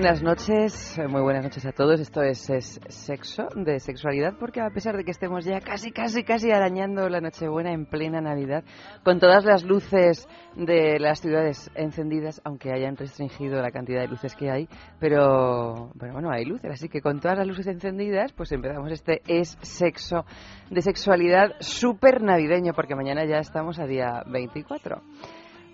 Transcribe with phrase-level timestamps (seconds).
[0.00, 1.98] Buenas noches, eh, muy buenas noches a todos.
[1.98, 6.22] Esto es, es sexo, de sexualidad, porque a pesar de que estemos ya casi, casi,
[6.22, 8.62] casi arañando la Nochebuena en plena Navidad,
[9.02, 14.36] con todas las luces de las ciudades encendidas, aunque hayan restringido la cantidad de luces
[14.36, 14.68] que hay,
[15.00, 19.58] pero bueno, hay luces, así que con todas las luces encendidas, pues empezamos este es
[19.62, 20.24] sexo
[20.70, 25.02] de sexualidad súper navideño, porque mañana ya estamos a día 24.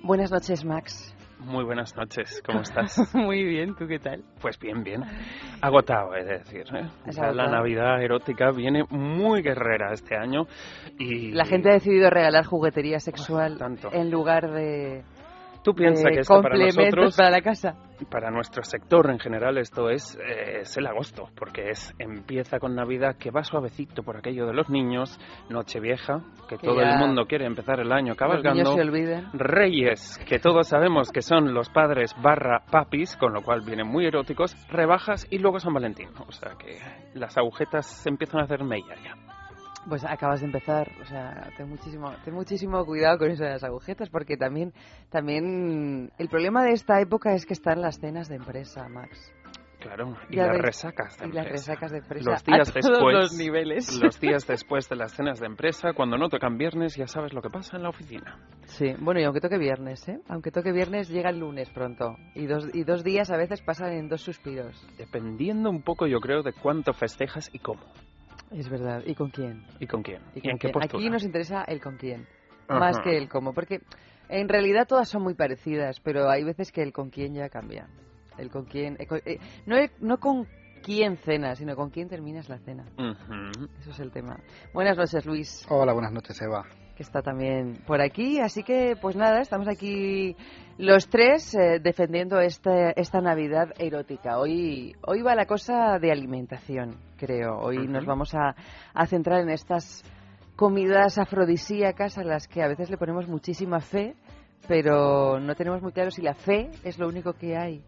[0.03, 1.13] Buenas noches, Max.
[1.45, 3.14] Muy buenas noches, ¿cómo estás?
[3.14, 4.23] Muy bien, ¿tú qué tal?
[4.41, 5.03] Pues bien, bien.
[5.61, 6.64] Agotado, es decir.
[6.75, 6.87] ¿eh?
[7.17, 7.48] La.
[7.55, 10.47] Navidad erótica viene muy guerrera este año
[10.98, 11.33] y...
[11.33, 13.92] La gente ha decidido regalar juguetería sexual Tanto.
[13.92, 15.05] en lugar de,
[15.64, 17.74] Tú piensas de que esto para nosotros, para la casa.
[18.10, 22.74] para nuestro sector en general, esto es, eh, es el agosto, porque es empieza con
[22.74, 26.20] Navidad que va suavecito por aquello de los niños, Nochevieja,
[26.50, 28.76] que, Que todo el mundo quiere empezar el año cabalgando.
[29.32, 34.04] Reyes, que todos sabemos que son los padres barra papis, con lo cual vienen muy
[34.04, 36.10] eróticos, rebajas y luego San Valentín.
[36.28, 36.78] O sea que
[37.14, 39.34] las agujetas se empiezan a hacer mella ya.
[39.89, 43.65] Pues acabas de empezar, o sea, ten muchísimo, ten muchísimo cuidado con eso de las
[43.65, 44.72] agujetas, porque también,
[45.11, 49.33] también el problema de esta época es que están las cenas de empresa, Max.
[49.84, 52.72] Claro, y Ya las ves, resacas de Y las resacas de empresa Los días a
[52.72, 53.99] todos después, los niveles.
[54.03, 57.43] los días después de las cenas de empresa, cuando no tocan viernes, ya sabes lo
[57.43, 58.39] que pasa en la oficina.
[58.65, 60.21] Sí, bueno, y aunque toque viernes, ¿eh?
[60.28, 62.16] Aunque toque viernes, llega el lunes pronto.
[62.34, 64.75] Y dos, y dos días a veces pasan en dos suspiros.
[64.97, 67.83] Dependiendo un poco, yo creo, de cuánto festejas y cómo.
[68.54, 69.03] Es verdad.
[69.04, 69.62] ¿Y con quién?
[69.81, 70.22] ¿Y con quién?
[70.34, 70.72] ¿Y ¿Y, con en qué quién?
[70.72, 70.98] postura?
[71.03, 72.26] Aquí nos interesa el con quién,
[72.69, 72.78] Ajá.
[72.81, 73.81] más que el cómo, porque
[74.28, 77.88] en realidad todas son muy parecidas, pero hay veces que el con quién ya cambia.
[78.38, 80.47] El con quién, eh, con- eh, no, el- no con
[80.82, 82.84] quién cenas, sino con quién terminas la cena.
[83.81, 84.38] Eso es el tema.
[84.72, 86.65] Buenas noches, Luis, Hola, buenas noches, Eva.
[86.94, 88.41] Que está también por aquí.
[88.41, 90.37] Así que, pues nada, estamos aquí
[90.78, 94.38] los tres eh, defendiendo esta, esta Navidad erótica.
[94.38, 97.59] Hoy, hoy va la cosa de alimentación, creo.
[97.59, 98.54] Hoy nos vamos a,
[98.93, 100.03] a centrar en estas
[100.56, 104.15] comidas afrodisíacas a las que a veces le ponemos muchísima fe,
[104.69, 107.83] pero no tenemos muy claro si la fe es lo único que hay.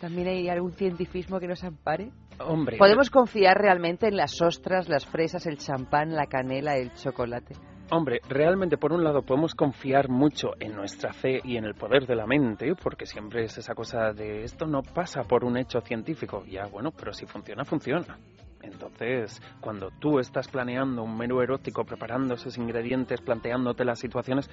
[0.00, 2.10] También hay algún cientifismo que nos ampare.
[2.40, 7.54] Hombre, ¿Podemos confiar realmente en las ostras, las fresas, el champán, la canela, el chocolate?
[7.94, 12.06] Hombre, realmente por un lado podemos confiar mucho en nuestra fe y en el poder
[12.06, 15.82] de la mente, porque siempre es esa cosa de esto no pasa por un hecho
[15.82, 16.42] científico.
[16.46, 18.16] Ya, bueno, pero si funciona, funciona.
[18.62, 24.48] Entonces, cuando tú estás planeando un menú erótico, preparando esos ingredientes, planteándote las situaciones,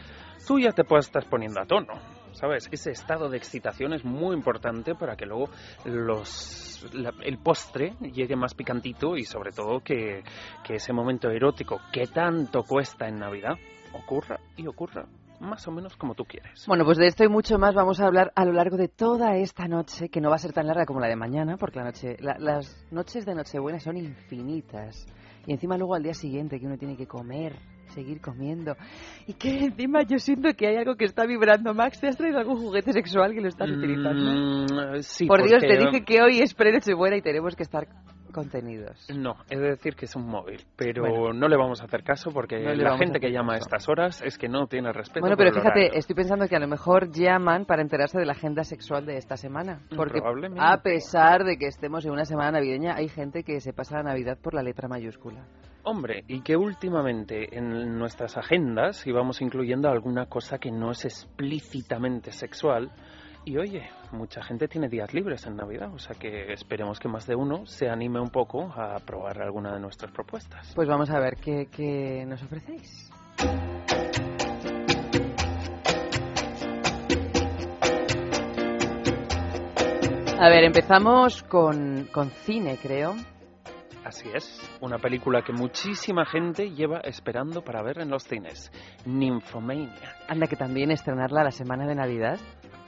[0.45, 1.94] tú ya te puedes estar poniendo a tono,
[2.39, 2.69] ¿sabes?
[2.72, 5.50] Ese estado de excitación es muy importante para que luego
[5.85, 10.23] los, la- el postre llegue más picantito y sobre todo que,
[10.69, 13.57] ese momento erótico que tanto cuesta en Navidad
[13.94, 15.05] ocurra y ocurra
[15.39, 16.66] más o menos como tú quieres.
[16.67, 19.35] Bueno, pues de esto y mucho más vamos a hablar a lo largo de toda
[19.38, 21.85] esta noche, que no va a ser tan larga como la de mañana, porque la
[21.85, 25.06] noche, la- las noches de Nochebuena son infinitas.
[25.47, 27.56] Y encima luego al día siguiente que uno tiene que comer,
[27.89, 28.75] seguir comiendo.
[29.27, 31.74] Y que encima yo siento que hay algo que está vibrando.
[31.74, 34.65] Max, ¿te has traído algún juguete sexual que lo estás utilizando?
[34.95, 37.88] Mm, sí, Por Dios, te dije que hoy es pre-Nochebuena y tenemos que estar
[38.31, 39.07] contenidos.
[39.15, 41.33] No, es decir que es un móvil, pero Bueno.
[41.33, 44.21] no le vamos a hacer caso porque No la gente que llama a estas horas
[44.21, 45.21] es que no tiene respeto.
[45.21, 46.00] Bueno, por pero el fíjate, horario.
[46.00, 49.35] estoy pensando que a lo mejor llaman para enterarse de la agenda sexual de esta
[49.35, 49.81] semana.
[49.95, 50.21] Porque
[50.59, 54.03] a pesar de que estemos en una semana navideña, hay gente que se pasa la
[54.03, 55.45] Navidad por la letra mayúscula.
[55.84, 62.31] Hombre, y que últimamente en nuestras agendas íbamos incluyendo alguna cosa que no es explícitamente
[62.31, 62.92] sexual
[63.46, 67.26] Y oye, mucha gente tiene días libres en Navidad, o sea que esperemos que más
[67.26, 70.72] de uno se anime un poco a probar alguna de nuestras propuestas.
[70.76, 73.10] Pues vamos a ver qué, nos ofrecéis.
[80.38, 83.16] A ver, empezamos con, con cine, creo.
[84.09, 88.71] Así es, una película que muchísima gente lleva esperando para ver en los cines,
[89.06, 90.15] Nymphomania.
[90.27, 92.39] Anda, que también estrenarla la semana de Navidad.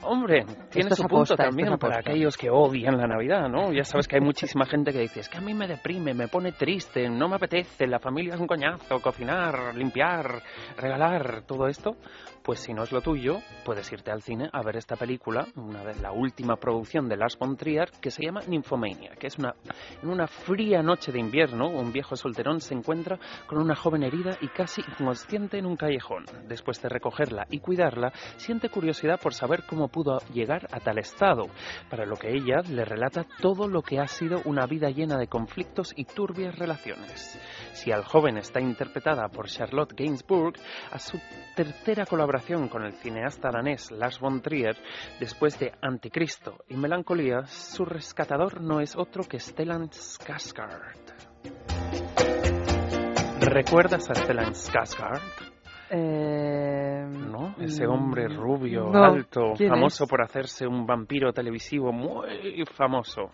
[0.02, 3.48] Hombre, tiene Esto es su punto aposta, esto también para aquellos que odian la Navidad,
[3.48, 3.72] ¿no?
[3.72, 6.26] Ya sabes que hay muchísima gente que dice, es que a mí me deprime, me
[6.26, 10.42] pone triste, no me apetece, la familia es un coñazo, cocinar, limpiar,
[10.76, 11.94] regalar, todo esto.
[12.42, 15.84] Pues si no es lo tuyo, puedes irte al cine a ver esta película, una
[15.84, 19.54] de la última producción de Lars von Trier, que se llama Nymphomania, que es una
[20.02, 24.36] en una fría noche de invierno, un viejo solterón se encuentra con una joven herida
[24.40, 26.24] y casi inconsciente en un callejón.
[26.48, 31.44] Después de recogerla y cuidarla, siente curiosidad por saber cómo pudo llegar a tal estado,
[31.88, 35.28] para lo que ella le relata todo lo que ha sido una vida llena de
[35.28, 37.38] conflictos y turbias relaciones.
[37.72, 40.54] Si al joven está interpretada por Charlotte Gainsbourg,
[40.90, 41.20] a su
[41.54, 42.31] tercera colaboración
[42.70, 44.74] con el cineasta danés Lars von Trier,
[45.20, 51.12] después de Anticristo y Melancolía, su rescatador no es otro que Stellan Skarsgård.
[53.40, 55.20] ¿Recuerdas a Stellan Skarsgård?
[55.90, 57.54] Eh, ¿No?
[57.60, 59.04] Ese hombre mm, rubio, no.
[59.04, 60.10] alto, ¿Quién famoso es?
[60.10, 63.30] por hacerse un vampiro televisivo muy famoso.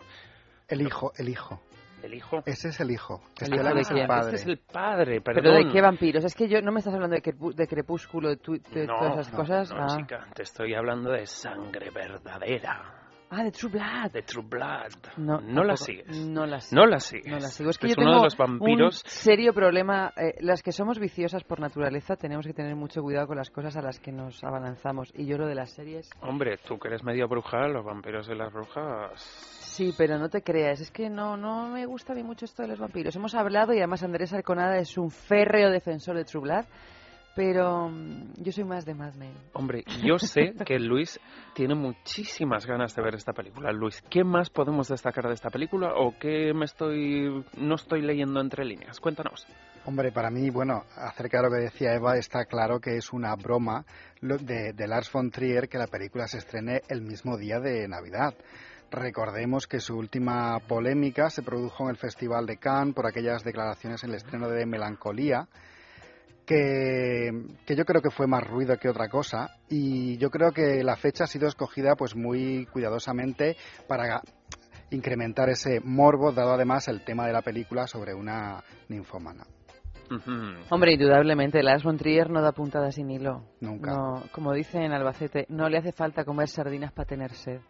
[0.67, 1.61] El hijo, el hijo.
[2.03, 2.43] ¿El hijo?
[2.47, 3.21] Ese es el hijo.
[3.41, 4.27] ¿El hijo de es el padre.
[4.27, 5.43] Este es el padre, perdón.
[5.43, 6.25] ¿Pero de qué vampiros?
[6.25, 8.99] Es que yo no me estás hablando de, crepu- de crepúsculo, de, tu- de No,
[8.99, 9.71] todas esas no, cosas.
[9.73, 9.97] No, ah.
[9.97, 12.95] chica, te estoy hablando de sangre verdadera,
[13.31, 14.11] Ah, de True Blood.
[14.13, 14.93] de True Blood.
[15.19, 16.07] No, no la sigues.
[16.17, 16.81] No la sigo.
[16.81, 17.27] No la sigues.
[17.31, 17.69] No la sigo.
[17.69, 19.03] Es que Es yo uno tengo de los vampiros.
[19.05, 20.15] un serio problema.
[20.17, 23.77] eh, las que somos viciosas por naturaleza tenemos que tener mucho cuidado con las cosas
[23.77, 25.13] a las que nos abalanzamos.
[25.15, 26.09] Y yo lo de las series...
[26.23, 29.58] Hombre, tú que eres medio bruja, los vampiros y las brujas.
[29.79, 30.81] Sí, pero no te creas.
[30.81, 33.15] Es que no, no me gusta a mí mucho esto de los vampiros.
[33.15, 36.65] Hemos hablado y además Andrés Arconada es un férreo defensor de True Blood.
[37.37, 39.33] Pero mm, yo soy más de Mad Men.
[39.53, 41.21] Hombre, yo sé que Luis
[41.55, 43.71] tiene muchísimas ganas de ver esta película.
[43.71, 48.41] Luis, ¿qué más podemos destacar de esta película o qué me estoy no estoy leyendo
[48.41, 48.99] entre líneas?
[48.99, 49.47] Cuéntanos.
[49.85, 53.37] Hombre, para mí, bueno, acerca de lo que decía Eva, está claro que es una
[53.37, 53.85] broma
[54.21, 57.87] lo- de, de Lars von Trier que la película se estrene el mismo día de
[57.87, 58.35] Navidad.
[58.91, 64.03] Recordemos que su última polémica se produjo en el Festival de Cannes por aquellas declaraciones
[64.03, 65.47] en el estreno de Melancolía,
[66.47, 67.31] que,
[67.67, 70.97] que yo creo que fue más ruido que otra cosa y yo creo que la
[70.97, 73.57] fecha ha sido escogida pues muy cuidadosamente
[73.87, 74.23] para
[74.91, 79.45] incrementar ese morbo, dado además el tema de la película sobre una ninfómana.
[80.11, 80.31] Ujú.
[80.71, 83.45] Hombre, indudablemente, Lars von Trier no da puntada sin hilo.
[83.61, 83.91] Nunca.
[83.91, 87.61] No, como dice en Albacete, no le hace falta comer sardinas para tener sed.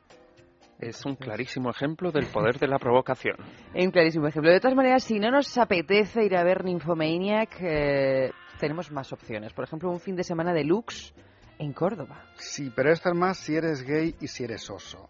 [0.79, 3.37] Es un clarísimo ejemplo del poder de la provocación.
[3.75, 4.53] Un clarísimo ejemplo.
[4.53, 8.31] De todas maneras, si no nos apetece ir a ver Nymphomaniac, eh,
[8.61, 9.53] tenemos más opciones.
[9.53, 11.13] Por ejemplo, un fin de semana de Lux
[11.59, 12.23] en Córdoba.
[12.37, 15.09] Sí, pero esto es más si eres gay y si eres oso.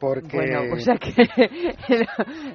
[0.00, 1.12] Porque, Bueno, o sea que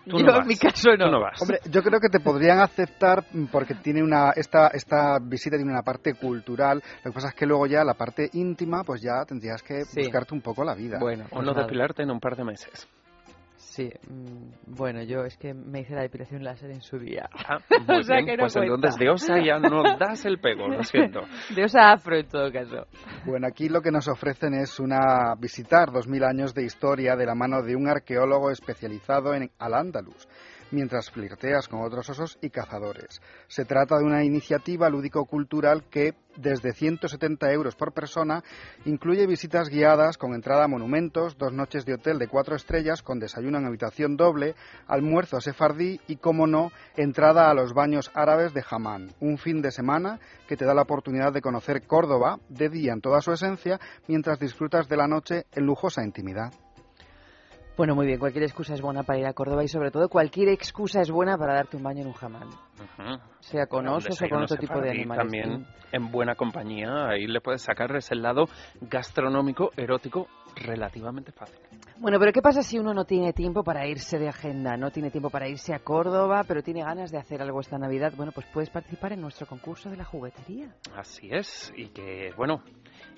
[0.08, 1.12] yo no en mi caso no.
[1.12, 1.40] No vas.
[1.42, 5.84] hombre, yo creo que te podrían aceptar porque tiene una esta esta visita tiene una
[5.84, 6.82] parte cultural.
[7.04, 10.02] Lo que pasa es que luego ya la parte íntima, pues ya tendrías que Sí.
[10.02, 10.98] buscarte un poco la vida.
[11.00, 11.64] Bueno, o pues no nada.
[11.64, 12.88] depilarte en un par de meses.
[13.76, 17.28] Sí, mm, bueno, yo es que me hice la depilación láser en su día.
[17.34, 18.26] Ah, muy O sea bien.
[18.28, 18.74] que no pues cuenta.
[18.76, 21.20] entonces de osa ya no das el pego, lo siento.
[21.54, 22.88] De osa afro en todo caso.
[23.26, 27.36] Bueno, aquí lo que nos ofrecen es una visitar 2000 años de historia de la
[27.36, 30.26] mano de un arqueólogo especializado en Al-Ándalus,
[30.76, 33.22] mientras flirteas con otros osos y cazadores.
[33.48, 38.44] Se trata de una iniciativa lúdico-cultural que, desde 170 euros por persona,
[38.84, 43.20] incluye visitas guiadas con entrada a monumentos, dos noches de hotel de cuatro estrellas con
[43.20, 44.56] desayuno en habitación doble,
[44.86, 49.14] almuerzo a sefardí y, como no, entrada a los baños árabes de Hamán.
[49.22, 53.02] Un fin de semana que te da la oportunidad de conocer Córdoba de día en
[53.02, 56.52] toda su esencia, mientras disfrutas de la noche en lujosa intimidad.
[57.78, 60.48] Bueno, muy bien, cualquier excusa es buena para ir a Córdoba y sobre todo cualquier
[60.48, 62.48] excusa es buena para darte un baño en un jamán.
[63.40, 65.24] Sea con osos o con otro tipo de animales.
[65.24, 68.46] También en buena compañía, ahí le puedes sacar ese lado
[68.82, 71.60] gastronómico, erótico, relativamente fácil.
[71.98, 74.76] Bueno, pero ¿qué pasa si uno no tiene tiempo para irse de agenda?
[74.78, 78.14] No tiene tiempo para irse a Córdoba, pero tiene ganas de hacer algo esta Navidad.
[78.18, 80.76] Bueno, pues puedes participar en nuestro concurso de la juguetería.
[80.96, 82.62] Así es, y que, bueno,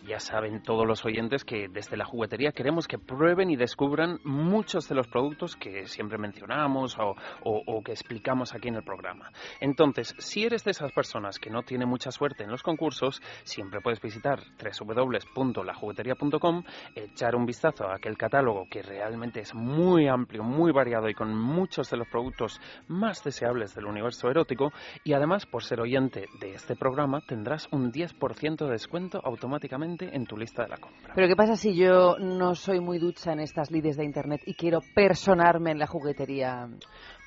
[0.08, 4.88] Ya saben todos los oyentes que desde la juguetería queremos que prueben y descubran muchos
[4.88, 9.30] de los productos que siempre mencionamos o, o- o que explicamos aquí en el programa.
[9.60, 13.82] Entonces, si eres de esas personas que no tiene mucha suerte en los concursos, siempre
[13.82, 16.64] puedes visitar www.lajugueteria.com,
[16.96, 21.36] echar un vistazo a aquel catálogo que realmente es muy amplio, muy variado y con
[21.36, 24.72] muchos de los productos más deseables del universo erótico
[25.04, 30.26] y además por ser oyente de este programa tendrás un 10% de descuento automáticamente en
[30.26, 31.14] tu lista de la compra.
[31.16, 34.54] Pero ¿qué pasa si yo no soy muy ducha en estas lides de internet y
[34.54, 36.68] quiero personarme en la juguetería?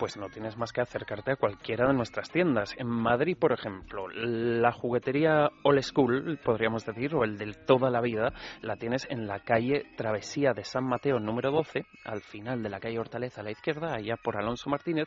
[0.01, 2.75] Pues no tienes más que acercarte a cualquiera de nuestras tiendas.
[2.79, 8.01] En Madrid, por ejemplo, la juguetería Old School, podríamos decir, o el del toda la
[8.01, 12.71] vida, la tienes en la calle Travesía de San Mateo número 12, al final de
[12.71, 15.07] la calle Hortaleza a la izquierda, allá por Alonso Martínez.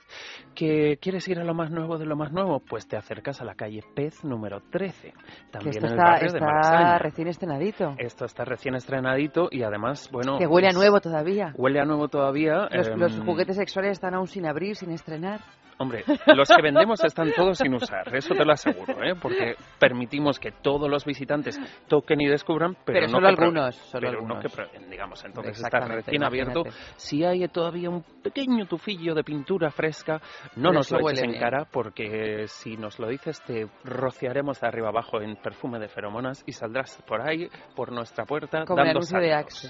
[0.53, 2.59] ¿Que quieres ir a lo más nuevo de lo más nuevo?
[2.59, 6.03] Pues te acercas a la calle Pez número 13, Que también esto en el está,
[6.12, 6.97] barrio de está Malasaña.
[7.00, 7.95] recién estrenadito.
[7.97, 10.38] Esto está recién estrenadito y además, bueno...
[10.38, 11.51] que huele a es- nuevo todavía.
[11.57, 12.67] Huele a nuevo todavía.
[12.71, 15.40] Los, em, los juguetes sexuales están aún sin abrir, sin estrenar.
[15.77, 16.03] Hombre,
[16.36, 19.15] los que vendemos están todos sin usar, eso te lo aseguro, ¿eh?
[19.22, 23.75] porque permitimos que todos los visitantes toquen y descubran, pero, Pero no solo que algunos,
[23.75, 24.38] solo pero algunos.
[24.38, 25.24] no que prueben, digamos.
[25.25, 26.63] Entonces está recién abierto.
[26.96, 30.22] Si hay todavía un pequeño tufillo de pintura fresca,
[30.56, 31.42] no Pero nos lo eches en bien.
[31.42, 36.44] cara, porque si nos lo dices te rociaremos de arriba abajo en perfume de feromonas
[36.46, 39.34] y saldrás por ahí, por nuestra puerta, Como dando de.
[39.34, 39.70] Axe.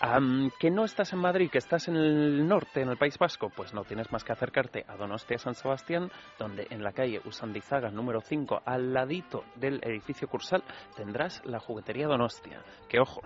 [0.00, 3.50] Am, que no estás en Madrid, que estás en el norte, en el País Vasco,
[3.54, 7.90] pues no tienes más que acercarte a Donostia San Sebastián, donde en la calle Usandizaga
[7.90, 10.64] número 5, al ladito del edificio Cursal,
[10.96, 12.62] tendrás la juguetería Donostia.
[12.88, 13.20] Que ojo,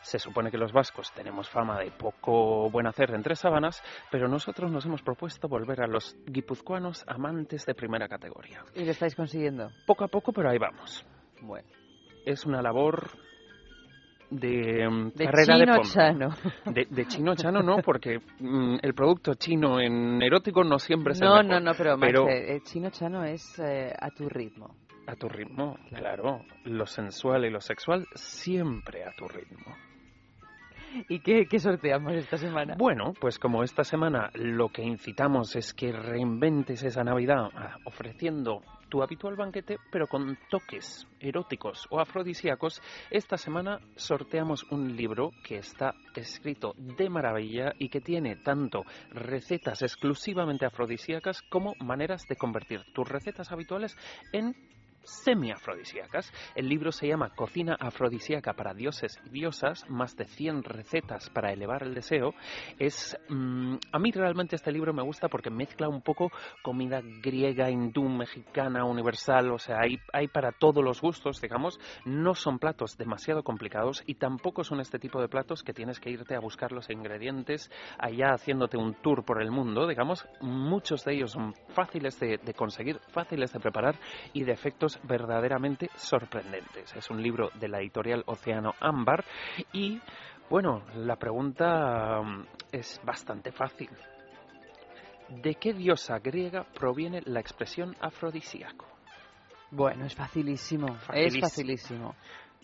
[0.00, 4.70] se supone que los vascos tenemos fama de poco buen hacer entre sábanas, pero nosotros
[4.70, 8.64] nos hemos propuesto volver a los guipuzcoanos amantes de primera categoría.
[8.74, 9.70] Y lo estáis consiguiendo.
[9.86, 11.04] Poco a poco, pero ahí vamos.
[11.42, 11.68] Bueno.
[12.24, 13.10] Es una labor
[14.30, 16.28] de, mm, De carrera chino chano.
[16.66, 21.20] De, de chino chano no, porque mm, el producto chino en erótico no siempre es
[21.20, 21.50] el No, mejor.
[21.50, 24.74] no, no, pero, eh, eh, chino chano es eh, a tu ritmo.
[25.06, 26.42] A tu ritmo, claro.
[26.64, 29.74] Lo sensual y lo sexual siempre a tu ritmo.
[31.08, 32.74] ¿Y qué, sorteamos esta semana?
[32.76, 38.62] Bueno, pues como esta semana lo que incitamos es que reinventes esa Navidad ah, ofreciendo
[38.88, 42.80] tu habitual banquete, pero con toques eróticos o afrodisíacos,
[43.10, 49.82] esta semana sorteamos un libro que está escrito de maravilla y que tiene tanto recetas
[49.82, 53.96] exclusivamente afrodisíacas como maneras de convertir tus recetas habituales
[54.32, 54.54] en
[55.08, 56.32] semi-afrodisíacas.
[56.54, 61.52] El libro se llama Cocina afrodisíaca para dioses y diosas, más de 100 recetas para
[61.52, 62.34] elevar el deseo.
[62.78, 66.30] Es mm, a mí realmente este libro me gusta porque mezcla un poco
[66.62, 71.80] comida griega, hindú, mexicana, universal, o sea, hay, hay para todos los gustos, digamos.
[72.04, 76.10] No son platos demasiado complicados y tampoco son este tipo de platos que tienes que
[76.10, 80.26] irte a buscar los ingredientes allá haciéndote un tour por el mundo, digamos.
[80.40, 83.96] Muchos de ellos son fáciles de, de conseguir, fáciles de preparar
[84.32, 86.94] y de efectos verdaderamente sorprendentes.
[86.94, 89.24] Es un libro de la editorial Océano Ámbar
[89.72, 90.00] y,
[90.50, 93.90] bueno, la pregunta mm, es bastante fácil.
[95.28, 98.86] ¿De qué diosa griega proviene la expresión afrodisíaco?
[99.70, 100.94] Bueno, es facilísimo.
[100.94, 101.36] Facilísimo.
[101.36, 102.14] Es facilísimo.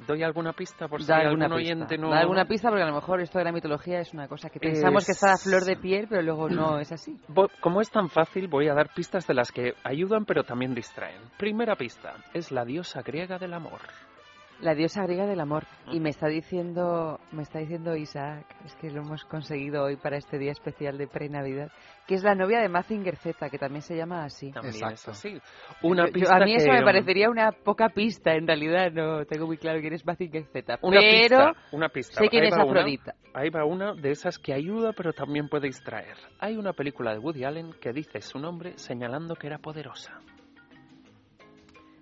[0.06, 2.10] ¿Doy alguna pista por si Da algún oyente no...
[2.10, 4.58] Da alguna pista porque a lo mejor esto de la mitología es una cosa que
[4.58, 7.16] pensamos que Es- está a flor de piel, pero luego no es así.
[7.60, 11.20] Como es tan fácil, voy a dar pistas de las que ayudan pero también distraen.
[11.38, 13.80] Primera pista, es la diosa griega del amor.
[14.60, 15.64] La diosa griega del amor.
[15.92, 20.16] Y me está diciendo, me está diciendo Isaac, es que lo hemos conseguido hoy para
[20.16, 21.70] este día especial de pre-Navidad,
[22.06, 24.52] que es la novia de Mazinger Z, que también se llama así.
[24.52, 25.10] También es Exacto.
[25.10, 25.38] así.
[25.82, 28.90] Una Yo- yo- pista a mí eso que, me parecería una poca pista, en realidad
[28.92, 32.14] no tengo muy claro quién es Mazinger Z, Una pero pista, una pista.
[32.22, 33.14] sé quién Ahí es va una- Afrodita.
[33.34, 36.16] ahí va una de esas que ayuda pero también puede distraer.
[36.38, 40.20] Hay una película de Woody Allen que dice su nombre señalando que era poderosa.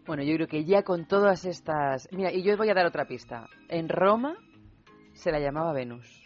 [0.07, 2.09] Bueno, yo creo que ya con todas estas...
[2.13, 3.49] Mira, y yo voy a dar otra pista.
[3.69, 4.35] En Roma
[5.13, 6.23] se la llamaba Venus.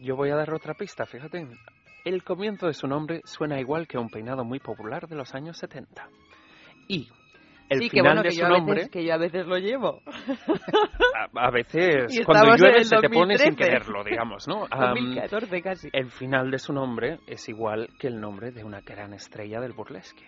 [0.00, 1.46] Yo voy a dar otra pista, fíjate.
[2.04, 5.58] El comienzo de su nombre suena igual que un peinado muy popular de los años
[5.58, 6.08] 70.
[6.88, 7.08] Y
[7.68, 9.46] el sí, que final bueno, de que su yo, nombre, veces, que yo a veces
[9.46, 10.00] lo llevo.
[11.34, 13.56] a, a veces cuando llueve se te pone sin 2013.
[13.56, 14.66] quererlo, digamos, ¿no?
[14.70, 15.88] Am, 2014 casi.
[15.92, 19.72] el final de su nombre es igual que el nombre de una gran estrella del
[19.72, 20.24] burlesque.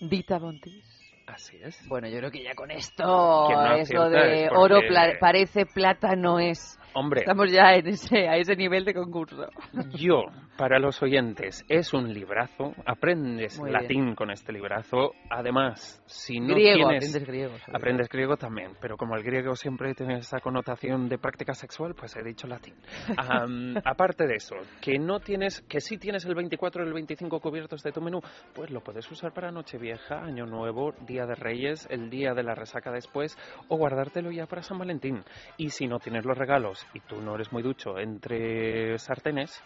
[0.00, 0.84] Dita Bontis.
[1.26, 1.78] Así es.
[1.88, 4.80] Bueno, yo creo que ya con esto Que no es lo acierta de es oro
[4.88, 6.78] pla- parece, plata no es.
[6.94, 9.46] Hombre, Estamos ya en ese, a ese nivel de concurso.
[9.90, 10.24] yo,
[10.58, 12.74] para los oyentes, es un librazo.
[12.84, 15.12] Aprendes Muy latín con este librazo.
[15.30, 17.08] Además, si no griego, tienes...
[17.08, 17.54] aprendes griego.
[17.72, 22.16] Aprendes griego también, pero como el griego siempre tiene esa connotación de práctica sexual, pues
[22.16, 22.74] he dicho latín.
[23.84, 27.84] Aparte de eso, que no tienes, que sí tienes el 24 y el 25 cubiertos
[27.84, 28.20] de tu menú,
[28.52, 32.56] pues lo puedes usar para Nochevieja, Año Nuevo, Día de Reyes, el día de la
[32.56, 33.38] resaca después,
[33.68, 35.22] o guardártelo ya para San Valentín.
[35.56, 39.62] Y si no tienes los regalos y tú no eres muy ducho entre sartenes,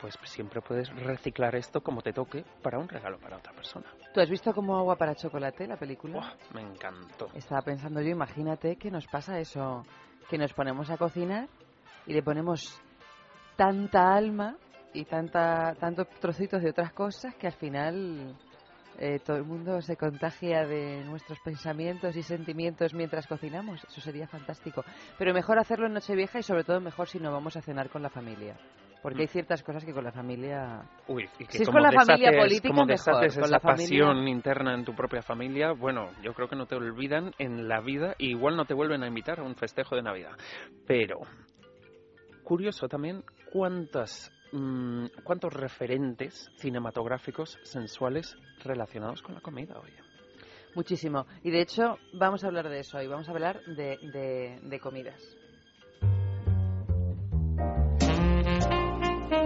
[0.00, 3.86] pues siempre puedes reciclar esto como te toque para un regalo para otra persona.
[4.12, 6.34] ¿Tú has visto como agua para chocolate la película?
[6.54, 7.28] Me encantó.
[7.34, 9.84] Estaba pensando yo, imagínate que nos pasa eso,
[10.28, 11.48] que nos ponemos a cocinar
[12.06, 12.80] y le ponemos
[13.56, 14.56] tanta alma
[14.92, 18.36] y tanta tantos trocitos de otras cosas que al final
[18.98, 23.84] eh, todo el mundo se contagia de nuestros pensamientos y sentimientos mientras cocinamos.
[23.84, 24.84] Eso sería fantástico.
[25.18, 28.02] Pero mejor hacerlo en Nochevieja y sobre todo mejor si no vamos a cenar con
[28.02, 28.56] la familia.
[29.08, 30.82] Porque hay ciertas cosas que con la familia...
[31.06, 33.14] Uy, y que Si es como con la familia deshaces- política, como mejor.
[33.14, 36.66] deshaces esa la familia- pasión interna en tu propia familia, bueno, yo creo que no
[36.66, 39.94] te olvidan en la vida y igual no te vuelven a invitar a un festejo
[39.94, 40.32] de Navidad.
[40.88, 41.20] Pero,
[42.42, 43.22] curioso también
[43.52, 49.94] cuántas, mm, cuántos referentes cinematográficos sensuales relacionados con la comida, oye.
[50.74, 51.26] Muchísimo.
[51.42, 53.06] Y de hecho, vamos a hablar de eso hoy.
[53.06, 55.22] Vamos a hablar de, de- de comidas.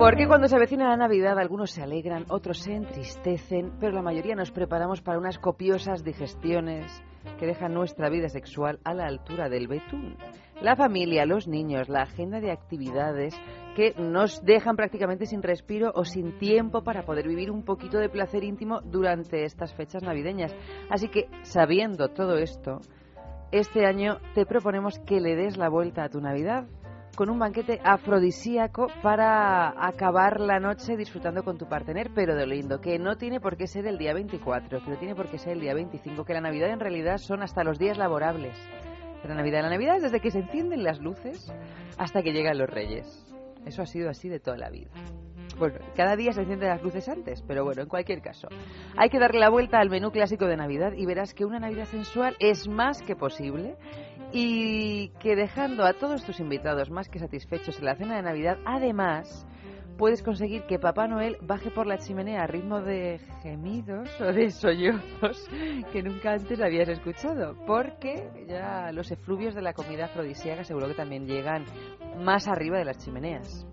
[0.01, 4.35] Porque cuando se avecina la Navidad, algunos se alegran, otros se entristecen, pero la mayoría
[4.35, 6.91] nos preparamos para unas copiosas digestiones
[7.39, 10.17] que dejan nuestra vida sexual a la altura del betún.
[10.63, 13.39] La familia, los niños, la agenda de actividades
[13.77, 18.09] que nos dejan prácticamente sin respiro o sin tiempo para poder vivir un poquito de
[18.09, 20.57] placer íntimo durante estas fechas navideñas.
[20.89, 22.79] Así que, sabiendo todo esto,
[23.53, 26.65] este año te proponemos que le des la vuelta a tu Navidad
[27.21, 32.55] con un banquete afrodisíaco para acabar la noche disfrutando con tu partener, pero de lo
[32.55, 35.37] lindo, que no tiene por qué ser el día 24, que no tiene por qué
[35.37, 38.57] ser el día 25, que la Navidad en realidad son hasta los días laborables.
[39.29, 41.53] La Navidad, la Navidad es desde que se encienden las luces
[41.99, 43.31] hasta que llegan los reyes.
[43.67, 44.89] Eso ha sido así de toda la vida.
[45.59, 48.49] Bueno, cada día se encienden las luces antes, pero bueno, en cualquier caso.
[48.97, 51.85] Hay que darle la vuelta al menú clásico de Navidad y verás que una Navidad
[51.85, 53.77] sensual es más que posible
[54.33, 58.59] y que dejando a todos tus invitados más que satisfechos en la cena de Navidad,
[58.65, 59.47] además
[60.01, 64.51] puedes conseguir que Papá Noel baje por la chimenea a ritmo de gemidos o de
[64.51, 65.47] sollozos
[65.93, 70.95] que nunca antes habías escuchado, porque ya los efluvios de la comida afrodisíaca seguro que
[70.95, 71.67] también llegan
[72.19, 73.67] más arriba de las chimeneas.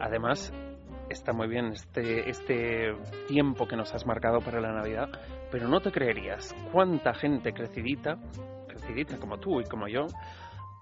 [0.00, 0.54] Además,
[1.10, 2.94] está muy bien este, este
[3.28, 5.08] tiempo que nos has marcado para la Navidad,
[5.50, 8.16] pero no te creerías cuánta gente crecidita,
[8.92, 10.06] crecidita como tú y como yo,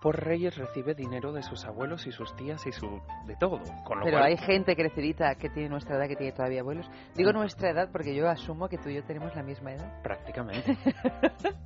[0.00, 3.58] por Reyes recibe dinero de sus abuelos y sus tías y su de todo.
[3.84, 6.88] Con lo Pero cual, hay gente crecidita que tiene nuestra edad, que tiene todavía abuelos.
[7.16, 10.00] Digo nuestra edad porque yo asumo que tú y yo tenemos la misma edad.
[10.02, 10.76] Prácticamente.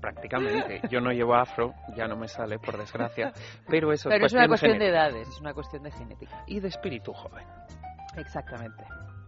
[0.01, 0.81] prácticamente.
[0.91, 3.33] Yo no llevo afro, ya no me sale, por desgracia.
[3.69, 5.07] Pero eso Pero es es una cuestión cuestión de genética.
[5.09, 6.45] edades, es una cuestión de genética.
[6.47, 7.45] Y de espíritu joven.
[8.17, 8.83] Exactamente.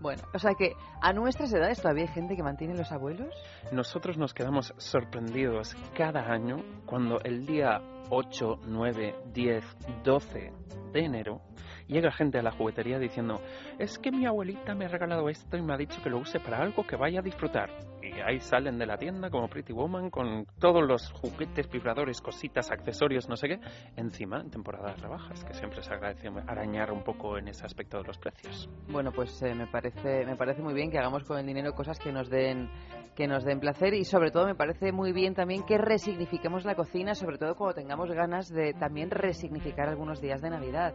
[0.05, 3.35] Bueno, o sea que a nuestras edades todavía hay gente que mantiene los abuelos.
[3.73, 9.64] Nosotros nos quedamos sorprendidos cada año cuando el día 8, 9, 10,
[10.05, 10.53] 12
[10.93, 11.40] de enero
[11.87, 13.40] llega gente a la juguetería diciendo
[13.79, 16.40] es que mi abuelita me ha regalado esto y me ha dicho que lo use
[16.40, 17.70] para algo que vaya a disfrutar.
[18.03, 22.70] Y ahí salen de la tienda como Pretty Woman con todos los juguetes, vibradores, cositas,
[22.70, 23.61] accesorios, no sé qué,
[23.97, 28.05] encima en temporadas rebajas, que siempre se agradece arañar un poco en ese aspecto de
[28.05, 28.68] los precios.
[28.88, 31.99] Bueno, pues eh, me parece me parece muy bien que hagamos con el dinero cosas
[31.99, 32.68] que nos den
[33.14, 36.74] que nos den placer y sobre todo me parece muy bien también que resignifiquemos la
[36.74, 40.94] cocina, sobre todo cuando tengamos ganas de también resignificar algunos días de Navidad.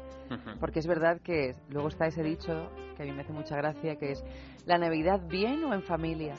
[0.59, 3.95] Porque es verdad que luego está ese dicho que a mí me hace mucha gracia,
[3.95, 4.23] que es
[4.65, 6.35] la Navidad bien o en familia.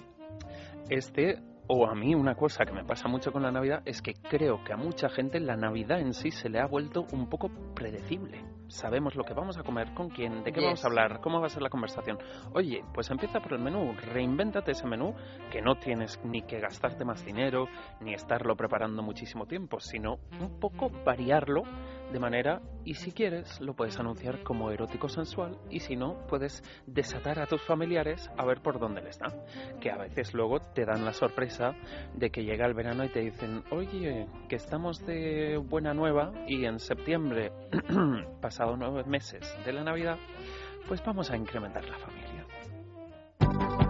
[0.89, 4.15] Este, o a mí una cosa que me pasa mucho con la Navidad es que
[4.15, 7.49] creo que a mucha gente la Navidad en sí se le ha vuelto un poco
[7.75, 8.43] predecible.
[8.71, 10.65] Sabemos lo que vamos a comer, con quién, de qué Yes.
[10.65, 12.19] vamos a hablar, cómo va a ser la conversación.
[12.55, 15.15] Oye, pues empieza por el menú, reinvéntate ese menú
[15.51, 17.67] que no tienes ni que gastarte más dinero,
[18.01, 21.63] ni estarlo preparando muchísimo tiempo, sino un poco variarlo
[22.13, 26.63] de manera, y si quieres, lo puedes anunciar como erótico sensual, y si no, puedes
[26.87, 29.33] desatar a tus familiares a ver por dónde les da.
[29.81, 31.75] Que a veces luego te dan la sorpresa
[32.15, 36.65] de que llega el verano y te dicen, oye, que estamos de buena nueva y
[36.65, 37.53] en septiembre,
[38.41, 40.19] pasado nueve meses de la Navidad,
[40.89, 43.90] pues vamos a incrementar la familia.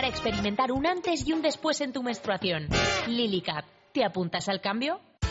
[0.07, 2.67] experimentar un antes y un después en tu menstruación.
[3.07, 4.99] LilyCap, ¿te apuntas al cambio?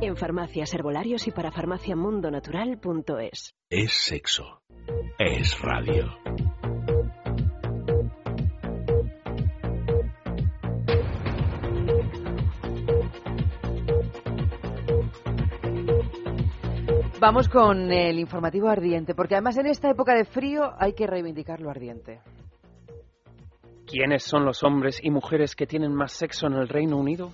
[0.00, 3.54] en farmacias, herbolarios y para farmaciamundonatural.es.
[3.70, 4.62] Es sexo.
[5.18, 6.06] Es radio.
[17.20, 21.60] Vamos con el informativo ardiente, porque además en esta época de frío hay que reivindicar
[21.60, 22.20] lo ardiente.
[23.86, 27.32] ¿Quiénes son los hombres y mujeres que tienen más sexo en el Reino Unido?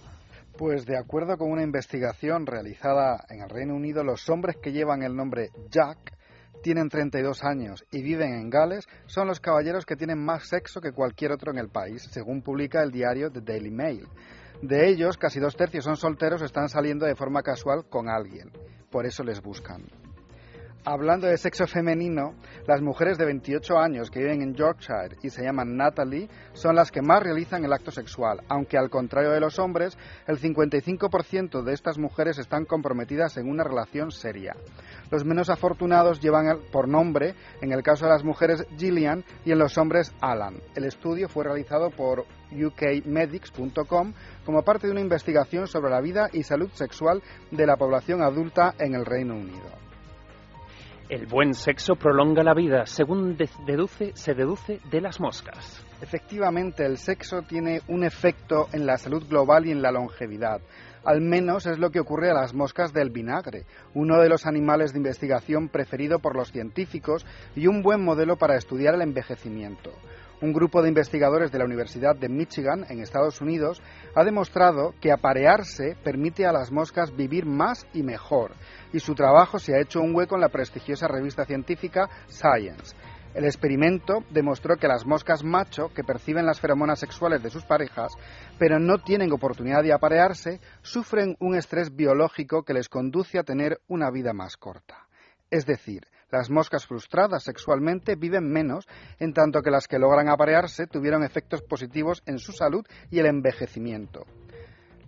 [0.56, 5.02] Pues de acuerdo con una investigación realizada en el Reino Unido, los hombres que llevan
[5.02, 6.16] el nombre Jack
[6.62, 10.92] tienen 32 años y viven en Gales son los caballeros que tienen más sexo que
[10.92, 14.06] cualquier otro en el país, según publica el diario The Daily Mail.
[14.62, 18.52] De ellos, casi dos tercios son solteros o están saliendo de forma casual con alguien.
[18.90, 20.03] Por eso les buscan.
[20.86, 22.34] Hablando de sexo femenino,
[22.66, 26.90] las mujeres de 28 años que viven en Yorkshire y se llaman Natalie son las
[26.90, 31.72] que más realizan el acto sexual, aunque al contrario de los hombres, el 55% de
[31.72, 34.56] estas mujeres están comprometidas en una relación seria.
[35.10, 39.60] Los menos afortunados llevan por nombre, en el caso de las mujeres, Gillian y en
[39.60, 40.56] los hombres, Alan.
[40.74, 44.12] El estudio fue realizado por ukmedics.com
[44.44, 48.74] como parte de una investigación sobre la vida y salud sexual de la población adulta
[48.78, 49.83] en el Reino Unido.
[51.10, 53.36] El buen sexo prolonga la vida, según
[53.66, 55.84] deduce, se deduce de las moscas.
[56.00, 60.62] Efectivamente, el sexo tiene un efecto en la salud global y en la longevidad.
[61.04, 64.92] Al menos es lo que ocurre a las moscas del vinagre, uno de los animales
[64.92, 69.90] de investigación preferido por los científicos y un buen modelo para estudiar el envejecimiento.
[70.44, 73.80] Un grupo de investigadores de la Universidad de Michigan, en Estados Unidos,
[74.14, 78.52] ha demostrado que aparearse permite a las moscas vivir más y mejor,
[78.92, 82.94] y su trabajo se ha hecho un hueco en la prestigiosa revista científica Science.
[83.32, 88.12] El experimento demostró que las moscas macho, que perciben las feromonas sexuales de sus parejas,
[88.58, 93.80] pero no tienen oportunidad de aparearse, sufren un estrés biológico que les conduce a tener
[93.88, 95.06] una vida más corta.
[95.50, 98.86] Es decir, las moscas frustradas sexualmente viven menos,
[99.18, 103.26] en tanto que las que logran aparearse tuvieron efectos positivos en su salud y el
[103.26, 104.26] envejecimiento.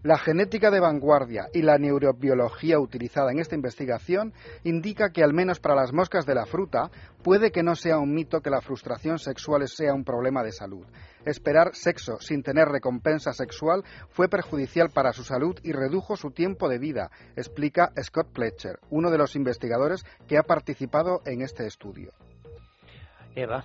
[0.02, 4.32] La genética de vanguardia y la neurobiología utilizada en esta investigación
[4.62, 6.90] indica que al menos para las moscas de la fruta
[7.22, 10.86] puede que no sea un mito que la frustración sexual sea un problema de salud.
[11.24, 16.68] Esperar sexo sin tener recompensa sexual fue perjudicial para su salud y redujo su tiempo
[16.68, 22.12] de vida, explica Scott Pletcher, uno de los investigadores que ha participado en este estudio.
[23.34, 23.64] Eva,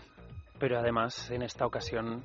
[0.60, 2.24] pero además en esta ocasión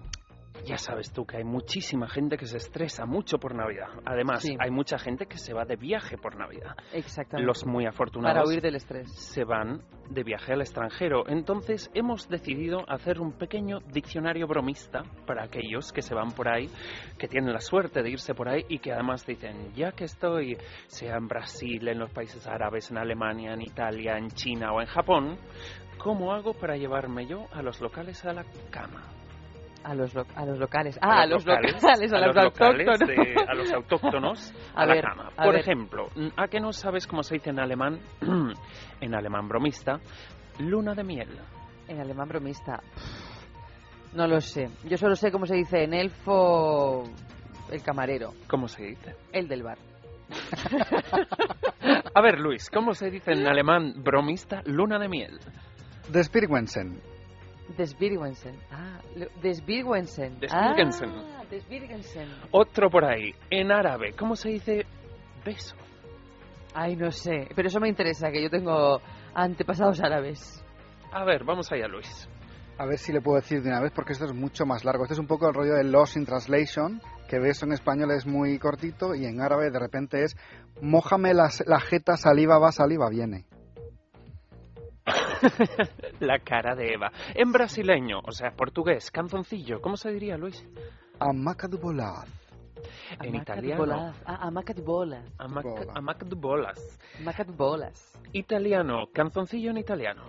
[0.64, 3.88] Ya sabes tú que hay muchísima gente que se estresa mucho por Navidad.
[4.04, 4.56] Además, Sí.
[4.58, 6.74] hay mucha gente que se va de viaje por Navidad.
[6.92, 7.46] Exactamente.
[7.46, 9.10] Los muy afortunados Para huir del estrés.
[9.14, 11.28] se van de viaje al extranjero.
[11.28, 16.68] Entonces hemos decidido hacer un pequeño diccionario bromista para aquellos que se van por ahí,
[17.18, 20.56] que tienen la suerte de irse por ahí y que además dicen, ya que estoy,
[20.86, 24.86] sea en Brasil, en los países árabes, en Alemania, en Italia, en China o en
[24.86, 25.38] Japón,
[25.98, 29.02] ¿cómo hago para llevarme yo a los locales a la cama?
[29.88, 30.98] A los, lo- a los locales.
[31.00, 33.08] Ah, a, los locales, a, a los, los locales autóctonos.
[33.08, 35.30] de- a los autóctonos a, A la ver, cama.
[35.36, 35.60] Por ver.
[35.60, 38.00] ejemplo, ¿a qué no sabes cómo se dice en alemán,
[39.00, 40.00] en alemán bromista,
[40.58, 41.28] luna de miel?
[41.86, 42.80] En alemán bromista.
[44.12, 44.70] No lo sé.
[44.88, 47.04] Yo solo sé cómo se dice en elfo
[47.70, 49.14] el camarero, ¿Cómo se dice?
[49.32, 49.78] el del bar.
[52.14, 55.38] A ver, Luis, ¿cómo se dice en alemán bromista luna de miel?
[56.08, 57.00] Despirgüensen.
[57.76, 58.54] Desvirgüensen.
[58.70, 59.00] Ah,
[59.42, 60.40] desvirgüensen.
[60.40, 61.10] Desvirgüensen.
[61.10, 62.28] Ah, desvirgüensen.
[62.52, 64.86] Otro por ahí, en árabe, ¿cómo se dice
[65.44, 65.76] beso?
[66.74, 67.48] Ay, no sé.
[67.54, 69.00] Pero eso me interesa, que yo tengo
[69.34, 70.62] antepasados árabes.
[71.12, 72.28] A ver, vamos allá, Luis.
[72.78, 75.04] A ver si le puedo decir de una vez porque esto es mucho más largo.
[75.04, 78.26] Este es un poco el rollo de Lost in Translation, que ves en español es
[78.26, 80.36] muy cortito y en árabe de repente es
[80.82, 83.46] mójame la, la jeta, saliva va, saliva viene.
[86.20, 87.12] La cara de Eva.
[87.34, 90.64] En brasileño, o sea, portugués, canzoncillo, ¿cómo se diría, Luis?
[91.20, 92.26] Amaca de bolaz.
[93.20, 93.78] En Amaca de italiano.
[93.78, 94.22] bolas.
[94.26, 95.24] Ah, amaca de bolas.
[95.38, 95.92] Amac, Bola.
[95.94, 96.98] amac de bolas.
[97.20, 98.18] Amaca de bolas.
[98.32, 100.22] Italiano, canzoncillo en italiano.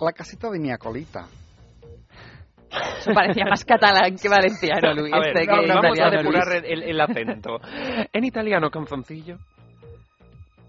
[0.00, 1.26] La casita de mi acolita.
[2.98, 5.12] Eso parecía más catalán que valenciano, Luis.
[5.12, 6.62] A ver, este, no, que vamos a italiano, depurar Luis.
[6.64, 7.58] el, el acento.
[8.12, 9.38] En italiano, canzoncillo,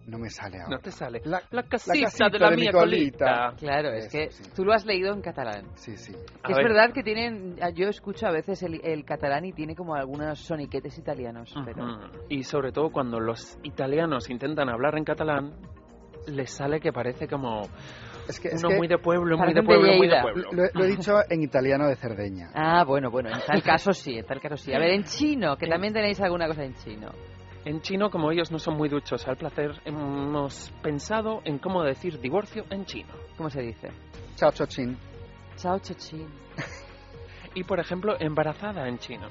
[0.05, 0.75] No me sale ahora.
[0.75, 1.21] no te sale.
[1.23, 3.25] La, La casita, casita de la de mía colita.
[3.47, 3.55] colita.
[3.57, 4.43] Claro, es Eso, que sí.
[4.55, 5.65] tú lo has leído en catalán.
[5.75, 6.13] Sí, sí.
[6.43, 6.67] A es ver.
[6.67, 10.97] verdad que tienen, yo escucho a veces el, el catalán y tiene como algunos soniquetes
[10.97, 11.99] italianos, pero.
[12.27, 15.53] Y sobre todo cuando los italianos intentan hablar en catalán,
[16.27, 17.61] les sale que parece como
[18.27, 20.21] Es que, es uno que muy de pueblo, muy de de pueblo, muy de Lleida.
[20.21, 20.49] pueblo.
[20.51, 22.49] lo, lo he dicho en italiano de Cerdeña.
[22.53, 24.73] Ah, bueno, bueno, en tal caso sí, en tal caso sí.
[24.73, 27.09] A ver, en chino, que también tenéis alguna cosa en chino.
[27.65, 32.19] En chino, como ellos no son muy duchos al placer, hemos pensado en cómo decir
[32.19, 33.13] divorcio en chino.
[33.37, 33.89] ¿Cómo se dice?
[34.35, 34.97] Chao, chochín.
[35.55, 36.27] Chao, chachín.
[37.55, 39.27] Y, por ejemplo, embarazada en chino.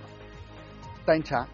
[1.05, 1.49] Taincha.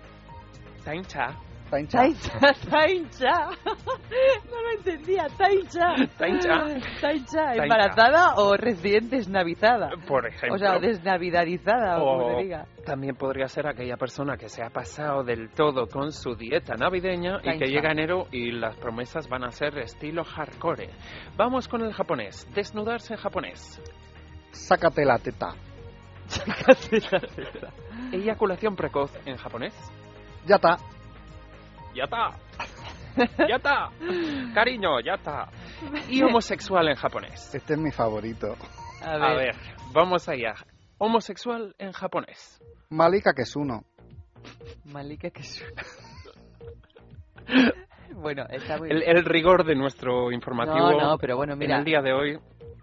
[0.84, 1.47] Taincha.
[1.70, 1.98] Taincha.
[1.98, 3.48] Taincha, taincha.
[4.50, 5.94] No lo entendía, taincha.
[6.16, 6.81] Taincha.
[7.00, 9.90] Taincha, embarazada o recién desnavizada.
[10.07, 10.54] Por ejemplo.
[10.54, 12.66] O sea, desnavidarizada, o como se diga.
[12.85, 17.40] también podría ser aquella persona que se ha pasado del todo con su dieta navideña
[17.42, 20.90] y que llega enero y las promesas van a ser estilo hardcore.
[21.37, 22.46] Vamos con el japonés.
[22.54, 23.81] Desnudarse en japonés.
[24.52, 25.54] Sácate la teta.
[28.12, 29.74] Eyaculación precoz en japonés.
[30.46, 30.76] Ya está.
[31.98, 32.30] ¡Ya está!
[33.48, 33.90] ¡Ya está!
[34.54, 35.48] Cariño, ya está.
[36.08, 37.52] Y homosexual en japonés.
[37.54, 38.54] Este es mi favorito.
[39.02, 39.56] A A ver,
[39.92, 40.54] vamos allá.
[40.98, 42.61] Homosexual en japonés.
[42.90, 43.82] Malika que es uno.
[44.84, 45.64] Malika que es...
[48.14, 49.16] Bueno, está muy El, bien.
[49.16, 51.78] el rigor de nuestro informativo No, no, pero bueno, en mira.
[51.78, 52.38] el día de hoy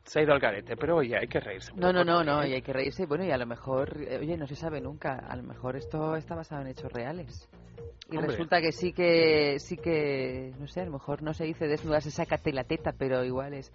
[0.05, 0.75] se ha ido al garete.
[0.77, 1.71] Pero oye, hay que reírse.
[1.75, 2.49] No, no, no, no, ¿eh?
[2.49, 3.05] y hay que reírse.
[3.05, 5.15] Bueno, y a lo mejor, eh, oye, no se sabe nunca.
[5.15, 7.47] A lo mejor esto está basado en hechos reales.
[8.09, 8.31] Y Hombre.
[8.33, 12.11] resulta que sí que, sí que, no sé, a lo mejor no se dice desnudarse,
[12.11, 13.71] sácate la teta, pero igual es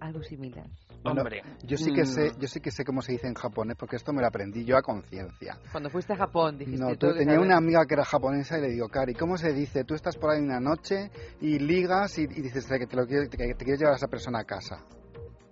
[0.00, 0.66] algo similar.
[1.02, 3.34] Bueno, Hombre, Yo sí que mm, sé, yo sí que sé cómo se dice en
[3.34, 5.58] japonés porque esto me lo aprendí yo a conciencia.
[5.72, 8.04] Cuando fuiste a Japón, dijiste No, tú tú- que tenía sabes- una amiga que era
[8.04, 9.82] japonesa y le digo, Cari, ¿cómo se dice?
[9.84, 13.28] Tú estás por ahí una noche y ligas y, y dices que te, lo quiero-
[13.28, 14.86] que te quieres llevar a esa persona a casa.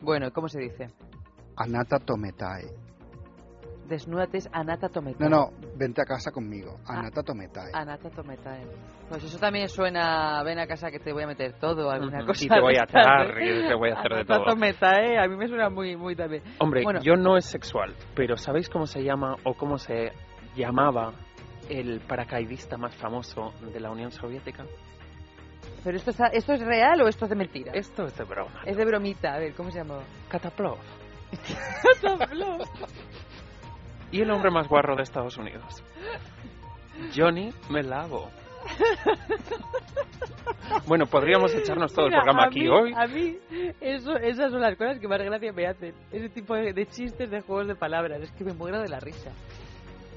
[0.00, 0.88] Bueno, ¿cómo se dice?
[1.56, 2.70] Anata tometae.
[3.88, 5.28] Desnúdate es anata tometae.
[5.28, 6.78] No, no, vente a casa conmigo.
[6.86, 7.70] Anata tometae.
[7.74, 8.62] Anata tometae.
[9.08, 12.44] Pues eso también suena, ven a casa que te voy a meter todo, alguna cosa.
[12.44, 14.44] y te voy a atar y te voy a hacer de Anata todo.
[14.54, 16.44] tometae, a mí me suena muy, muy también.
[16.60, 17.00] Hombre, Bueno.
[17.02, 20.12] yo no es sexual, pero ¿sabéis cómo se llama o cómo se
[20.54, 21.12] llamaba
[21.68, 24.64] el paracaidista más famoso de la Unión Soviética?
[25.82, 27.72] Pero esto, está, ¿esto es real o esto es de mentira?
[27.74, 28.62] Esto es de broma.
[28.66, 30.00] Es de bromita, a ver, ¿cómo se llama?
[30.28, 30.78] Kataplov.
[34.12, 35.84] Y el hombre más guarro de Estados Unidos.
[37.16, 38.28] Johnny Melavo.
[40.86, 42.92] Bueno, podríamos echarnos todo el programa aquí mí- hoy.
[42.96, 43.38] A mí,
[43.80, 45.94] eso, esas son las cosas que más gracia me hacen.
[46.10, 48.20] Ese tipo de, de chistes de juegos de palabras.
[48.20, 49.30] Es que me muero de la risa.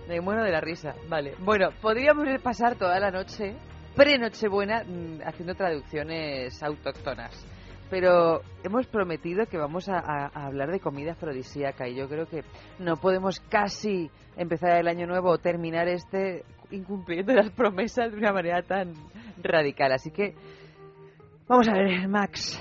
[0.08, 0.96] Me muero de la risa.
[1.08, 1.36] Vale.
[1.40, 3.56] Bueno, podríamos pasar toda la noche,
[3.96, 7.46] pre-Nochebuena, mm, haciendo traducciones autóctonas.
[7.90, 12.44] pero hemos prometido que vamos a, hablar de comida afrodisíaca y yo creo que
[12.80, 18.34] no podemos casi empezar el año nuevo o terminar este incumpliendo las promesas de una
[18.34, 18.94] manera tan
[19.44, 19.92] radical.
[19.92, 20.34] Así que
[21.48, 22.60] vamos a ver, Max,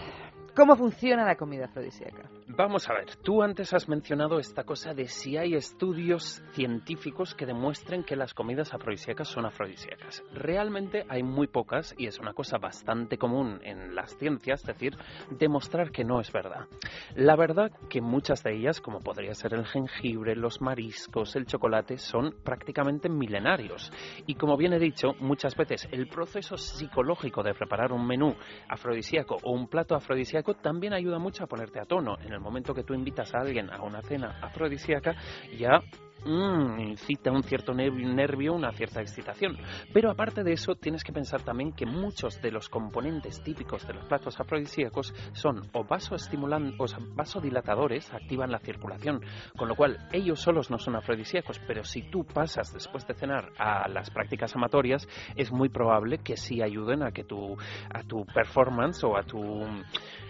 [0.55, 2.29] ¿cómo funciona la comida afrodisíaca?
[2.55, 7.47] Vamos a ver, tú antes has mencionado esta cosa de si hay estudios científicos que
[7.47, 10.23] demuestren que las comidas afrodisíacas son afrodisíacas.
[10.35, 14.99] Realmente hay muy pocas y es una cosa bastante común en las ciencias, es decir,
[15.31, 16.67] demostrar que no es verdad.
[17.15, 21.97] La verdad que muchas de ellas, como podría ser el jengibre, los mariscos, el chocolate,
[21.97, 23.91] son prácticamente milenarios.
[24.27, 28.37] Y como bien he dicho, muchas veces el proceso psicológico de preparar un menú
[28.69, 32.19] afrodisíaco o un plato afrodisíaco también ayuda mucho a ponerte a tono.
[32.21, 35.15] En el momento que tú invitas a alguien a una cena afrodisíaca,
[35.59, 35.81] ya
[36.25, 39.57] mm, incita un cierto nervio, una cierta excitación.
[39.93, 43.95] Pero aparte de eso, tienes que pensar también que muchos de los componentes típicos de
[43.95, 49.21] los platos afrodisíacos son o vasoestimulan- o vasodilatadores, activan la circulación,
[49.57, 53.51] con lo cual ellos solos no son afrodisíacos, pero si tú pasas después de cenar
[53.59, 57.57] a las prácticas amatorias, es muy probable que sí ayuden a que tu,
[57.93, 59.43] a tu performance o a tu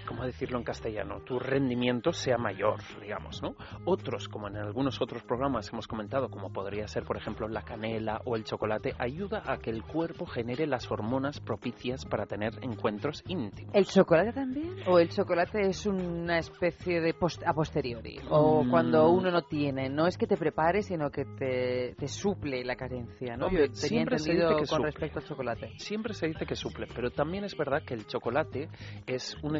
[0.06, 1.20] ¿cómo decirlo en castellano?
[1.24, 3.54] Tu rendimiento sea mayor, digamos, ¿no?
[3.84, 8.20] Otros, como en algunos otros programas hemos comentado, como podría ser, por ejemplo, la canela
[8.24, 13.22] o el chocolate, ayuda a que el cuerpo genere las hormonas propicias para tener encuentros
[13.28, 13.74] íntimos.
[13.74, 14.74] ¿El chocolate también?
[14.86, 18.18] ¿O el chocolate es una especie de post- a posteriori?
[18.30, 18.70] ¿O Mm.
[18.70, 19.88] cuando uno no tiene?
[19.88, 23.46] No es que te prepare, sino que te, te suple la carencia, ¿no?
[23.46, 24.90] Hombre, Yo tenía siempre se entendido dice que con suple.
[24.90, 25.72] respecto al chocolate.
[25.78, 28.68] Siempre se dice que suple, pero también es verdad que el chocolate
[29.06, 29.56] es un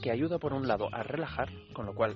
[0.00, 2.14] que ayuda por un lado a relajar, con lo cual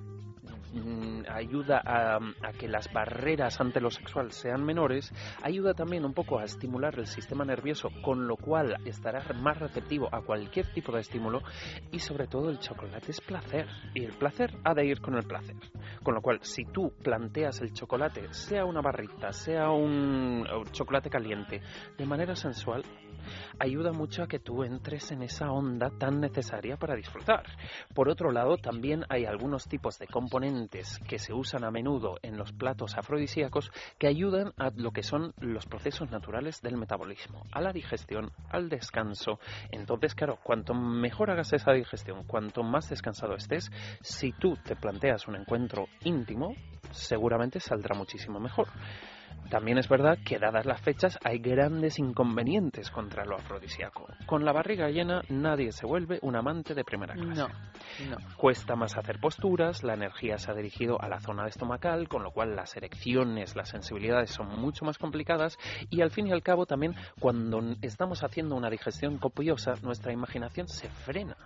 [0.73, 6.15] mm, ayuda a, a que las barreras ante lo sexual sean menores, ayuda también un
[6.15, 10.93] poco a estimular el sistema nervioso, con lo cual estará más receptivo a cualquier tipo
[10.93, 11.43] de estímulo
[11.91, 15.25] y sobre todo el chocolate es placer y el placer ha de ir con el
[15.25, 15.57] placer.
[16.05, 21.61] Con lo cual, si tú planteas el chocolate, sea una barrita, sea un chocolate caliente,
[21.99, 22.85] de manera sensual,
[23.59, 27.45] ayuda mucho a que tú entres en esa onda tan necesaria para disfrutar.
[27.95, 32.37] Por otro lado, también hay algunos tipos de componentes que se usan a menudo en
[32.37, 37.61] los platos afrodisíacos que ayudan a lo que son los procesos naturales del metabolismo, a
[37.61, 39.39] la digestión, al descanso.
[39.71, 45.29] Entonces, claro, cuanto mejor hagas esa digestión, cuanto más descansado estés, si tú te planteas
[45.29, 46.55] un encuentro íntimo,
[46.91, 48.69] seguramente saldrá muchísimo mejor.
[49.51, 54.07] También es verdad que dadas las fechas hay grandes inconvenientes contra lo afrodisíaco.
[54.27, 57.41] Con la barriga llena nadie se vuelve un amante de primera clase.
[57.41, 57.49] No,
[58.11, 58.17] no.
[58.37, 62.31] Cuesta más hacer posturas, la energía se ha dirigido a la zona estomacal, con lo
[62.31, 65.59] cual las erecciones, las sensibilidades son mucho más complicadas
[65.91, 70.69] y al fin y al cabo también cuando estamos haciendo una digestión copiosa nuestra imaginación
[70.69, 71.37] se frena,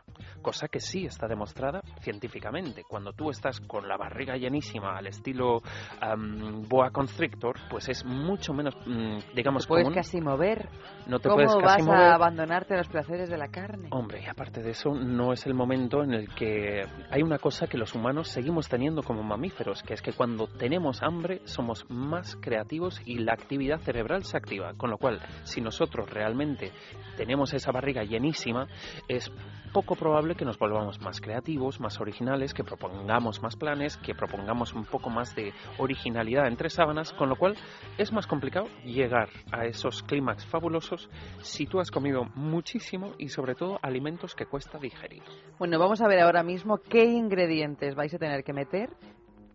[0.43, 2.82] cosa que sí está demostrada científicamente.
[2.89, 5.62] Cuando tú estás con la barriga llenísima al estilo
[6.01, 9.96] am, boa constrictor, pues es mucho menos, mm, digamos, puedes común.
[9.96, 10.68] casi mover.
[11.08, 12.00] No te ¿Cómo puedes vas casi mover.
[12.02, 13.88] a abandonarte a los placeres de la carne?
[13.90, 17.66] Hombre, y aparte de eso, no es el momento en el que hay una cosa
[17.66, 22.36] que los humanos seguimos teniendo como mamíferos, que es que cuando tenemos hambre somos más
[22.36, 24.74] creativos y la actividad cerebral se activa.
[24.76, 26.70] Con lo cual, si nosotros realmente
[27.16, 28.68] tenemos esa barriga llenísima,
[29.08, 29.32] es
[29.74, 34.72] poco probable que nos volvamos más creativos, más originales, que propongamos más planes, que propongamos
[34.72, 37.56] un poco más de originalidad entre sábanas, con lo cual
[37.98, 41.10] es más complicado llegar a esos clímax fabulosos
[41.42, 45.24] si tú has comido muchísimo y sobre todo alimentos que cuesta digerir.
[45.58, 48.90] Bueno, vamos a ver ahora mismo qué ingredientes vais a tener que meter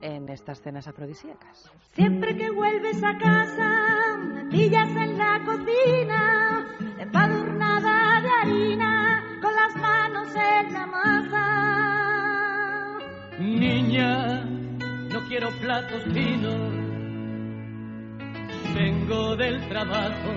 [0.02, 1.72] en estas cenas afrodisíacas.
[1.94, 6.66] Siempre que vuelves a casa, me pillas en la cocina,
[7.00, 8.99] empadurnada de harina,
[13.40, 14.44] Niña,
[15.12, 16.74] no quiero platos finos.
[18.76, 20.32] Vengo del trabajo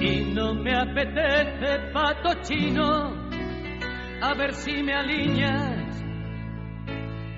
[0.00, 3.30] y no me apetece pato chino.
[4.22, 6.02] A ver si me alineas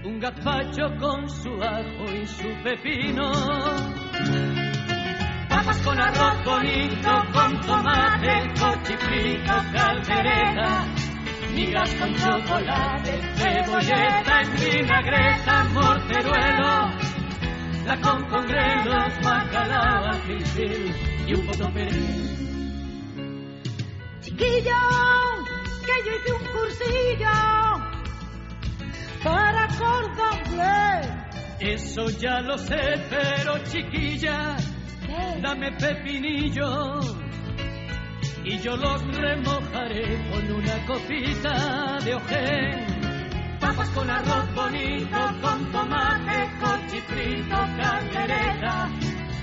[0.04, 3.30] un gazpacho con su ajo y su pepino.
[5.48, 11.05] Papas con arroz bonito, con tomate, cochifrito, caldereta.
[11.56, 16.90] Migas con chocolate, cebolleta en vinagreta, morteruelo.
[17.86, 20.94] La con con grelos, bacalao, ajísil
[21.26, 23.16] y un poco perejil.
[24.20, 24.82] Chiquillo,
[25.86, 27.36] que yo hice un cursillo
[29.24, 29.66] para
[30.50, 31.00] bleu.
[31.60, 34.56] Eso ya lo sé, pero chiquilla,
[35.06, 35.40] ¿Qué?
[35.40, 37.00] dame pepinillo
[38.46, 42.86] y yo los remojaré con una copita de ojén.
[43.58, 48.88] Papas con arroz bonito, con tomate, cochifrito, caldereta,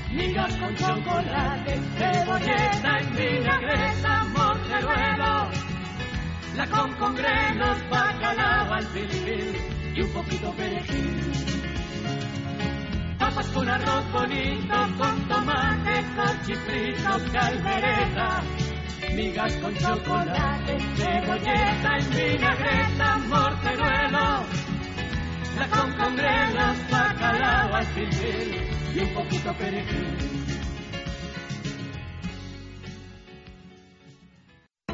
[0.10, 5.50] migas con chocolate, cebolleta en vinagreta, morteruelo,
[6.56, 8.88] la con con grelos, bacalao al
[9.96, 11.34] y un poquito perejil.
[13.20, 18.44] Papas con arroz bonito, con tomate, cochifrito, caldereta,
[19.16, 24.44] migas con chocolate, cebolleta en vinagreta, morteruelo,
[25.72, 28.62] con con grelos, bacalao al filfil
[28.96, 30.54] y un poquito perejil.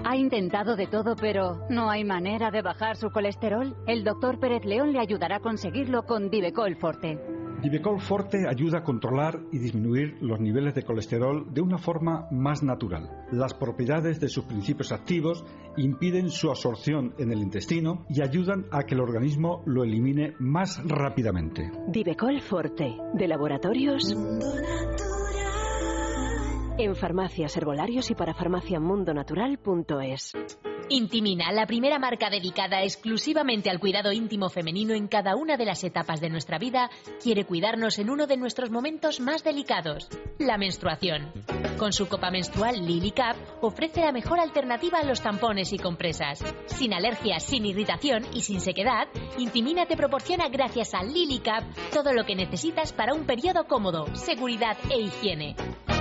[0.09, 3.75] Ha intentado de todo, pero no hay manera de bajar su colesterol.
[3.85, 7.19] El doctor Pérez León le ayudará a conseguirlo con Divecol Forte.
[7.61, 12.63] Divecol Forte ayuda a controlar y disminuir los niveles de colesterol de una forma más
[12.63, 13.25] natural.
[13.31, 15.43] Las propiedades de sus principios activos
[15.75, 20.81] impiden su absorción en el intestino y ayudan a que el organismo lo elimine más
[20.85, 21.69] rápidamente.
[21.87, 24.15] Divecol Forte, de laboratorios.
[26.79, 30.31] En farmacias, herbolarios y para farmaciamundonatural.es.
[30.87, 35.83] Intimina, la primera marca dedicada exclusivamente al cuidado íntimo femenino en cada una de las
[35.83, 36.89] etapas de nuestra vida,
[37.21, 40.07] quiere cuidarnos en uno de nuestros momentos más delicados,
[40.37, 41.33] la menstruación.
[41.77, 46.41] Con su copa menstrual Lily Cap ofrece la mejor alternativa a los tampones y compresas.
[46.67, 52.13] Sin alergias, sin irritación y sin sequedad, Intimina te proporciona gracias a Lily Cap todo
[52.13, 55.57] lo que necesitas para un periodo cómodo, seguridad e higiene.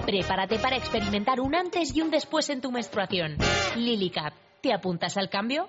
[0.08, 3.36] Prepárate para experimentar un antes y un después en tu menstruación.
[3.76, 4.32] Lily Cap.
[4.62, 5.68] ¿Te apuntas al cambio?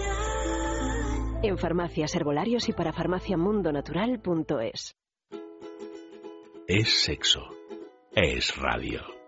[1.43, 4.95] En farmacias, herbolarios y para farmaciamundonatural.es.
[6.67, 7.41] Es sexo.
[8.15, 9.20] Es radio.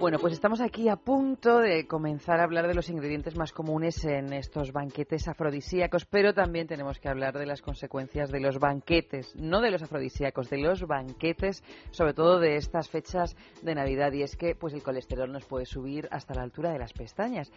[0.00, 4.04] Bueno, pues estamos aquí a punto de comenzar a hablar de los ingredientes más comunes
[4.04, 9.34] en estos banquetes afrodisíacos, pero también tenemos que hablar de las consecuencias de los banquetes,
[9.34, 14.12] no de los afrodisíacos, de los banquetes, sobre todo de estas fechas de Navidad.
[14.12, 17.50] Y es que pues el colesterol nos puede subir hasta la altura de las pestañas.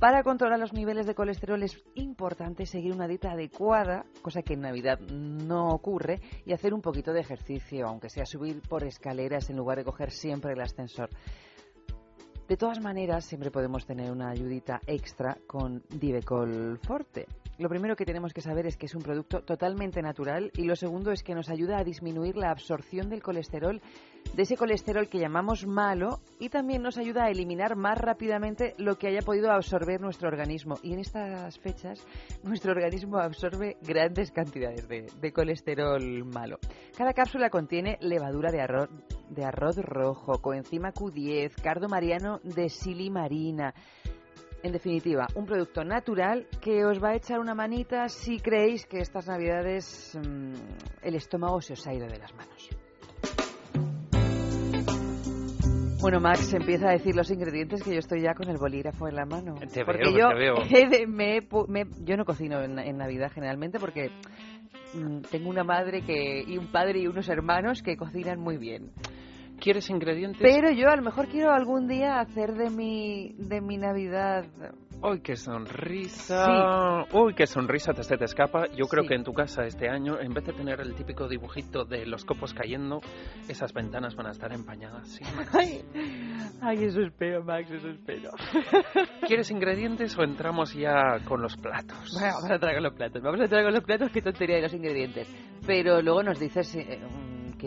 [0.00, 4.62] Para controlar los niveles de colesterol es importante seguir una dieta adecuada, cosa que en
[4.62, 9.58] Navidad no ocurre, y hacer un poquito de ejercicio, aunque sea subir por escaleras en
[9.58, 11.10] lugar de coger siempre el ascensor.
[12.48, 17.26] De todas maneras, siempre podemos tener una ayudita extra con Divecol Forte.
[17.62, 20.74] Lo primero que tenemos que saber es que es un producto totalmente natural y lo
[20.74, 23.80] segundo es que nos ayuda a disminuir la absorción del colesterol,
[24.34, 28.98] de ese colesterol que llamamos malo y también nos ayuda a eliminar más rápidamente lo
[28.98, 30.74] que haya podido absorber nuestro organismo.
[30.82, 32.04] Y en estas fechas
[32.42, 36.58] nuestro organismo absorbe grandes cantidades de, colesterol malo.
[36.98, 38.90] Cada cápsula contiene levadura de arroz,
[39.30, 43.72] de arroz rojo, coenzima Q10, cardo mariano de silimarina.
[44.62, 49.00] En definitiva, un producto natural que os va a echar una manita si creéis que
[49.00, 50.52] estas navidades mmm,
[51.02, 52.68] el estómago se os ha ido de las manos.
[56.00, 59.14] Bueno, Max empieza a decir los ingredientes que yo estoy ya con el bolígrafo en
[59.16, 59.54] la mano.
[59.72, 60.54] Te porque veo, yo, te veo.
[60.70, 61.40] he de- me
[62.04, 64.10] yo no cocino en, en Navidad generalmente porque
[64.94, 68.90] mm, tengo una madre que y un padre y unos hermanos que cocinan muy bien.
[69.62, 70.40] ¿Quieres ingredientes?
[70.42, 74.44] Pero yo a lo mejor quiero algún día hacer de mi de mi Navidad.
[75.04, 77.04] ¡Uy, qué sonrisa!
[77.12, 78.66] ¡Uy, qué sonrisa te se te escapa!
[78.76, 79.08] Yo creo Sí.
[79.08, 82.24] que en tu casa este año, en vez de tener el típico dibujito de los
[82.24, 83.00] copos cayendo,
[83.48, 85.08] esas ventanas van a estar empañadas.
[85.08, 85.24] sí.
[85.52, 85.82] Ay,
[86.60, 88.30] ay, eso espero, Max, eso espero.
[89.26, 92.12] ¿Quieres ingredientes o entramos ya con los platos?
[92.14, 93.22] Bueno, vamos a entrar con los platos.
[93.22, 95.28] Vamos a entrar con los platos, qué tontería de los ingredientes.
[95.66, 97.00] Pero luego nos dices eh,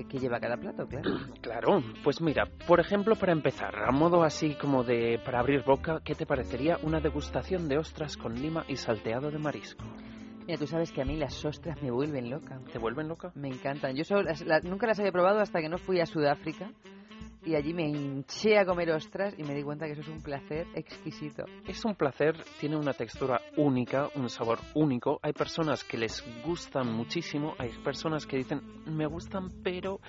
[0.04, 1.10] qué lleva cada plato, claro.
[1.42, 6.02] Claro, pues mira, por ejemplo, para empezar, a modo así como de para abrir boca,
[6.04, 9.86] ¿qué te parecería una degustación de ostras con lima y salteado de marisco?
[10.46, 12.60] Mira, tú sabes que a mí las ostras me vuelven loca.
[12.74, 13.32] ¿Te vuelven loca?
[13.36, 13.96] Me encantan.
[13.96, 16.70] Yo solo las- la- nunca las había probado hasta que no fui a Sudáfrica
[17.46, 20.22] y allí me hinché a comer ostras y me di cuenta que eso es un
[20.22, 21.46] placer exquisito.
[21.68, 25.20] Es un placer, tiene una textura única, un sabor único.
[25.22, 30.00] Hay personas que les gustan muchísimo, hay personas que dicen, me gustan, pero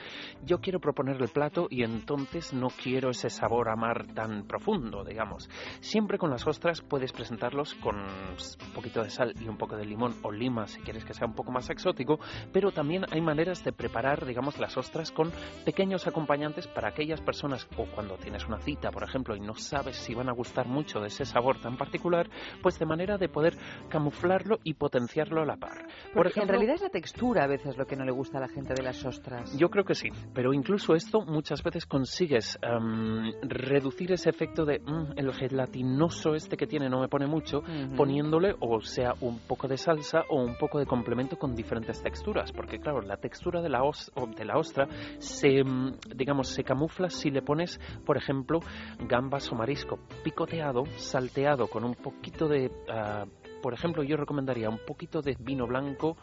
[0.44, 5.04] yo quiero proponer el plato y entonces no quiero ese sabor a mar tan profundo,
[5.04, 5.48] digamos.
[5.80, 9.84] Siempre con las ostras puedes presentarlos con un poquito de sal y un poco de
[9.84, 12.18] limón o lima si quieres que sea un poco más exótico,
[12.52, 15.30] pero también hay maneras de preparar, digamos, las ostras con
[15.64, 19.96] pequeños acompañantes para aquellas personas o cuando tienes una cita, por ejemplo, y no sabes
[19.96, 22.30] si van a gustar mucho de ese sabor tan particular,
[22.62, 23.58] pues de manera de poder
[23.90, 25.86] camuflarlo y potenciarlo a la par.
[26.14, 28.38] Por Porque en ejemplo, realidad es la textura a veces lo que no le gusta
[28.38, 29.52] a la gente de las ostras.
[29.58, 34.78] yo creo que sí, pero incluso esto muchas veces consigues em, reducir ese efecto de
[34.78, 37.96] "Mm, el gelatinoso este que tiene no me pone mucho, Ujú.
[37.96, 42.52] poniéndole o sea un poco de salsa o un poco de complemento con diferentes texturas,
[42.52, 44.86] porque claro, la textura de la, os- de la ostra
[45.18, 48.60] se, mm, digamos, se camufla si le pones, por ejemplo,
[49.08, 53.24] gambas o marisco picoteado, salteado con un poquito de, ah,
[53.62, 56.16] por ejemplo, yo recomendaría un poquito de vino blanco,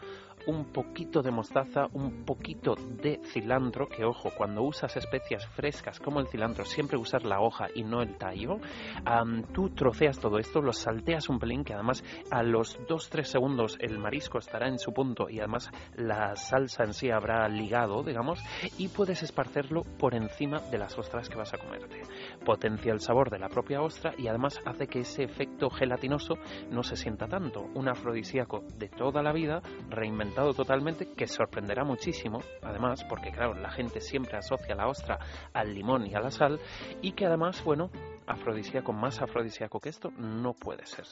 [0.46, 6.20] un poquito de mostaza, un poquito de cilantro, que ojo, cuando usas especias frescas como
[6.20, 8.58] el cilantro, siempre usar la hoja y no el tallo.
[9.04, 13.76] Am, tú troceas todo esto, lo salteas un pelín, que además a los 2-3 segundos
[13.80, 18.40] el marisco estará en su punto y además la salsa en sí habrá ligado, digamos,
[18.78, 22.02] y puedes esparcerlo por encima de las ostras que vas a comerte.
[22.44, 26.34] Potencia el sabor de la propia ostra y además hace que ese efecto gelatinoso
[26.70, 27.66] no se sienta tanto.
[27.74, 29.60] Un afrodisíaco de toda la vida,
[29.90, 35.18] reinventado totalmente, que sorprenderá muchísimo, además, porque claro, la gente siempre asocia la ostra
[35.52, 36.60] al limón y a la sal,
[37.02, 37.90] y que además, bueno,
[38.26, 41.04] afrodisíaco más afrodisíaco que esto no puede ser.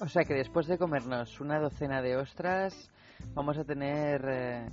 [0.00, 2.90] O sea que después de comernos una docena de ostras,
[3.34, 4.68] vamos a tener eh,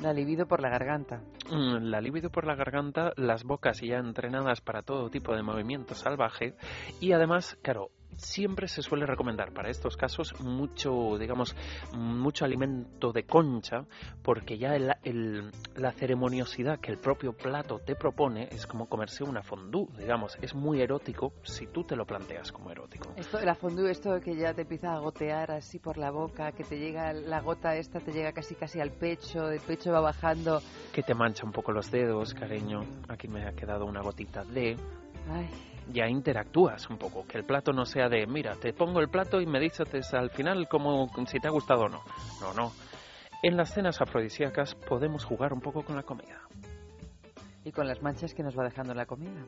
[0.00, 1.22] la libido por la garganta.
[1.50, 5.94] Mm, La libido por la garganta, las bocas ya entrenadas para todo tipo de movimiento
[5.94, 6.54] salvaje
[7.00, 11.54] y además, claro, siempre se suele recomendar para estos casos mucho, digamos,
[11.92, 13.84] mucho alimento de concha
[14.22, 19.24] porque ya el- el- la ceremoniosidad que el propio plato te propone es como comerse
[19.24, 23.12] una fondue, digamos, es muy erótico si tú te lo planteas como erótico.
[23.16, 26.64] Esto, la fondue, esto que ya te empieza a gotear así por la boca, que
[26.64, 30.60] te llega la gota esta, te llega casi casi al pecho, del pecho va bajando.
[30.92, 32.84] Que te mancha un poco los dedos, cariño.
[33.08, 34.76] Aquí me ha quedado una gotita de...
[35.30, 35.48] Ay,
[35.90, 39.40] ya interactúas un poco, que el plato no sea de, mira, te pongo el plato
[39.40, 42.02] y me dices al final como si te ha gustado o no.
[42.40, 42.72] No, no.
[43.42, 46.42] En las cenas afrodisíacas podemos jugar un poco con la comida.
[47.64, 49.46] Y con las manchas que nos va dejando la comida.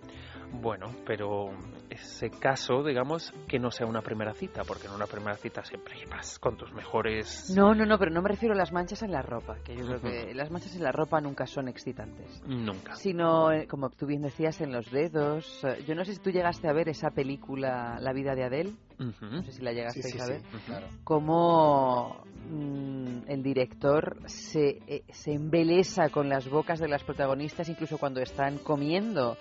[0.61, 1.51] Bueno, pero
[1.91, 5.95] ese caso, digamos, que no sea una primera cita, porque en una primera cita siempre
[6.11, 7.53] vas con tus mejores...
[7.57, 9.87] No, no, no, pero no me refiero a las manchas en la ropa, que yo
[9.87, 12.43] creo que las manchas en la ropa nunca son excitantes.
[12.47, 12.95] Nunca.
[12.97, 15.65] Sino, eh, como tú bien decías, en los dedos.
[15.65, 18.73] Eh, Yo no sé si tú llegaste a ver esa película La vida de Adele.
[18.99, 20.43] No sé si la llegaste Sí, sí, a sí, ver.
[20.67, 20.87] claro.
[21.03, 27.99] Cómo mm, el director se, eh, se embelesa con las bocas de las protagonistas, incluso
[27.99, 29.37] cuando están comiendo.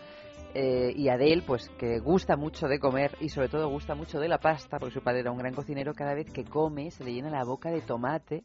[0.55, 4.27] Eh, y Adele, pues que gusta mucho de comer y sobre todo gusta mucho de
[4.27, 7.11] la pasta, porque su padre era un gran cocinero, cada vez que come se le
[7.13, 8.43] llena la boca de tomate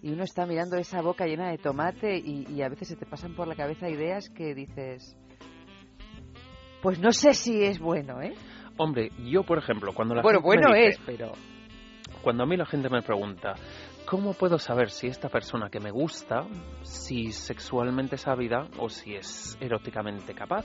[0.00, 3.04] y uno está mirando esa boca llena de tomate y, y a veces se te
[3.04, 5.16] pasan por la cabeza ideas que dices,
[6.82, 8.32] pues no sé si es bueno, ¿eh?
[8.82, 11.32] Hombre, yo, por ejemplo, cuando la Bueno, gente me bueno dice- es, pero...
[12.22, 13.54] Cuando a mí la gente me pregunta,
[14.06, 16.46] ¿cómo puedo saber si esta persona que me gusta,
[16.82, 20.64] si sexualmente es ávida o si es eróticamente capaz?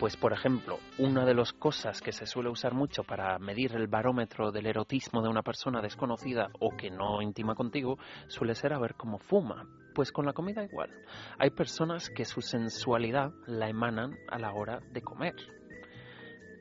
[0.00, 3.86] Pues, por ejemplo, una de las cosas que se suele usar mucho para medir el
[3.88, 8.78] barómetro del erotismo de una persona desconocida o que no intima contigo suele ser a
[8.78, 9.66] ver cómo fuma.
[9.94, 10.90] Pues con la comida igual.
[11.38, 15.34] Hay personas que su sensualidad la emanan a la hora de comer.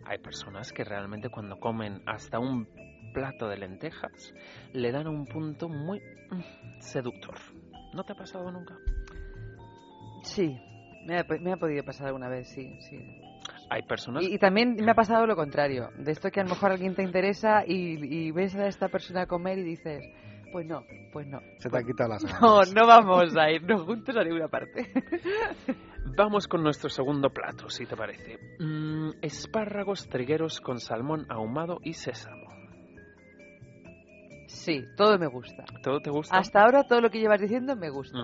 [0.06, 2.68] Hay personas que realmente cuando comen hasta un
[3.14, 4.34] plato de lentejas
[4.74, 7.36] le dan un punto muy mm, seductor.
[7.94, 8.76] ¿No te ha pasado nunca?
[10.24, 10.58] Sí,
[11.06, 12.98] me ha, me ha podido pasar alguna vez, sí, sí.
[13.70, 14.24] Hay personas...
[14.24, 16.74] Y, y también me ha pasado lo contrario, de esto que a lo mejor a
[16.74, 20.04] alguien te interesa y, y ves a esta persona comer y dices,
[20.54, 21.42] pues no, pues no.
[21.58, 22.40] Se te ha quitado las ganas.
[22.40, 24.88] No, no vamos a irnos juntos a ninguna parte.
[26.16, 28.38] Vamos con nuestro segundo plato, si te parece.
[28.60, 32.53] Mm, espárragos trigueros con salmón ahumado y sésamo.
[34.54, 35.66] Sí, todo me gusta.
[35.82, 36.38] ¿Todo te gusta?
[36.38, 38.20] Hasta ahora todo lo que llevas diciendo me gusta.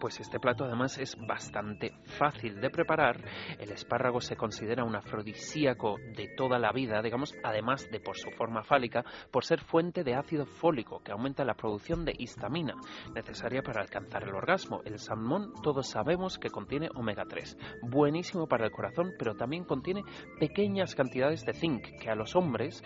[0.00, 3.20] Pues este plato además es bastante fácil de preparar.
[3.58, 8.30] El espárrago se considera un afrodisíaco de toda la vida, digamos, además de por su
[8.30, 12.74] forma fálica, por ser fuente de ácido fólico que aumenta la producción de histamina
[13.12, 14.80] necesaria para alcanzar el orgasmo.
[14.84, 20.02] El salmón todos sabemos que contiene omega 3, buenísimo para el corazón, pero también contiene
[20.38, 22.82] pequeñas cantidades de zinc que a los hombres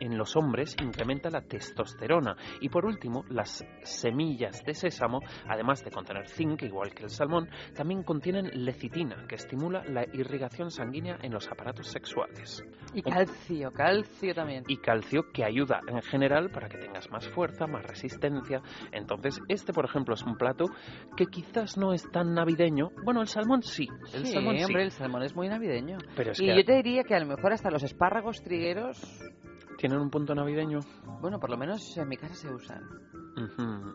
[0.00, 2.21] en los hombres incrementa la testosterona
[2.60, 7.48] y por último las semillas de sésamo, además de contener zinc igual que el salmón,
[7.74, 12.64] también contienen lecitina que estimula la irrigación sanguínea en los aparatos sexuales
[12.94, 14.64] Y calcio, calcio también.
[14.68, 18.60] y calcio que ayuda en general para que tengas más fuerza, más resistencia.
[18.92, 20.66] Entonces, este, por ejemplo, es un plato
[21.16, 22.90] que quizás no es tan navideño.
[23.04, 24.64] Bueno, el salmón sí, el sí, salmón sí.
[24.64, 25.98] hombre, el salmón es muy navideño.
[26.16, 29.00] Pero es y que yo te diría que a lo mejor hasta los espárragos trigueros,
[29.76, 30.80] tienen un punto navideño.
[31.20, 32.82] bueno, por lo menos en mi casa se usan.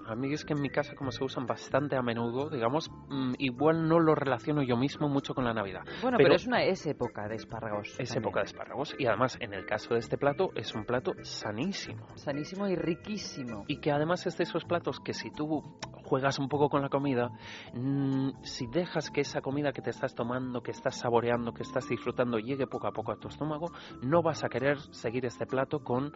[0.07, 3.33] A mí es que en mi casa como se usan bastante a menudo, digamos, mm,
[3.37, 5.83] igual no lo relaciono yo mismo mucho con la Navidad.
[6.01, 7.89] Bueno, pero, es una es época de espárragos.
[7.99, 8.23] Es también.
[8.23, 12.07] época de espárragos y además en el caso de este plato es un plato sanísimo.
[12.15, 13.65] Sanísimo y riquísimo.
[13.67, 15.63] Y que además es de esos platos que si tú
[16.07, 17.29] juegas un poco con la comida,
[17.73, 21.87] mm, si dejas que esa comida que te estás tomando, que estás saboreando, que estás
[21.89, 23.67] disfrutando, llegue poco a poco a tu estómago,
[24.01, 26.13] no vas a querer seguir este plato con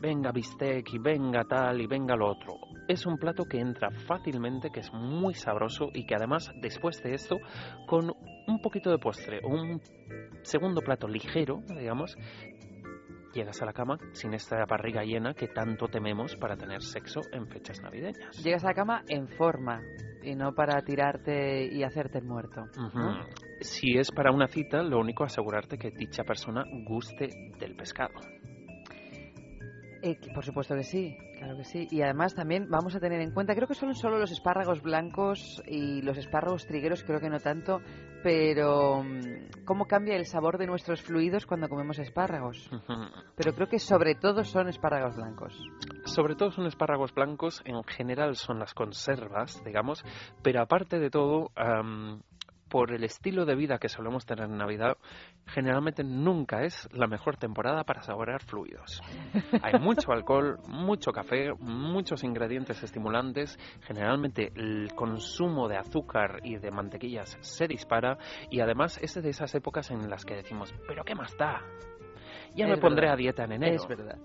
[0.00, 2.54] venga bistec y venga tal y venga lo otro.
[2.88, 7.14] Es un plato que entra fácilmente, que es muy sabroso y que además después de
[7.14, 7.36] esto,
[7.86, 8.12] con
[8.46, 9.80] un poquito de postre, un
[10.42, 12.16] segundo plato ligero, digamos,
[13.32, 17.46] llegas a la cama sin esta barriga llena que tanto tememos para tener sexo en
[17.48, 18.42] fechas navideñas.
[18.42, 19.82] Llegas a la cama en forma
[20.22, 22.66] y no para tirarte y hacerte el muerto.
[23.60, 28.14] Si es para una cita, lo único asegurarte que dicha persona guste del pescado.
[30.02, 31.88] Eh, por supuesto que sí, claro que sí.
[31.90, 35.62] Y además también vamos a tener en cuenta, creo que son solo los espárragos blancos
[35.66, 37.80] y los espárragos trigueros, creo que no tanto,
[38.22, 42.70] pero mm, cómo cambia el sabor de nuestros fluidos cuando comemos espárragos.
[43.36, 45.56] Pero creo que sobre todo son espárragos blancos.
[46.04, 50.04] Sobre todo son espárragos blancos, en general son las conservas, digamos,
[50.42, 52.22] pero aparte de todo, am,
[52.68, 54.96] por el estilo de vida que solemos tener en Navidad,
[55.46, 59.00] generalmente nunca es la mejor temporada para saborear fluidos.
[59.62, 66.70] Hay mucho alcohol, mucho café, muchos ingredientes estimulantes, generalmente el consumo de azúcar y de
[66.70, 68.18] mantequillas se dispara
[68.50, 71.62] y además es de esas épocas en las que decimos, pero ¿qué más da?
[72.54, 73.76] Ya Es me pondré a dieta en enero.
[73.76, 74.18] Es verdad.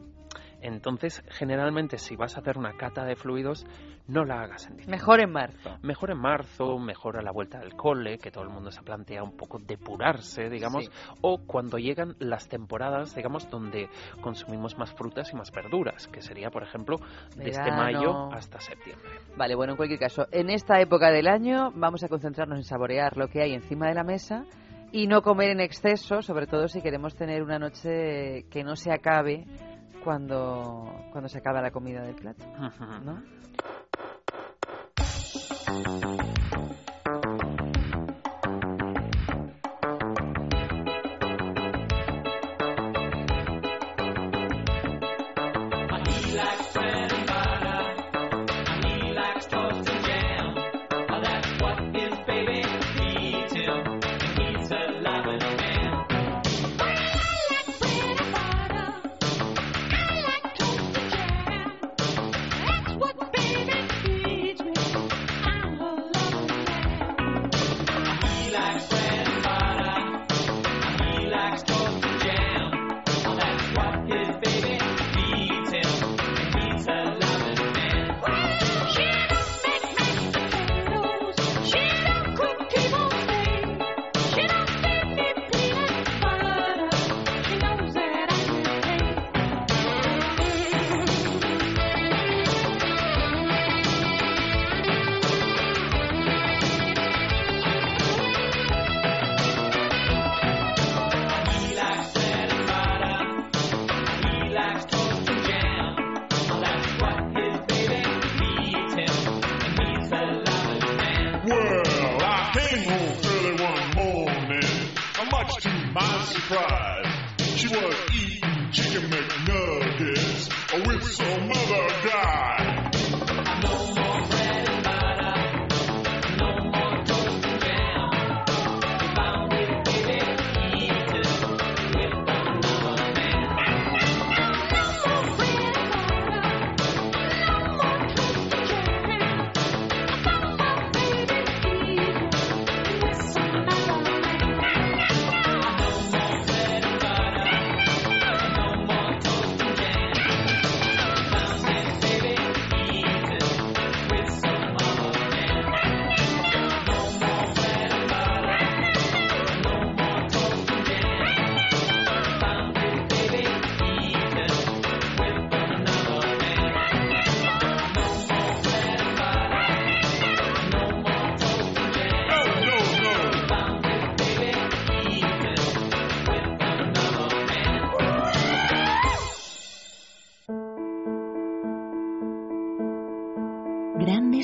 [0.64, 3.66] Entonces, generalmente, si vas a hacer una cata de fluidos,
[4.08, 4.98] no la hagas en diciembre.
[4.98, 5.78] Mejor en marzo.
[5.82, 9.24] Mejor en marzo, mejor a la vuelta del cole, que todo el mundo se plantea
[9.24, 10.92] un poco depurarse, digamos, Sí.
[11.22, 13.90] o cuando llegan las temporadas, digamos, donde
[14.22, 16.98] consumimos más frutas y más verduras, que sería, por ejemplo,
[17.36, 17.78] desde Verano.
[17.84, 19.10] mayo hasta septiembre.
[19.38, 23.18] Vale, bueno, en cualquier caso, en esta época del año vamos a concentrarnos en saborear
[23.18, 24.46] lo que hay encima de la mesa
[24.92, 28.92] y no comer en exceso, sobre todo si queremos tener una noche que no se
[28.92, 29.46] acabe
[30.04, 32.44] cuando, cuando se acaba la comida del plato.
[33.06, 33.22] ¿no?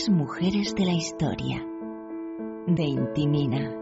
[0.08, 1.66] Mujeres de la historia.
[2.68, 3.79] De Intimina.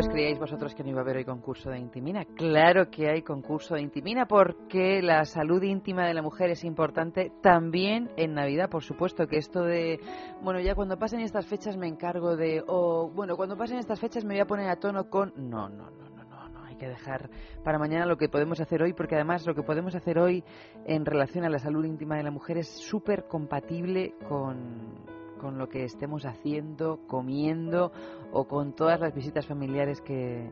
[0.00, 2.24] Os creíais vosotros que no iba a haber hoy concurso de Intimina?
[2.24, 7.30] Claro que hay concurso de Intimina porque la salud íntima de la mujer es importante
[7.42, 10.00] también en Navidad, por supuesto, que esto de,
[10.42, 14.24] bueno, ya cuando pasen estas fechas me encargo de, o bueno, cuando pasen estas fechas
[14.24, 16.88] me voy a poner a tono con, no, no, no, no, no, no, hay que
[16.88, 17.28] dejar
[17.62, 20.42] para mañana lo que podemos hacer hoy porque además lo que podemos hacer hoy
[20.86, 25.68] en relación a la salud íntima de la mujer es súper compatible con con lo
[25.68, 27.92] que estemos haciendo, comiendo
[28.32, 30.50] o con todas las visitas familiares que,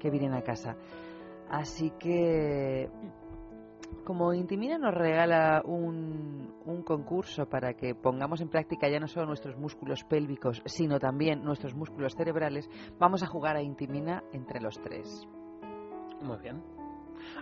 [0.00, 0.76] que vienen a casa.
[1.50, 2.88] Así que,
[4.04, 9.26] como Intimina nos regala un, un concurso para que pongamos en práctica ya no solo
[9.26, 14.80] nuestros músculos pélvicos, sino también nuestros músculos cerebrales, vamos a jugar a Intimina entre los
[14.80, 15.28] tres.
[16.22, 16.62] Muy bien.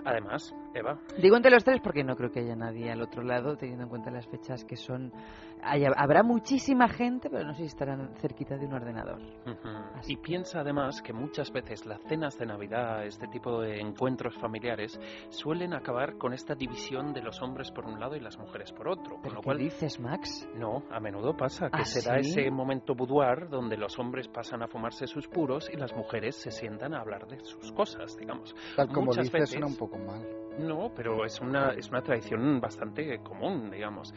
[0.04, 0.98] Además, Eva.
[1.20, 3.88] Digo entre los tres porque no creo que haya nadie al otro lado, teniendo en
[3.88, 5.12] cuenta las fechas que son.
[5.62, 9.18] Haya- habrá muchísima gente, pero no sé si estarán cerquita de un ordenador.
[10.06, 14.98] Y piensa además que muchas veces las cenas de Navidad, este tipo de encuentros familiares,
[15.28, 18.88] suelen acabar con esta división de los hombres por un lado y las mujeres por
[18.88, 19.16] otro.
[19.20, 20.48] Con lo ¿Qué cual, dices, Max?
[20.56, 24.62] no, a menudo pasa que ¿Ah, se da ese momento boudoir donde los hombres pasan
[24.62, 28.54] a fumarse sus puros y las mujeres se sientan a hablar de sus cosas, digamos.
[28.76, 30.26] Tal como Muchas dices, veces- suena un poco mal.
[30.58, 34.12] no, pero es una, es una tradición bastante común, digamos.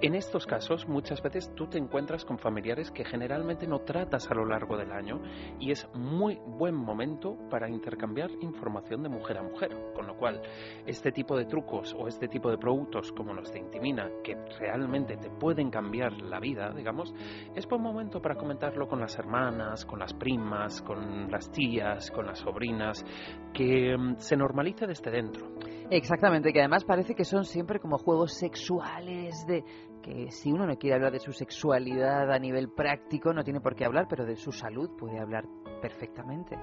[0.00, 4.34] En estos casos, muchas veces tú te encuentras con familiares que generalmente no tratas a
[4.34, 5.20] lo largo del año
[5.58, 9.70] y es muy buen momento para intercambiar información de mujer a mujer.
[9.94, 10.40] Con lo cual,
[10.86, 15.16] este tipo de trucos o este tipo de productos como los de Intimina, que realmente
[15.16, 17.14] te pueden cambiar la vida, digamos,
[17.54, 22.26] es buen momento para comentarlo con las hermanas, con las primas, con las tías, con
[22.26, 23.04] las sobrinas,
[23.52, 25.48] que mm, se normalice desde dentro.
[25.90, 29.64] Exactamente, que además parece que son siempre como juegos sexuales de
[30.04, 33.74] que si uno no quiere hablar de su sexualidad a nivel práctico no tiene por
[33.74, 35.46] qué hablar, pero de su salud puede hablar
[35.80, 36.58] perfectamente.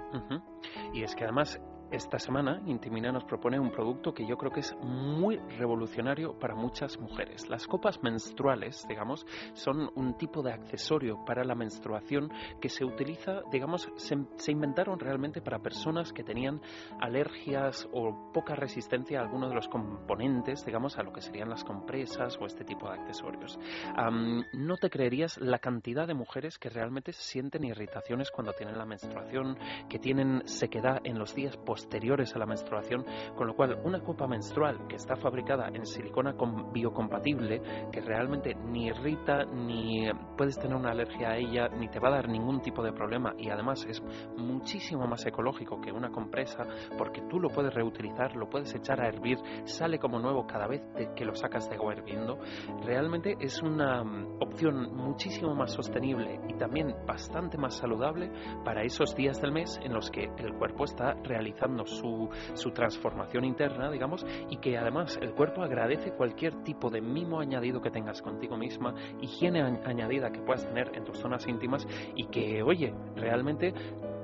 [0.93, 1.59] Y es que además
[1.91, 6.55] esta semana Intimina nos propone un producto que yo creo que es muy revolucionario para
[6.55, 7.49] muchas mujeres.
[7.49, 12.31] Las copas menstruales, digamos, son un tipo de accesorio para la menstruación
[12.61, 16.61] que se utiliza, digamos, se, se inventaron realmente para personas que tenían
[17.01, 21.65] alergias o poca resistencia a alguno de los componentes, digamos, a lo que serían las
[21.65, 23.59] compresas o este tipo de accesorios.
[23.95, 28.85] Am, no te creerías la cantidad de mujeres que realmente sienten irritaciones cuando tienen la
[28.85, 29.57] menstruación,
[29.89, 33.05] que tienen sequedad en los días posteriores a la menstruación,
[33.35, 37.61] con lo cual una copa menstrual que está fabricada en silicona com- biocompatible,
[37.91, 42.11] que realmente ni irrita, ni puedes tener una alergia a ella, ni te va a
[42.17, 44.01] dar ningún tipo de problema y además es
[44.37, 46.65] muchísimo más ecológico que una compresa
[46.97, 50.81] porque tú lo puedes reutilizar, lo puedes echar a hervir, sale como nuevo cada vez
[51.15, 52.37] que lo sacas de agua hirviendo.
[52.83, 58.31] Realmente es una mm, opción muchísimo más sostenible y también bastante más saludable
[58.63, 63.45] para esos días del mes en los que el cuerpo está realizando su, su transformación
[63.45, 68.21] interna, digamos, y que además el cuerpo agradece cualquier tipo de mimo añadido que tengas
[68.21, 72.93] contigo misma, higiene añ- añadida que puedas tener en tus zonas íntimas y que, oye,
[73.15, 73.73] realmente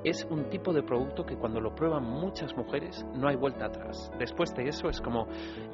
[0.04, 4.10] es un tipo de producto que cuando lo prueban muchas mujeres no hay vuelta atrás.
[4.18, 5.26] Después de eso es como,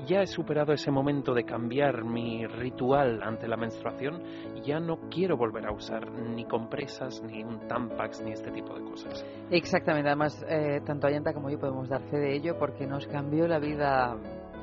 [0.07, 4.23] ya he superado ese momento de cambiar mi ritual ante la menstruación,
[4.65, 8.83] ya no quiero volver a usar ni compresas, ni un Tampax, ni este tipo de
[8.85, 9.25] cosas.
[9.51, 13.47] Exactamente, además eh, tanto Ayanta como yo podemos dar fe de ello porque nos cambió
[13.47, 14.17] la vida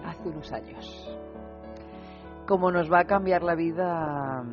[0.05, 1.17] hace unos años.
[2.47, 4.43] Como nos va a cambiar la vida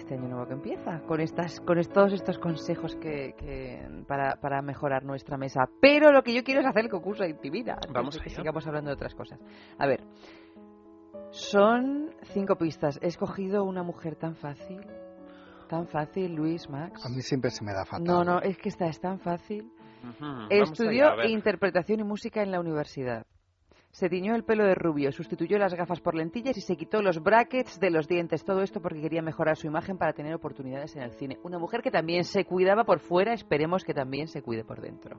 [0.00, 4.60] este año nuevo que empieza, con estas, con todos estos consejos que, que- para, para
[4.62, 5.68] mejorar nuestra mesa.
[5.80, 7.78] Pero lo que yo quiero es hacer el concurso de intimida.
[7.92, 9.38] Vamos de que sigamos hablando de otras cosas.
[9.78, 10.00] A ver,
[11.30, 12.98] son cinco pistas.
[13.02, 14.80] He escogido una mujer tan fácil,
[15.68, 17.04] tan fácil, Luis, Max.
[17.04, 18.04] A mí siempre se me da fatal.
[18.04, 19.70] No, no, es que esta es tan fácil.
[20.18, 23.26] Vamos Estudió allá, a interpretación y música en la universidad.
[23.90, 27.20] Se tiñó el pelo de rubio, sustituyó las gafas por lentillas y se quitó los
[27.22, 28.44] brackets de los dientes.
[28.44, 31.38] Todo esto porque quería mejorar su imagen para tener oportunidades en el cine.
[31.42, 35.18] Una mujer que también se cuidaba por fuera, esperemos que también se cuide por dentro.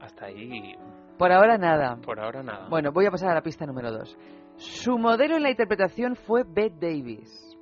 [0.00, 0.74] Hasta ahí,
[1.18, 1.96] Por ahora nada.
[1.96, 2.68] por ahora nada.
[2.68, 4.16] Bueno, voy a pasar a la pista número dos.
[4.56, 7.55] Su modelo en la interpretación fue Bette Davis.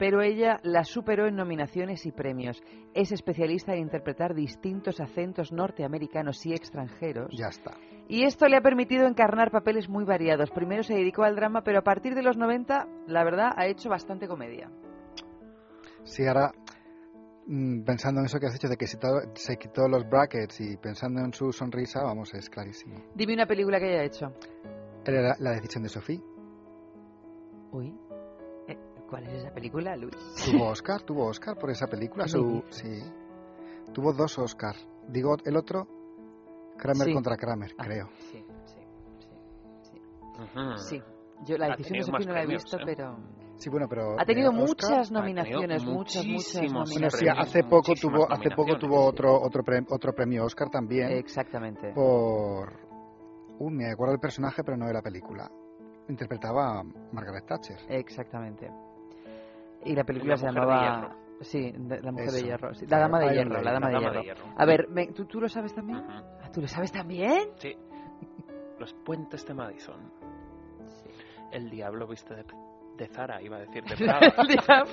[0.00, 2.60] Pero ella la superó en nominaciones y premios.
[2.94, 7.28] Es especialista en interpretar distintos acentos norteamericanos y extranjeros.
[7.36, 7.72] Ya está.
[8.08, 10.50] Y esto le ha permitido encarnar papeles muy variados.
[10.52, 13.90] Primero se dedicó al drama, pero a partir de los 90, la verdad, ha hecho
[13.90, 14.70] bastante comedia.
[16.04, 16.50] Sí, ahora
[17.46, 20.78] mm, pensando en eso que has dicho de que todo- se quitó los brackets y
[20.78, 22.96] pensando en su sonrisa, vamos, es clarísimo.
[23.14, 24.32] Dime una película que haya hecho.
[25.04, 26.20] Era la, la decisión de Sofía.
[27.72, 27.94] Uy.
[29.10, 30.14] ¿Cuál es esa película, Luis?
[30.44, 32.24] Tuvo Oscar, tuvo Oscar por esa película.
[32.24, 33.02] ¿Qué me Su, sí.
[33.92, 34.76] Tuvo dos Oscar.
[35.08, 35.88] Digo, el otro,
[36.78, 37.12] Kramer Sí.
[37.14, 38.08] contra Kramer, Ah, creo.
[38.30, 38.80] Sí, sí,
[39.82, 39.98] sí.
[40.22, 40.78] Ujú.
[40.78, 41.02] Sí.
[41.44, 42.82] Yo la Ha decisión Sofía más no la he premios, visto, ¿eh?
[42.86, 43.18] pero...
[43.56, 46.86] Sí, bueno, pero Ha tenido eh, Oscar- muchas ha tenido nominaciones, muchas, muchas muchísimos Bueno,
[46.86, 46.94] sí,
[47.24, 47.38] nominaciones.
[47.48, 48.78] hace poco tuvo, hace poco nominaciones.
[48.80, 51.92] tuvo otro otro premio, otro premio Oscar también Exactamente.
[51.92, 52.72] por,
[53.58, 55.50] uh, me acuerdo del personaje, pero no de la película.
[56.08, 57.78] Interpretaba a Margaret Thatcher.
[57.88, 58.70] Exactamente.
[59.84, 61.16] Y la película La se de llamaba...
[61.40, 62.46] Sí, de- La Mujer de Eso.
[62.46, 62.74] Hierro.
[62.74, 64.20] sí, La Dama de Hierro, la Dama, de, Dama hierro.
[64.20, 64.44] de Hierro.
[64.58, 66.00] A ver, me- ¿tú, ¿tú lo sabes también?
[66.00, 66.10] Ujú.
[66.10, 67.48] Ah, ¿Tú lo sabes también?
[67.56, 67.74] Sí.
[68.78, 70.12] Los puentes de Madison.
[71.50, 72.44] El diablo viste de,
[72.98, 74.84] de Zara, iba a decir de Prada.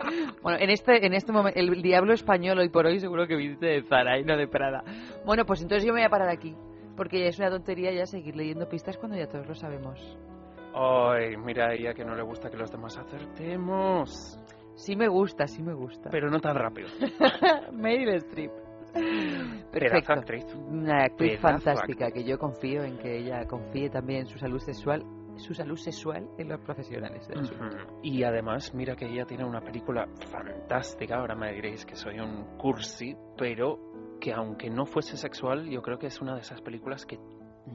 [0.42, 3.66] Bueno, en este, en este momento, el diablo español hoy por hoy seguro que viste
[3.66, 4.84] de Zara y no de Prada.
[5.26, 6.56] Bueno, pues entonces yo me voy a parar aquí.
[6.96, 10.00] Porque ya es una tontería ya seguir leyendo pistas cuando ya todos lo sabemos.
[10.74, 14.40] Ay, mira a ella que no le gusta que los demás acertemos.
[14.78, 16.10] Sí me gusta, sí me gusta.
[16.12, 16.88] Pero no tan rápido.
[17.74, 18.52] Meryl Streep.
[19.72, 20.14] Perfecto.
[20.14, 20.46] actriz.
[20.56, 22.24] Una actriz Pedazo fantástica actriz.
[22.24, 25.04] que yo confío en que ella confíe también en su salud sexual,
[25.36, 27.40] su salud sexual en los profesionales del.
[27.40, 28.00] Ujú.
[28.04, 31.18] Y además, mira que ella tiene una película fantástica.
[31.18, 33.80] Ahora me diréis que soy un cursi, pero
[34.22, 37.20] que aunque no fuese sexual, yo creo que es una de esas películas que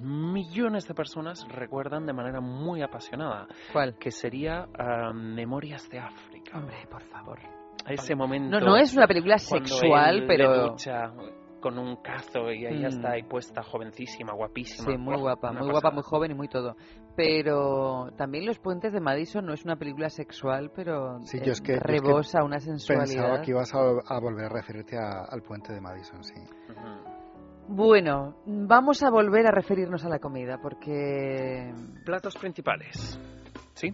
[0.00, 3.46] millones de personas recuerdan de manera muy apasionada.
[3.72, 3.96] ¿Cuál?
[3.98, 6.31] Que sería ah, Memorias de África.
[6.54, 7.38] Hombre, por favor.
[7.84, 8.60] A ese momento.
[8.60, 11.12] No, no es una película sexual, pero ducha
[11.60, 12.92] con un cazo y ella Mm.
[12.92, 14.90] está ahí puesta, jovencísima, guapísima.
[14.90, 16.76] sí, muy guapa, muy guapa, muy joven y muy todo.
[17.16, 21.52] Pero también Los Puentes de Madison no es una película sexual, pero Sí, eh, yo
[21.52, 23.06] es que- yo es que rebosa una sensualidad.
[23.06, 26.34] Pensaba que ibas a, a volver a referirte a- al puente de Madison, sí.
[27.68, 31.72] Bueno, vamos a volver a referirnos a la comida porque
[32.04, 33.18] Platos principales.
[33.74, 33.90] ¿Sí?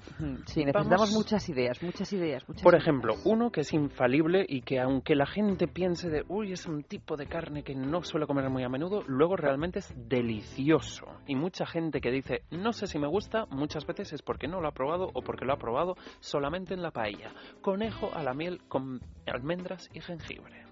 [0.47, 2.83] sí, necesitamos Vamos- muchas ideas, muchas ideas, muchas Por ideas.
[2.83, 6.83] ejemplo, uno que es infalible y que aunque la gente piense de, uy, es un
[6.83, 11.07] tipo de carne que no suelo comer muy a menudo, luego realmente es delicioso.
[11.29, 14.61] Y mucha gente que dice, no sé si me gusta, muchas veces es porque no
[14.61, 17.33] lo ha probado o porque lo ha probado solamente en la paella.
[17.63, 20.65] Conejo a la miel con almendras y jengibre.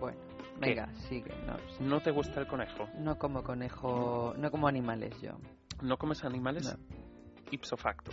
[0.00, 0.18] Bueno,
[0.60, 0.70] ¿Qué?
[0.70, 1.32] venga, sigue.
[1.46, 2.88] No, ¿No te gusta el conejo?
[2.98, 5.30] no como conejo, no como animales yo.
[5.82, 6.76] ¿No comes animales?
[7.50, 8.10] Ipso facto.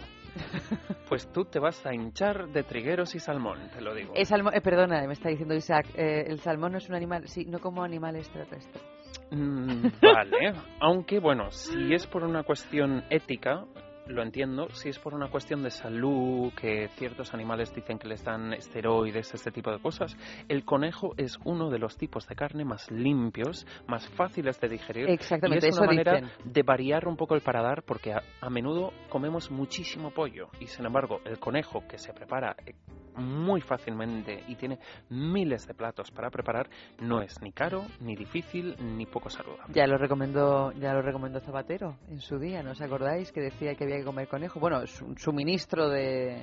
[1.10, 4.14] Pues tú te vas a hinchar de trigueros y salmón, te lo digo.
[4.26, 7.46] Salmón, eh, perdona, me está diciendo Isaac, eh, el salmón no es un animal, sí,
[7.46, 8.84] no como animales terrestres.
[9.32, 13.66] Mm, vale, aunque bueno, si es por una cuestión ética,
[14.08, 18.24] lo entiendo, si es por una cuestión de salud, que ciertos animales dicen que les
[18.24, 20.16] dan esteroides, este tipo de cosas,
[20.48, 25.10] el conejo es uno de los tipos de carne más limpios, más fáciles de digerir.
[25.10, 26.32] Exactamente, y es eso una manera dicen.
[26.44, 30.86] de variar un poco el paladar porque a, a menudo comemos muchísimo pollo y sin
[30.86, 32.74] embargo el conejo que se prepara eh,
[33.16, 34.80] muy fácilmente y tiene
[35.10, 39.74] miles de platos para preparar no es ni caro, ni difícil, ni poco saludable.
[39.74, 43.32] Ya lo recomendó, ya lo recomendó Zapatero en su día, ¿no os acordáis?
[43.32, 44.60] Que decía que había que comer conejo.
[44.60, 46.42] Bueno, su, su ministro de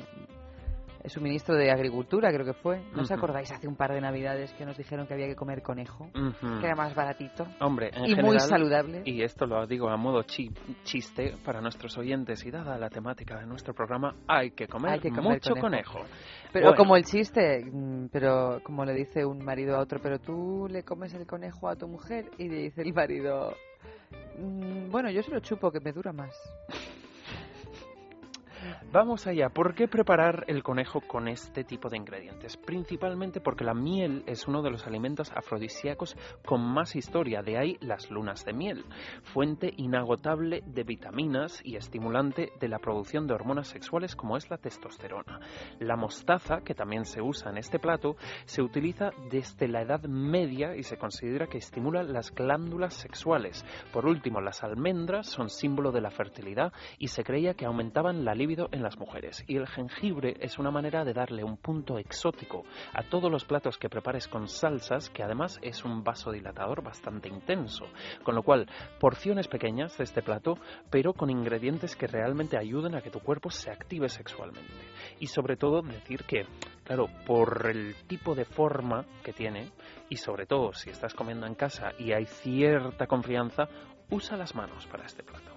[1.06, 2.82] su ministro de Agricultura creo que fue.
[2.94, 5.62] ¿No os acordáis hace un par de navidades que nos dijeron que había que comer
[5.62, 6.10] conejo?
[6.12, 7.46] Que era más baratito.
[7.60, 9.00] Hombre, en y muy saludable.
[9.06, 10.52] Y esto lo digo a modo chi-
[10.84, 15.00] chiste para nuestros oyentes y dada la temática de nuestro programa, hay que comer, Hay
[15.00, 15.92] que comer mucho conejo.
[16.00, 16.10] conejo.
[16.52, 20.18] Pero Bueno, como el chiste, mm, pero como le dice un marido a otro, pero
[20.18, 23.54] tú le comes el conejo a tu mujer y le dice el marido,
[24.38, 26.34] "Mm, bueno, yo se lo chupo que me dura más.
[28.92, 29.48] Vamos allá.
[29.48, 32.56] ¿Por qué preparar el conejo con este tipo de ingredientes?
[32.56, 37.76] Principalmente porque la miel es uno de los alimentos afrodisíacos con más historia, de ahí
[37.80, 38.84] las lunas de miel,
[39.22, 44.58] fuente inagotable de vitaminas y estimulante de la producción de hormonas sexuales como es la
[44.58, 45.40] testosterona.
[45.78, 50.76] La mostaza, que también se usa en este plato, se utiliza desde la Edad Media
[50.76, 53.64] y se considera que estimula las glándulas sexuales.
[53.92, 58.34] Por último, las almendras son símbolo de la fertilidad y se creía que aumentaban la
[58.34, 59.44] libido en las mujeres.
[59.46, 63.78] Y el jengibre es una manera de darle un punto exótico a todos los platos
[63.78, 67.86] que prepares con salsas, que además es un vasodilatador bastante intenso.
[68.24, 68.66] Con lo cual,
[68.98, 70.58] porciones pequeñas de este plato,
[70.90, 74.84] pero con ingredientes que realmente ayuden a que tu cuerpo se active sexualmente.
[75.20, 76.46] Y sobre todo decir que,
[76.82, 79.70] claro, por el tipo de forma que tiene,
[80.08, 83.68] y sobre todo si estás comiendo en casa y hay cierta confianza,
[84.10, 85.52] usa las manos para este plato.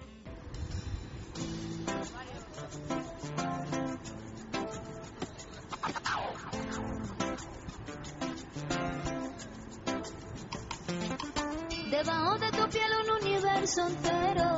[11.90, 14.48] Debajo de tu piel un universo entero.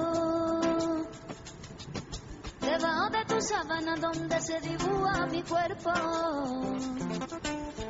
[2.60, 5.90] Debajo de tu sábana donde se dibuja mi cuerpo.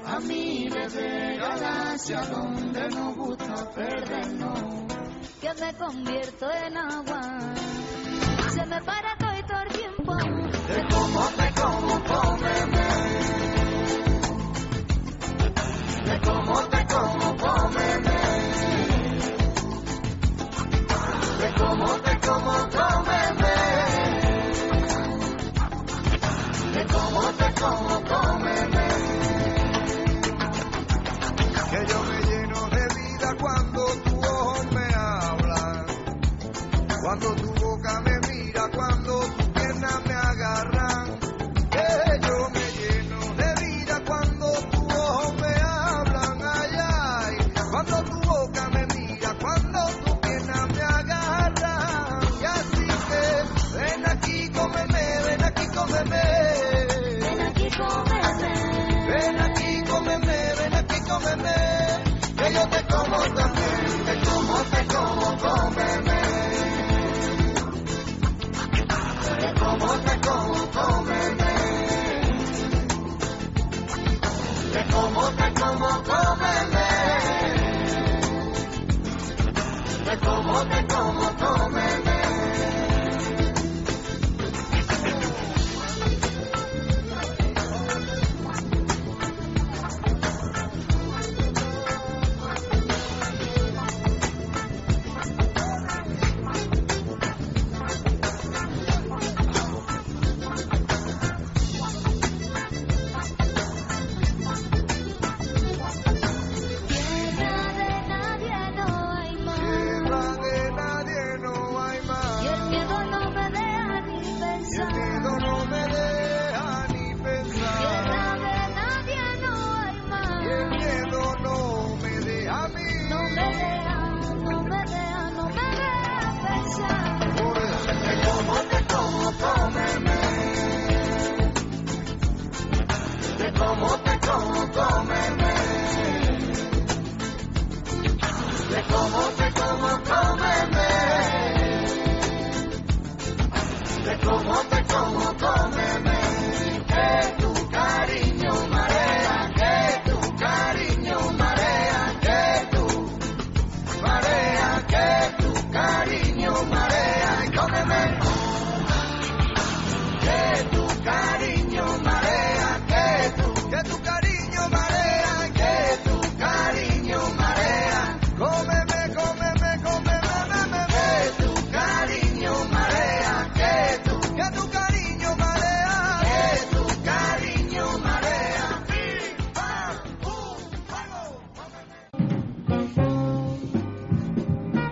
[0.05, 4.61] A miles de galaxias donde nos gusta perdernos.
[5.41, 7.21] Que me convierto en agua.
[8.51, 9.26] Se me para
[10.17, 12.87] de cómo te como, cómeme.
[16.05, 18.19] De cómo te como, cómeme.
[21.41, 23.57] De cómo te como, cómeme.
[26.75, 28.87] De cómo te como, cómeme.
[31.71, 35.87] que yo me lleno de vida cuando tu ojo me habla,
[37.03, 38.06] cuando tu boca me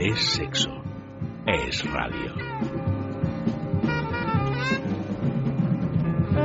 [0.07, 0.69] Es sexo.
[1.47, 2.35] Es radio.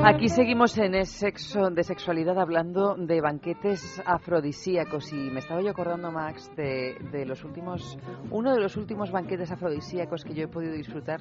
[0.06, 5.72] Aquí seguimos en el sexo de sexualidad hablando de banquetes afrodisíacos y me estaba yo
[5.72, 7.98] acordando Max de, de los últimos
[8.32, 11.20] uno de los últimos banquetes afrodisíacos que yo he podido disfrutar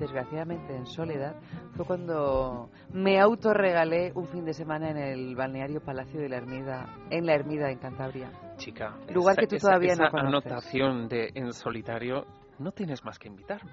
[0.00, 1.36] desgraciadamente en soledad
[1.76, 6.96] fue cuando me autorregalé un fin de semana en el balneario Palacio de la Ermida
[7.10, 8.30] en la Ermida en Cantabria.
[8.56, 10.28] Chica, Lugar esa- que tú esa- todavía no esa conoces.
[10.46, 12.24] anotación de en solitario,
[12.58, 13.72] no tienes más que invitarme.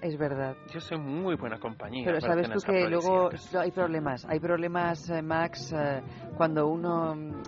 [0.00, 0.56] Es verdad.
[0.72, 2.04] Yo soy muy buena compañía.
[2.04, 6.00] Pero sabes tú que luego hay problemas, hay problemas, eh, Max, eh,
[6.36, 7.42] cuando uno mm,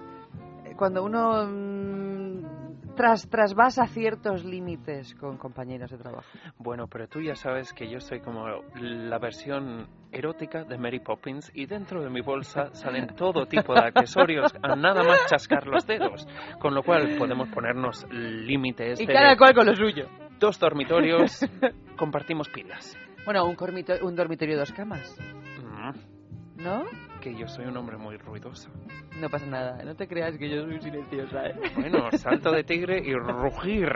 [0.76, 2.09] cuando uno mm,
[3.00, 6.28] tras trasvasa ciertos límites con compañeros de trabajo.
[6.58, 11.50] Bueno, pero tú ya sabes que yo soy como la versión erótica de Mary Poppins
[11.54, 15.86] y dentro de mi bolsa salen todo tipo de accesorios a nada más chascar los
[15.86, 16.28] dedos.
[16.60, 20.06] Con lo cual podemos ponernos límites Y de cada cual con lo suyo.
[20.38, 21.40] dos dormitorios,
[21.96, 22.98] compartimos pilas.
[23.24, 25.16] Bueno, un, cormito- un dormitorio dos camas,
[25.62, 26.84] Mm, ¿no?
[27.20, 28.70] Que yo soy un hombre muy ruidoso.
[29.20, 31.54] No pasa nada, no te creas que yo soy silenciosa, ¿eh?
[31.76, 33.88] Bueno, salto de tigre y rugir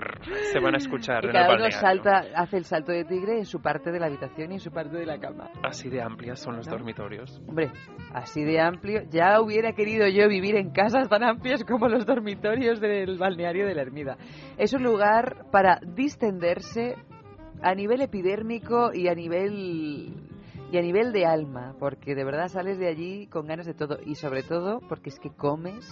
[0.53, 3.39] se van a escuchar Y en el cada uno salta, hace el salto de tigre
[3.39, 5.51] en su parte de la habitación y en su parte de la cama.
[5.63, 6.73] Así de amplias son los ¿No?
[6.73, 7.41] dormitorios.
[7.49, 7.71] Hombre,
[8.13, 9.03] así de amplio.
[9.11, 13.75] Ya hubiera querido yo vivir en casas tan amplias como los dormitorios del balneario de
[13.75, 14.17] la Ermida.
[14.59, 16.97] Es un lugar para distenderse
[17.63, 20.34] a nivel epidérmico y a nivel
[20.75, 23.97] y a nivel de alma, porque de verdad sales de allí con ganas de todo
[24.05, 25.87] y sobre todo porque es que comes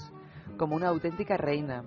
[0.58, 1.84] como una auténtica reina.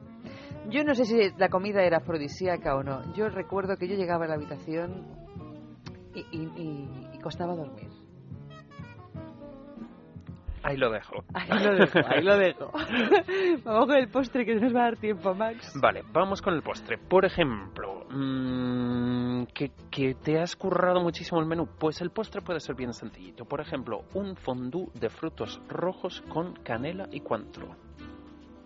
[0.69, 3.13] Yo no sé si la comida era afrodisíaca o no.
[3.13, 5.03] Yo recuerdo que yo llegaba a la habitación
[6.13, 7.89] y, y- costaba dormir.
[10.65, 11.23] Ahí lo dejo.
[11.35, 12.71] Ahí lo dejo, ahí lo dejo.
[13.63, 15.73] Vamos con el postre que nos va a dar tiempo, Max.
[15.79, 16.97] Vale, vamos con el postre.
[16.97, 21.67] Por ejemplo, mm, que, que te has currado muchísimo el menú.
[21.79, 23.45] Pues el postre puede ser bien sencillito.
[23.45, 27.75] Por ejemplo, un fondue de frutos rojos con canela y cuantro.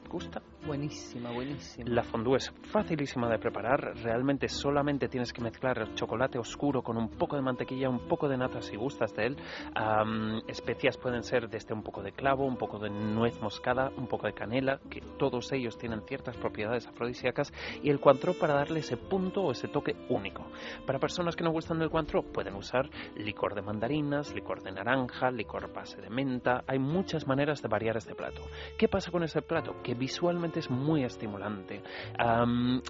[0.09, 0.41] ¿Gusta?
[0.65, 1.89] Buenísima, buenísima.
[1.89, 3.95] La fondue es facilísima de preparar.
[4.03, 8.27] Realmente solamente tienes que mezclar el chocolate oscuro con un poco de mantequilla, un poco
[8.27, 9.37] de nata si gustas de él.
[10.47, 14.27] Especias pueden ser desde un poco de clavo, un poco de nuez moscada, un poco
[14.27, 17.53] de canela, que todos ellos tienen ciertas propiedades afrodisíacas.
[17.81, 20.45] Y el cuantro para darle ese punto o ese toque único.
[20.85, 25.31] Para personas que no gustan del cuantro, pueden usar licor de mandarinas, licor de naranja,
[25.31, 26.63] licor base de menta.
[26.67, 28.41] Hay muchas maneras de variar este plato.
[28.77, 29.81] ¿Qué pasa con este plato?
[29.81, 31.83] Que visualmente es muy estimulante.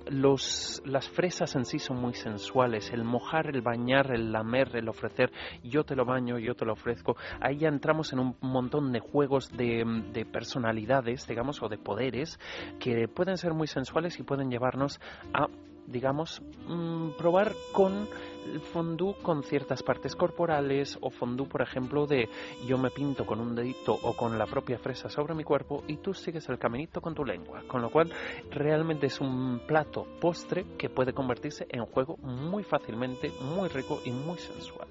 [0.09, 2.91] Los, las fresas en sí son muy sensuales.
[2.93, 5.31] El mojar, el bañar, el lamer, el ofrecer,
[5.63, 7.17] yo te lo baño, yo te lo ofrezco.
[7.41, 9.83] Ahí ya entramos en un montón de juegos de,
[10.13, 12.39] de personalidades, digamos, o de poderes
[12.79, 14.99] que pueden ser muy sensuales y pueden llevarnos
[15.33, 15.47] a
[15.91, 18.07] digamos, mm, probar con
[18.53, 22.29] el fondue con ciertas partes corporales o fondue, por ejemplo, de
[22.67, 25.97] yo me pinto con un dedito o con la propia fresa sobre mi cuerpo y
[25.97, 27.63] tú sigues el caminito con tu lengua.
[27.67, 28.11] Con lo cual,
[28.51, 34.11] realmente es un plato postre que puede convertirse en juego muy fácilmente, muy rico y
[34.11, 34.87] muy sensual.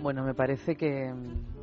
[0.00, 1.12] Bueno, me parece que,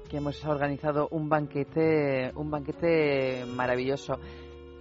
[0.10, 4.20] que hemos organizado un banquete, un banquete maravilloso.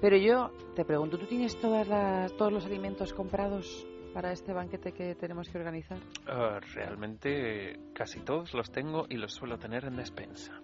[0.01, 4.93] Pero yo te pregunto, ¿tú tienes todas las, todos los alimentos comprados para este banquete
[4.93, 5.99] que tenemos que organizar?
[6.27, 10.59] Ah, realmente casi todos los tengo y los suelo tener en despensa.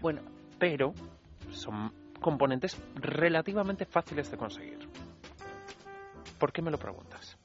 [0.00, 0.22] Bueno,
[0.58, 0.94] pero
[1.50, 4.78] son componentes relativamente fáciles de conseguir.
[6.38, 7.38] ¿Por qué me lo preguntas?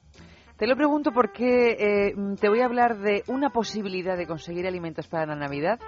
[0.56, 5.06] Te lo pregunto porque eh, te voy a hablar de una posibilidad de conseguir alimentos
[5.06, 5.78] para la Navidad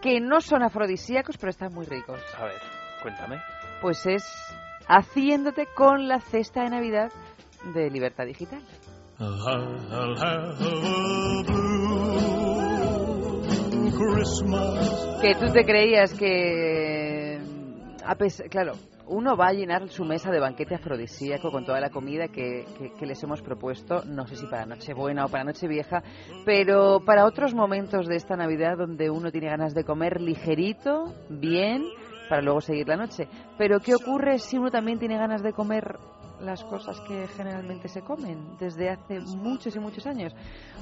[0.00, 2.22] que no son afrodisíacos, pero están muy ricos.
[2.38, 2.60] A ver,
[3.02, 3.38] cuéntame.
[3.80, 4.22] Pues es
[4.90, 7.12] haciéndote con la cesta de Navidad
[7.74, 8.60] de Libertad Digital.
[15.20, 17.38] Que tú te creías que,
[18.04, 18.72] a pes- claro,
[19.06, 22.92] uno va a llenar su mesa de banquete afrodisíaco con toda la comida que, que-
[22.98, 26.02] que les hemos propuesto, no sé si para Nochebuena o para Nochevieja,
[26.46, 31.84] pero para otros momentos de esta Navidad donde uno tiene ganas de comer ligerito, bien,
[32.30, 33.28] para luego seguir la noche.
[33.58, 35.98] Pero ¿qué ocurre si uno también tiene ganas de comer
[36.40, 40.32] las cosas que generalmente se comen desde hace muchos y muchos años?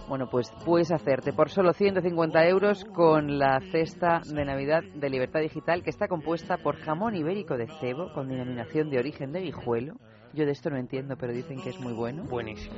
[0.08, 5.40] Bueno, pues puedes hacerte por solo 150 euros con la cesta de Navidad de Libertad
[5.40, 9.94] Digital que está compuesta por jamón ibérico de cebo con denominación de origen de Guijuelo.
[10.34, 12.24] Yo de esto no entiendo, pero dicen que es muy bueno.
[12.24, 12.76] Buenísimo.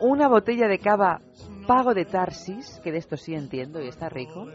[0.00, 1.20] Una botella de cava
[1.66, 4.46] Pago de Tarsis, que de esto sí entiendo y está rico.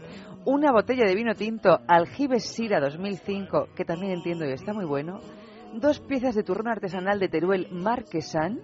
[0.44, 5.20] Una botella de vino tinto Aljibes Sira 2005, que también entiendo y está muy bueno.
[5.72, 8.60] Dos piezas de turrón artesanal de Teruel Marquesan.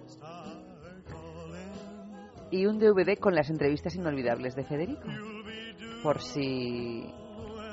[2.51, 5.07] Y un DVD con las entrevistas inolvidables de Federico.
[6.03, 7.05] Por si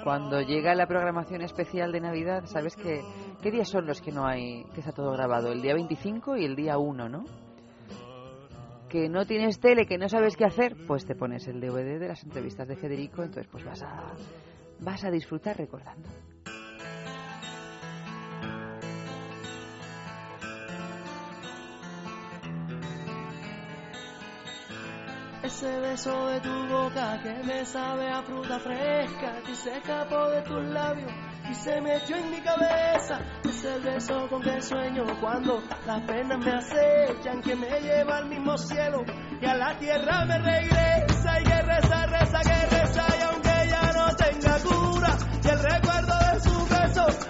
[0.04, 3.02] cuando llega la programación especial de Navidad, ¿sabes qué,
[3.50, 5.52] días son los que no hay, que está todo grabado?
[5.52, 7.24] El día 25 y el día 1, ¿no?
[8.90, 12.08] Que no tienes tele, que no sabes qué hacer, pues te pones el DVD de
[12.08, 14.12] las entrevistas de Federico, entonces pues vas a
[14.80, 16.08] vas a disfrutar recordando.
[25.44, 30.42] Ese beso de tu boca que me sabe a fruta fresca, que se escapó de
[30.42, 33.18] tus labios y se metió en mi cabeza.
[33.44, 38.56] Ese beso con que sueño cuando las penas me acechan, que me lleva al mismo
[38.56, 39.04] cielo
[39.40, 41.40] y a la tierra me regresa.
[41.40, 46.14] Y que reza, reza, que reza, y aunque ya no tenga cura, y el recuerdo
[46.32, 47.29] de su beso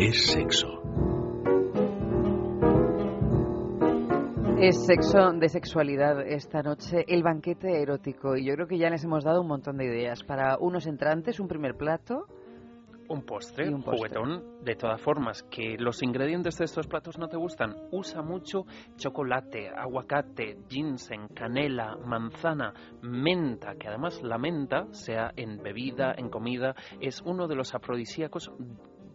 [0.00, 0.68] Es sexo.
[4.60, 8.36] Es sexo de sexualidad esta noche, el banquete erótico.
[8.36, 10.22] Y yo creo que ya les hemos dado un montón de ideas.
[10.22, 12.26] Para unos entrantes, un primer plato.
[13.08, 14.08] Un postre, Y un postre.
[14.10, 18.66] juguetón, de todas formas, que los ingredientes de estos platos no te gustan, usa mucho
[18.98, 22.72] chocolate, aguacate, ginseng, canela, manzana,
[23.02, 28.52] menta, que además la menta, sea en bebida, en comida, es uno de los afrodisíacos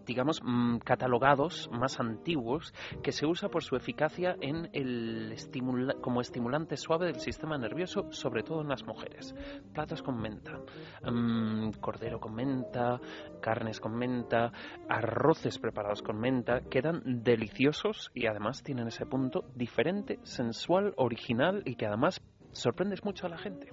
[0.05, 6.21] digamos, mm, catalogados más antiguos, que se usa por su eficacia en el estimula- como
[6.21, 9.35] estimulante suave del sistema nervioso, sobre todo en las mujeres.
[9.73, 10.59] Platos con menta,
[11.03, 12.99] mm, cordero con menta,
[13.41, 14.51] carnes con menta,
[14.89, 21.75] arroces preparados con menta, quedan deliciosos y además tienen ese punto diferente, sensual, original y
[21.75, 22.19] que además
[22.51, 23.71] sorprendes mucho a la gente.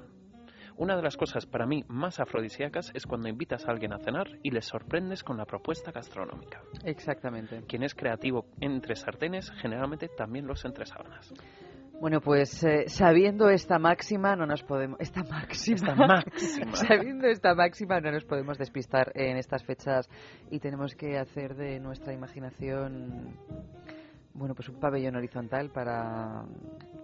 [0.80, 4.38] Una de las cosas para mí más afrodisíacas es cuando invitas a alguien a cenar
[4.42, 6.62] y le sorprendes con la propuesta gastronómica.
[6.86, 7.64] Exactamente.
[7.68, 11.34] Quien es creativo entre sartenes, generalmente también los entre sábanas.
[12.00, 14.98] Bueno, pues eh, sabiendo esta máxima, no nos podemos.
[15.00, 15.76] Esta máxima.
[15.76, 16.72] Esta máxima.
[16.88, 20.08] sabiendo esta máxima, no nos podemos despistar en estas fechas
[20.50, 23.36] y tenemos que hacer de nuestra imaginación.
[24.32, 26.46] Bueno, pues un pabellón horizontal para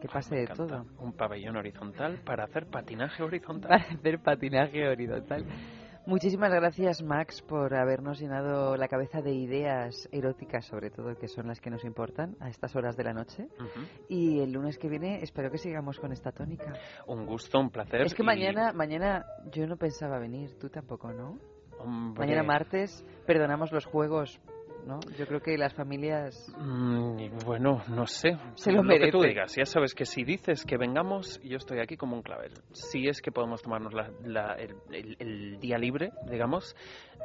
[0.00, 0.86] que pase de todo.
[0.98, 3.68] Un pabellón horizontal para hacer patinaje horizontal.
[3.68, 5.44] Para hacer patinaje horizontal.
[6.06, 11.48] Muchísimas gracias, Max, por habernos llenado la cabeza de ideas eróticas, sobre todo, que son
[11.48, 13.48] las que nos importan a estas horas de la noche.
[13.58, 13.86] Ujú.
[14.08, 16.74] Y el lunes que viene espero que sigamos con esta tónica.
[17.08, 18.02] Un gusto, un placer.
[18.02, 21.40] Es que y, mañana, mañana yo no pensaba venir, tú tampoco, ¿no?
[21.80, 24.40] hombre, Mañana martes perdonamos los juegos,
[24.86, 25.00] ¿no?
[25.18, 26.50] Yo creo que las familias...
[26.58, 28.36] mm, bueno, no sé.
[28.54, 29.28] Se lo que tú merece.
[29.28, 29.54] digas.
[29.56, 32.52] Ya sabes que si dices que vengamos, yo estoy aquí como un clavel.
[32.72, 36.74] Si es que podemos tomarnos la- la- el, el- el día libre, digamos,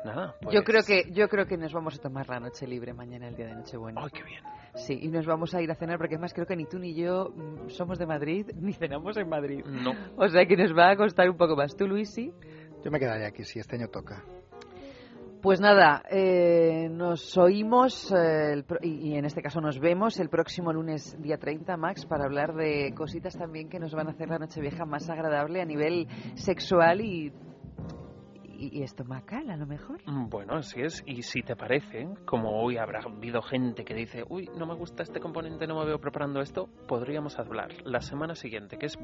[0.03, 0.35] nada.
[0.41, 0.55] Pues...
[0.55, 3.35] Yo creo que yo creo que nos vamos a tomar la noche libre mañana, el
[3.35, 4.01] día de Nochebuena.
[4.03, 4.43] ¡Ay, qué bien!
[4.75, 6.95] Sí, y nos vamos a ir a cenar porque además creo que ni tú ni
[6.95, 9.63] yo mm, somos de Madrid ni cenamos en Madrid.
[9.65, 9.91] No.
[10.17, 11.75] O sea que nos va a costar un poco más.
[11.75, 12.31] ¿Tú, Luis, sí?
[12.83, 14.23] Yo me quedaría aquí si este año toca.
[15.41, 20.29] Pues nada, eh, nos oímos eh, el y, y en este caso nos vemos el
[20.29, 24.29] próximo lunes día 30, Max, para hablar de cositas también que nos van a hacer
[24.29, 27.33] la Nochevieja más agradable a nivel sexual y,
[28.61, 29.99] y, y estomacal, a lo mejor.
[30.05, 31.03] Mm, Bueno, así es.
[31.05, 35.03] Y si te parece, como hoy habrá habido gente que dice, uy, no me gusta
[35.03, 38.97] este componente, no me veo preparando esto, podríamos hablar la semana siguiente, que es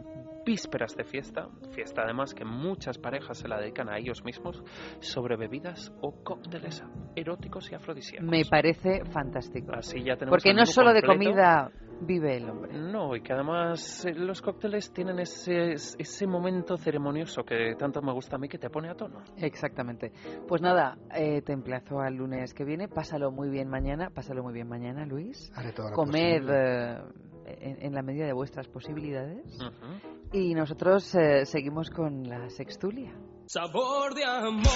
[0.45, 4.63] vísperas de fiesta, fiesta además que muchas parejas se la dedican a ellos mismos,
[4.99, 6.83] sobre bebidas o cócteles
[7.15, 8.29] eróticos y afrodisíacos.
[8.29, 9.73] Me parece fantástico.
[9.73, 11.71] Así ya tenemos Porque no solo de comida
[12.01, 12.73] vive el hombre.
[12.77, 18.13] No, y que además eh, los cócteles tienen ese, ese momento ceremonioso que tanto me
[18.13, 19.23] gusta a mí que te pone a tono.
[19.37, 20.11] Exactamente.
[20.47, 22.87] Pues nada, eh, te emplazo al lunes que viene.
[22.87, 24.09] Pásalo muy bien mañana.
[24.09, 25.51] Pásalo muy bien mañana, Luis.
[25.55, 26.97] Haré todo lo eh,
[27.45, 29.57] en, en la medida de vuestras posibilidades.
[30.33, 33.13] Y nosotros eh, seguimos con la sextulia.
[33.45, 34.67] Sabor de amor,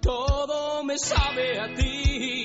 [0.00, 2.44] todo me sabe a ti.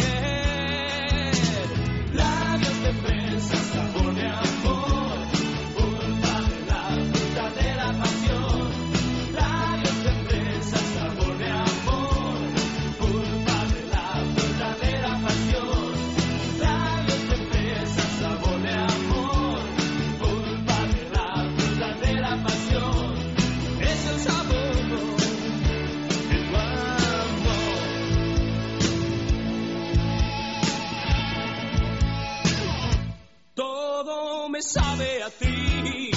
[34.61, 36.11] Sabe a ti.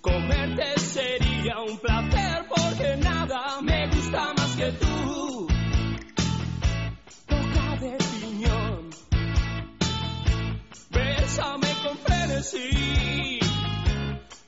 [0.00, 5.46] Comerte sería un placer porque nada me gusta más que tú.
[7.28, 8.90] Boca de piñón.
[10.90, 13.40] Bésame con frenesí.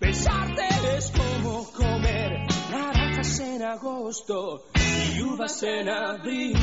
[0.01, 6.59] Besarte es como comer naranjas en agosto y uvas en abril.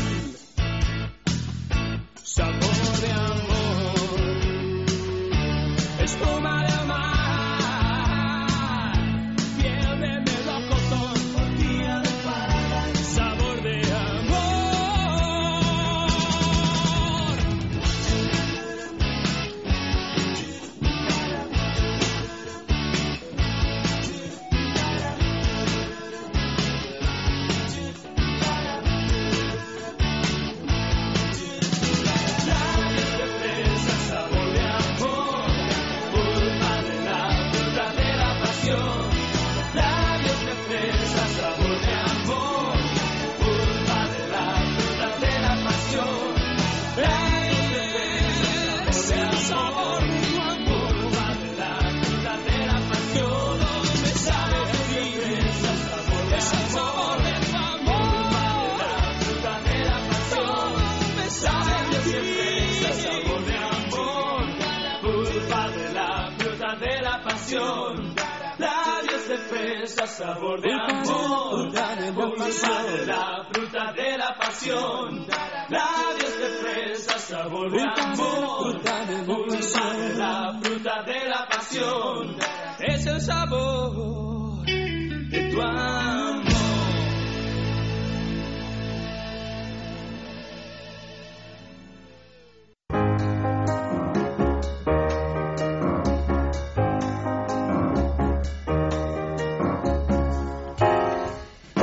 [2.24, 4.03] Sabor de amor
[6.24, 7.13] espuma del mar,
[70.08, 71.72] sabor de amor.
[71.72, 71.80] De
[73.06, 75.28] la fruta de la pasión.
[75.70, 78.82] Labios de fresa, sabor de amor.
[78.82, 82.38] De la fruta de la pasión.
[82.80, 86.53] Es el sabor de tu amor.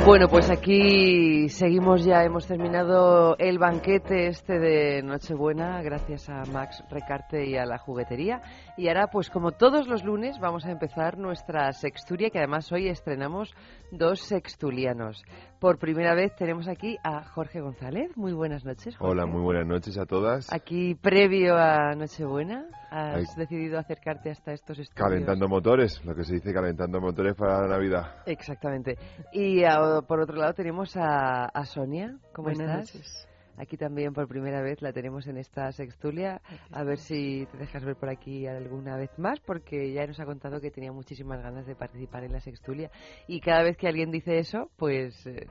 [0.03, 6.83] Bueno, pues aquí seguimos ya, hemos terminado el banquete este de Nochebuena, gracias a Max
[6.89, 8.41] Recarte y a la juguetería.
[8.77, 12.87] Y ahora, pues como todos los lunes, vamos a empezar nuestra sexturia, que además hoy
[12.87, 13.53] estrenamos
[13.91, 15.21] dos sextulianos.
[15.59, 18.15] Por primera vez tenemos aquí a Jorge González.
[18.15, 19.11] Muy buenas noches, Jorge.
[19.11, 20.51] Hola, muy buenas noches a todas.
[20.51, 23.25] Aquí, previo a Nochebuena, has Ay.
[23.35, 25.09] decidido acercarte hasta estos estudios.
[25.09, 28.23] Calentando motores, lo que se dice calentando motores para la Navidad.
[28.25, 28.97] Exactamente.
[29.33, 32.17] Y ah, por otro lado tenemos a, a Sonia.
[32.33, 32.95] ¿Cómo Buenas estás?
[32.95, 33.27] noches.
[33.57, 36.41] Aquí también por primera vez la tenemos en esta sextulia.
[36.71, 40.25] A ver si te dejas ver por aquí alguna vez más, porque ya nos ha
[40.25, 42.89] contado que tenía muchísimas ganas de participar en la sextulia.
[43.27, 45.47] Y cada vez que alguien dice eso, pues eh,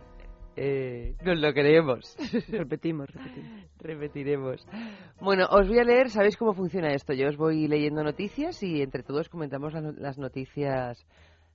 [0.57, 2.17] eh, nos lo creemos.
[2.49, 3.65] Repetimos, repetimos.
[3.79, 4.67] Repetiremos.
[5.21, 7.13] Bueno, os voy a leer, ¿sabéis cómo funciona esto?
[7.13, 11.07] Yo os voy leyendo noticias y entre todos comentamos las, las noticias,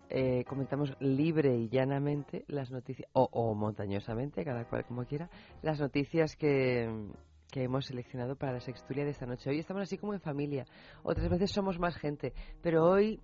[0.10, 5.30] eh, comentamos libre y llanamente las noticias, o, o montañosamente, cada cual como quiera,
[5.62, 6.90] las noticias que,
[7.52, 9.50] que hemos seleccionado para la sextulia de esta noche.
[9.50, 10.66] Hoy estamos así como en familia,
[11.04, 13.22] otras veces somos más gente, pero hoy,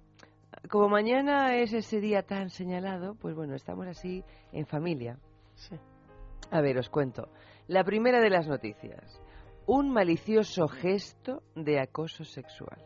[0.70, 5.18] como mañana es ese día tan señalado, pues bueno, estamos así en familia.
[5.56, 5.76] Sí.
[6.50, 7.30] A ver, os cuento.
[7.68, 9.22] La primera de las noticias.
[9.66, 12.84] Un malicioso gesto de acoso sexual.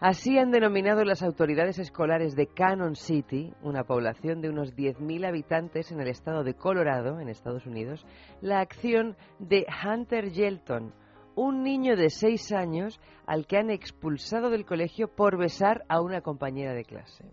[0.00, 5.92] Así han denominado las autoridades escolares de Cannon City, una población de unos 10.000 habitantes
[5.92, 8.06] en el estado de Colorado, en Estados Unidos,
[8.40, 10.94] la acción de Hunter Yelton,
[11.34, 16.22] un niño de 6 años al que han expulsado del colegio por besar a una
[16.22, 17.26] compañera de clase.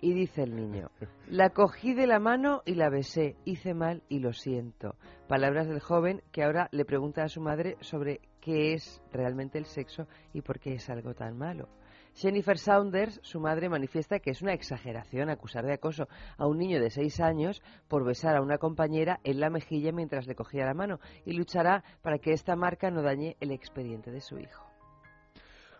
[0.00, 0.90] Y dice el niño,
[1.28, 4.96] la cogí de la mano y la besé, hice mal y lo siento.
[5.26, 9.64] Palabras del joven que ahora le pregunta a su madre sobre qué es realmente el
[9.64, 11.68] sexo y por qué es algo tan malo.
[12.14, 16.08] Jennifer Saunders, su madre, manifiesta que es una exageración acusar de acoso
[16.38, 20.26] a un niño de seis años por besar a una compañera en la mejilla mientras
[20.26, 24.22] le cogía la mano y luchará para que esta marca no dañe el expediente de
[24.22, 24.64] su hijo.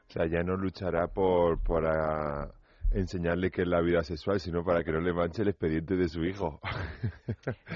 [0.09, 2.53] O sea, ya no luchará por, por ah,
[2.93, 6.09] enseñarle qué es la vida sexual, sino para que no le manche el expediente de
[6.09, 6.61] su hijo.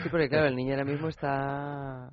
[0.02, 2.10] Sí, porque claro, el niño ahora mismo está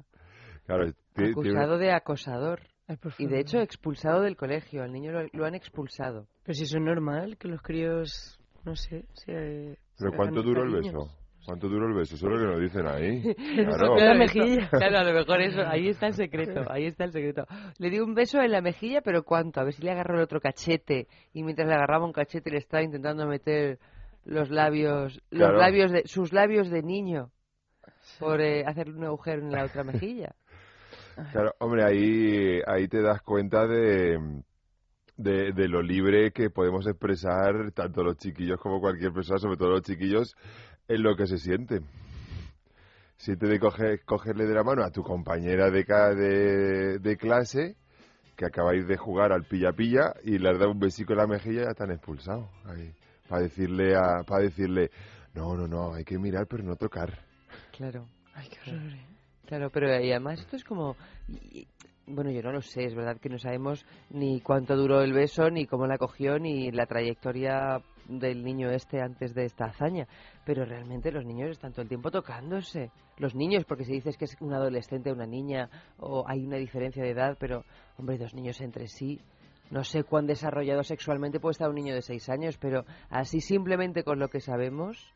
[0.66, 2.60] Claro, acusado de acosador.
[2.88, 4.84] Ay, Y de hecho expulsado del colegio.
[4.84, 6.28] Al niño lo, lo han expulsado.
[6.44, 9.78] Pero si eso es normal, que los críos, no sé, se...
[9.98, 11.10] ¿Pero se cuánto duró el beso?
[11.48, 12.16] ¿Cuánto duró el beso?
[12.16, 13.22] Eso es lo que nos dicen ahí.
[13.56, 14.70] Claro, la mejilla.
[14.70, 17.46] Claro, a lo mejor eso, ahí está el secreto, ahí está el secreto.
[17.78, 19.62] Le dio un beso en la mejilla, pero ¿cuánto?
[19.62, 22.58] A ver si le agarró el otro cachete y mientras le agarraba un cachete le
[22.58, 23.80] estaba intentando meter
[24.26, 25.58] los labios, los Claro.
[25.58, 27.32] labios de, sus labios de niño
[28.20, 30.36] por eh, hacerle un agujero en la otra mejilla.
[31.32, 34.20] Claro, hombre, ahí, ahí te das cuenta de,
[35.16, 39.70] de, de lo libre que podemos expresar tanto los chiquillos como cualquier persona, sobre todo
[39.70, 40.36] los chiquillos,
[40.88, 41.82] en lo que se siente.
[43.18, 47.76] Siente de coger, cogerle de la mano a tu compañera de, ca- de, de clase
[48.36, 51.62] que acabáis de jugar al pilla-pilla y le has dado un besico en la mejilla
[51.62, 52.48] y ya están expulsados.
[52.66, 52.94] Ahí,
[53.28, 54.92] para decirle, a, para decirle,
[55.34, 57.18] no, no, no, hay que mirar pero no tocar.
[57.76, 58.06] Claro.
[58.36, 59.06] Ay, qué horror, ¿eh?
[59.48, 60.96] Claro, pero y además esto es como...
[61.28, 61.68] y- y-
[62.10, 65.50] bueno, yo no lo sé, es verdad que no sabemos ni cuánto duró el beso,
[65.50, 70.08] ni cómo la cogió, ni la trayectoria del niño este antes de esta hazaña.
[70.46, 72.92] Pero realmente los niños están todo el tiempo tocándose.
[73.18, 75.70] Los niños, porque si dices que es un adolescente una niña,
[76.00, 77.64] o hay una diferencia de edad, pero,
[77.98, 79.20] hombre, dos niños entre sí...
[79.70, 84.06] No sé cuán desarrollado sexualmente puede estar un niño de seis años, pero así simplemente
[84.06, 85.14] con lo que sabemos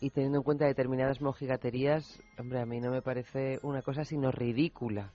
[0.00, 4.30] y teniendo en cuenta determinadas mojigaterías, hombre, a mí no me parece una cosa sino
[4.30, 5.12] ridícula.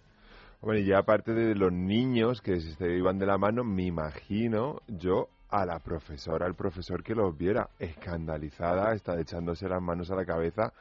[0.61, 4.81] Hombre, y ya aparte de los niños que se iban de la mano, me imagino
[4.87, 10.15] yo a la profesora, al profesor que los viera escandalizada, está echándose las manos a
[10.15, 10.73] la cabeza,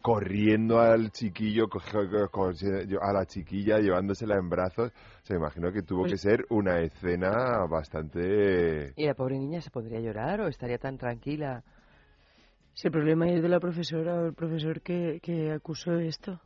[0.00, 1.68] corriendo al chiquillo,
[3.00, 4.90] a la chiquilla, llevándosela en brazos.
[4.90, 8.92] O me imagino que tuvo que ser una escena bastante...
[8.96, 11.62] ¿Y la pobre niña se pondría a llorar o estaría tan tranquila?
[12.74, 16.40] Si el problema es de la profesora o el profesor que, que acusó esto,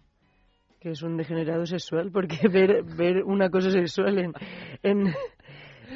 [0.81, 4.33] que es un degenerado sexual, porque ver, ver un acoso sexual en,
[4.83, 5.15] en,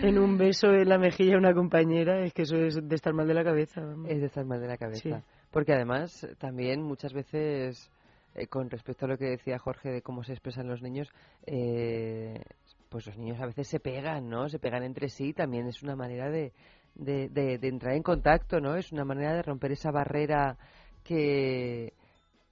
[0.01, 3.13] en un beso en la mejilla a una compañera es que eso es de estar
[3.13, 3.81] mal de la cabeza.
[3.81, 4.09] vamos.
[4.11, 5.19] Es de estar mal de la cabeza.
[5.21, 5.25] Sí.
[5.51, 7.91] Porque además también muchas veces,
[8.35, 11.09] eh, con respecto a lo que decía Jorge de cómo se expresan los niños,
[11.47, 12.41] eh,
[12.89, 14.49] pues los niños a veces se pegan, ¿no?
[14.49, 16.53] Se pegan entre sí, también es una manera de,
[16.95, 18.77] de, de- de entrar en contacto, ¿no?
[18.77, 20.57] Es una manera de romper esa barrera
[21.05, 21.93] que,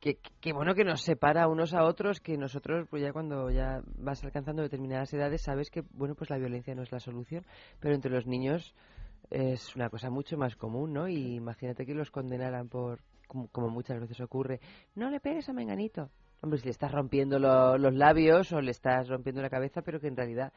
[0.01, 3.83] que, que, bueno que nos separa unos a otros que nosotros pues ya cuando ya
[3.99, 7.45] vas alcanzando determinadas edades sabes que bueno pues la violencia no es la solución.
[7.81, 8.75] Pero entre los niños
[9.31, 13.69] es una cosa mucho más común no y imagínate que los condenaran por como, como
[13.69, 14.61] muchas veces ocurre
[14.97, 16.11] no le pegues a menganito
[16.43, 20.01] hombre si le estás rompiendo lo- los labios o le estás rompiendo la cabeza pero
[20.01, 20.53] que en realidad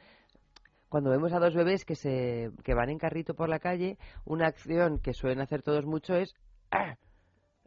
[0.90, 4.48] cuando vemos a dos bebés que se que van en carrito por la calle una
[4.48, 6.34] acción que suelen hacer todos mucho es
[6.72, 6.95] ¡ah!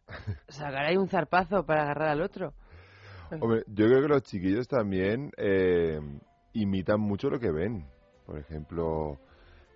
[0.48, 2.54] sacar ahí un zarpazo para agarrar al otro.
[3.40, 6.00] Hombre, yo creo que los chiquillos también eh,
[6.52, 7.86] imitan mucho lo que ven.
[8.24, 9.18] Por ejemplo,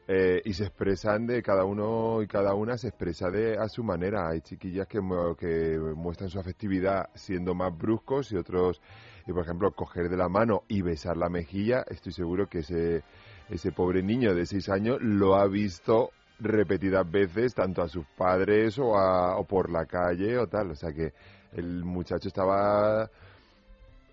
[0.07, 3.83] eh, y se expresan de cada uno y cada una se expresa de a su
[3.85, 4.29] manera.
[4.29, 5.01] Hay chiquillas que,
[5.39, 8.81] que muestran su afectividad siendo más bruscos y otros,
[9.27, 11.85] y por ejemplo, coger de la mano y besar la mejilla.
[11.89, 13.03] Estoy seguro que ese,
[13.49, 16.11] ese pobre niño de seis años lo ha visto
[16.41, 20.71] repetidas veces tanto a sus padres o, a- o por la calle o tal.
[20.71, 21.13] O sea que
[21.53, 23.09] el muchacho estaba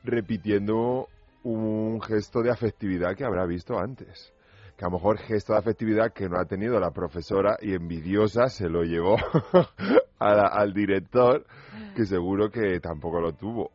[0.04, 1.08] repitiendo
[1.44, 4.34] un gesto de afectividad que habrá visto antes.
[4.78, 8.48] Que a lo mejor gesto de afectividad que no ha tenido la profesora y envidiosa
[8.50, 9.18] se lo llevó
[10.20, 11.46] al director,
[11.96, 13.72] que seguro que tampoco lo tuvo.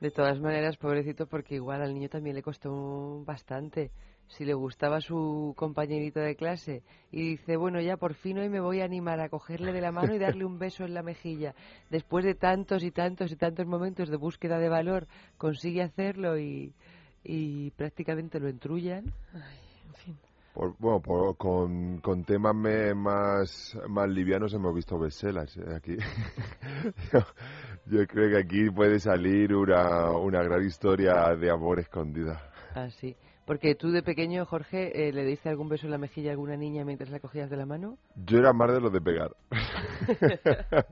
[0.00, 3.90] De todas maneras, pobrecito, porque igual al niño también le costó bastante.
[4.36, 8.60] Si le gustaba su compañerito de clase y dice, bueno, ya por fin hoy me
[8.60, 11.54] voy a animar a cogerle de la mano y darle un beso en la mejilla.
[11.90, 16.72] Después de tantos y tantos y tantos momentos de búsqueda de valor, consigue hacerlo y,
[17.24, 19.04] y prácticamente lo entrullan.
[20.54, 25.96] Por- bueno, por- con, con temas me- más, más livianos hemos visto bestsellers eh, aquí.
[27.12, 27.20] yo,
[27.86, 32.40] yo creo que aquí puede salir una, una gran historia de amor escondida.
[32.74, 33.16] Así.
[33.50, 36.56] Porque tú de pequeño, Jorge, eh, le diste algún beso en la mejilla a alguna
[36.56, 37.98] niña mientras la cogías de la mano.
[38.14, 39.32] Yo era más de los de pegar.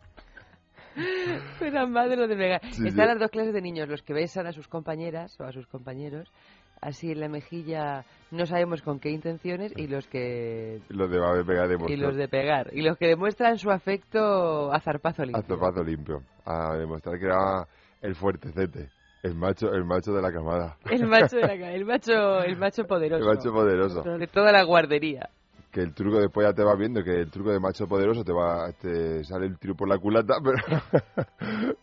[1.61, 2.61] Era más de lo de pegar.
[2.73, 3.13] Sí, Están sí.
[3.13, 6.33] las dos clases de niños, los que besan a sus compañeras o a sus compañeros,
[6.81, 11.45] así en la mejilla, no sabemos con qué intenciones, y los que Los de de
[11.45, 15.41] pegar de y los de pegar, y los que demuestran su afecto a zarpazo limpio.
[15.41, 16.23] A zapato limpio.
[16.45, 17.69] A demostrar que era
[18.03, 18.89] el fuertecete.
[19.23, 20.77] El macho, el macho de la camada.
[20.91, 23.23] El macho de la ca- el macho, el macho poderoso.
[23.31, 24.03] El macho poderoso.
[24.19, 25.29] De toda la guardería.
[25.73, 28.33] Que el truco después ya te vas viendo que el truco de macho poderoso te
[28.33, 30.57] va te sale el tiro por la culata, pero,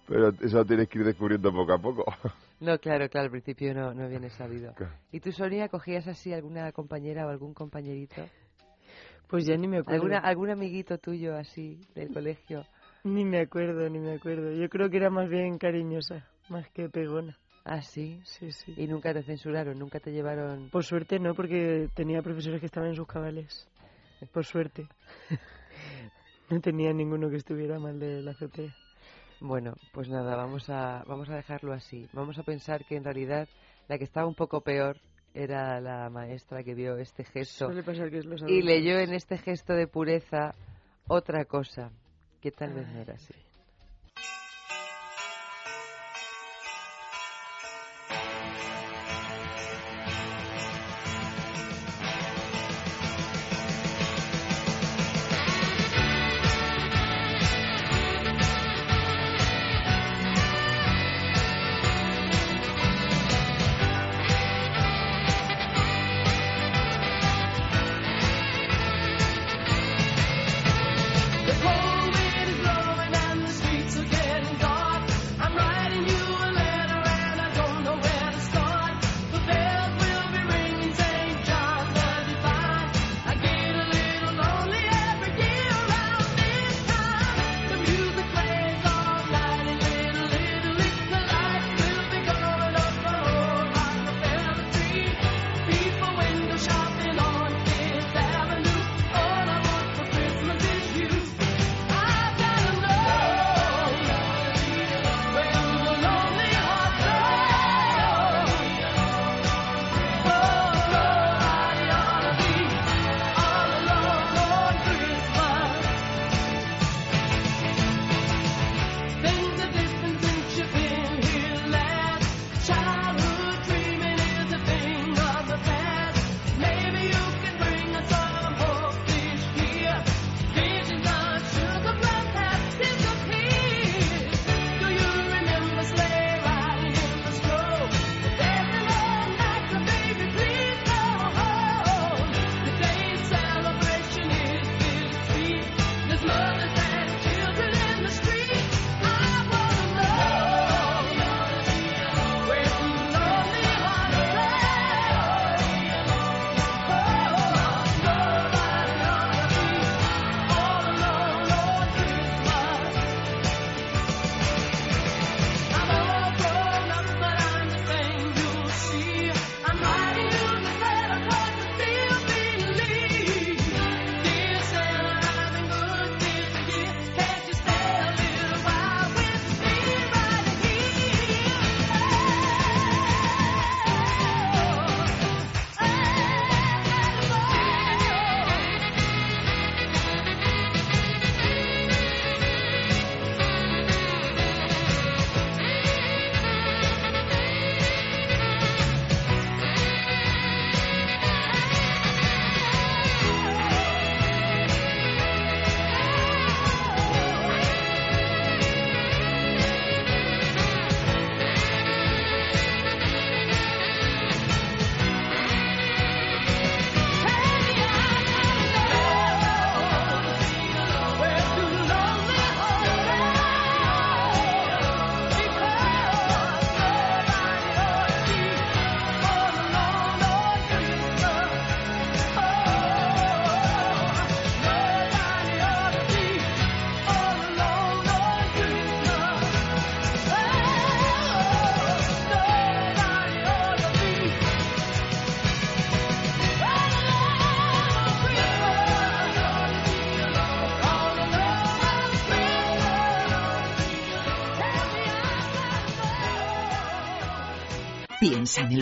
[0.07, 2.06] pero eso lo tienes que ir descubriendo poco a poco.
[2.62, 4.74] No, claro, claro, al principio no, no viene sabido.
[5.12, 8.24] ¿Y tú, Sonia, cogías así alguna compañera o algún compañerito?
[9.28, 9.95] Pues ya ni me acuerdo.
[10.03, 12.64] ¿Alguna, ¿Algún amiguito tuyo así del colegio?
[13.03, 14.52] Ni me acuerdo, ni me acuerdo.
[14.52, 17.38] Yo creo que era más bien cariñosa, más que pegona.
[17.63, 18.19] ¿Ah, sí?
[18.23, 18.73] Sí, sí.
[18.77, 19.80] ¿Y nunca te censuraron?
[19.80, 20.69] ¿Nunca te llevaron...?
[20.69, 23.67] Por suerte no, porque tenía profesores que estaban en sus cabales.
[24.31, 24.88] Por suerte.
[26.47, 28.72] No tenía ninguno que estuviera mal de la azotea.
[29.39, 32.07] Bueno, pues nada, vamos a, vamos a dejarlo así.
[32.13, 33.47] Vamos a pensar que en realidad
[33.88, 34.97] la que estaba un poco peor
[35.34, 39.38] era la maestra que vio este gesto pasar que es los y leyó en este
[39.38, 40.55] gesto de pureza
[41.07, 41.91] otra cosa
[42.41, 43.34] que tal vez no era así.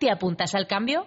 [0.00, 1.06] ¿Te apuntas al cambio?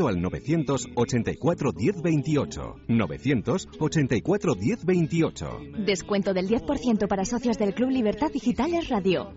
[0.07, 2.75] al 984 10 28.
[2.87, 5.59] 984 10 28.
[5.85, 9.33] Descuento del 10% para socios del Club Libertad Digitales Radio.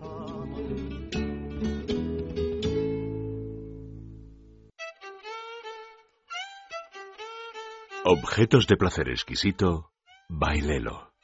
[8.07, 9.91] Objetos de placer exquisito,
[10.29, 11.14] bailelo.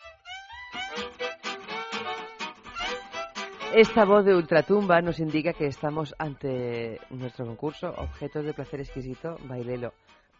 [3.73, 9.38] Esta voz de ultratumba nos indica que estamos ante nuestro concurso Objetos de placer exquisito,
[9.45, 9.93] bailelo.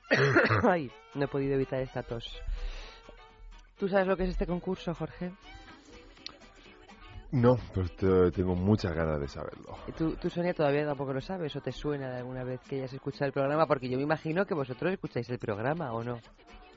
[0.70, 2.26] Ay, no he podido evitar esta tos.
[3.78, 5.32] ¿Tú sabes lo que es este concurso, Jorge?
[7.32, 9.78] No, pero te- tengo muchas ganas de saberlo.
[9.88, 12.76] ¿Y tú, tú, Sonia, todavía tampoco lo sabes o te suena de alguna vez que
[12.76, 13.66] hayas escuchado el programa?
[13.66, 16.20] Porque yo me imagino que vosotros escucháis el programa, ¿o no?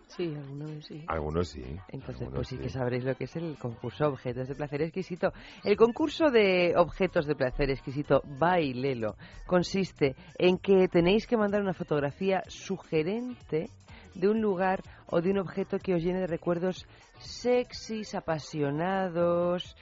[0.08, 1.04] Sí, alguna vez sí.
[1.08, 1.62] Algunos sí.
[1.88, 5.32] Entonces, algunos pues sí que sabréis lo que es el concurso Objetos de Placer Exquisito.
[5.64, 9.16] El concurso de Objetos de Placer Exquisito Bailelo
[9.46, 13.70] consiste en que tenéis que mandar una fotografía sugerente
[14.14, 16.86] de un lugar o de un objeto que os llene de recuerdos
[17.18, 19.76] sexys, apasionados,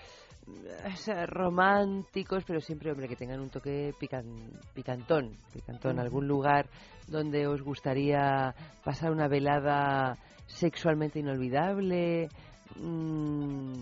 [0.47, 6.67] o sea, románticos, pero siempre, hombre, que tengan un toque pican- picantón, picantón, algún lugar
[7.07, 8.55] donde os gustaría
[8.85, 10.17] pasar una velada
[10.47, 12.29] sexualmente inolvidable
[12.77, 13.73] mm,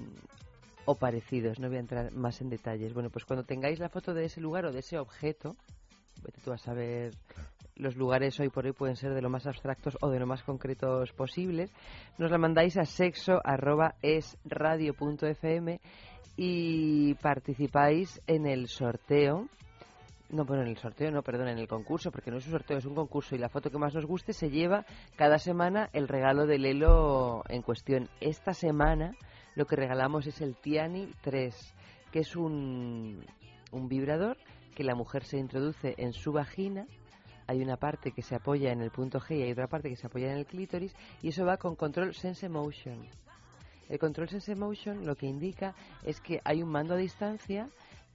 [0.84, 2.92] o parecidos, no voy a entrar más en detalles.
[2.92, 5.56] Bueno, pues cuando tengáis la foto de ese lugar o de ese objeto,
[6.22, 7.12] vete tú a saber
[7.76, 10.42] los lugares hoy por hoy pueden ser de lo más abstractos o de lo más
[10.42, 11.72] concretos posibles,
[12.18, 15.80] nos la mandáis a sexo arroba es radio punto fm
[16.42, 19.46] y participáis en el sorteo.
[20.30, 22.78] No, bueno, en el sorteo, no, perdón, en el concurso, porque no es un sorteo,
[22.78, 24.86] es un concurso y la foto que más nos guste se lleva
[25.16, 28.08] cada semana el regalo del Lelo en cuestión.
[28.22, 29.14] Esta semana
[29.54, 31.74] lo que regalamos es el Tiani 3,
[32.10, 33.22] que es un,
[33.70, 34.38] un vibrador
[34.74, 36.86] que la mujer se introduce en su vagina.
[37.48, 39.96] Hay una parte que se apoya en el punto G y hay otra parte que
[39.96, 43.06] se apoya en el clítoris y eso va con control Sense Motion.
[43.90, 47.68] El control Sense Motion lo que indica es que hay un mando a distancia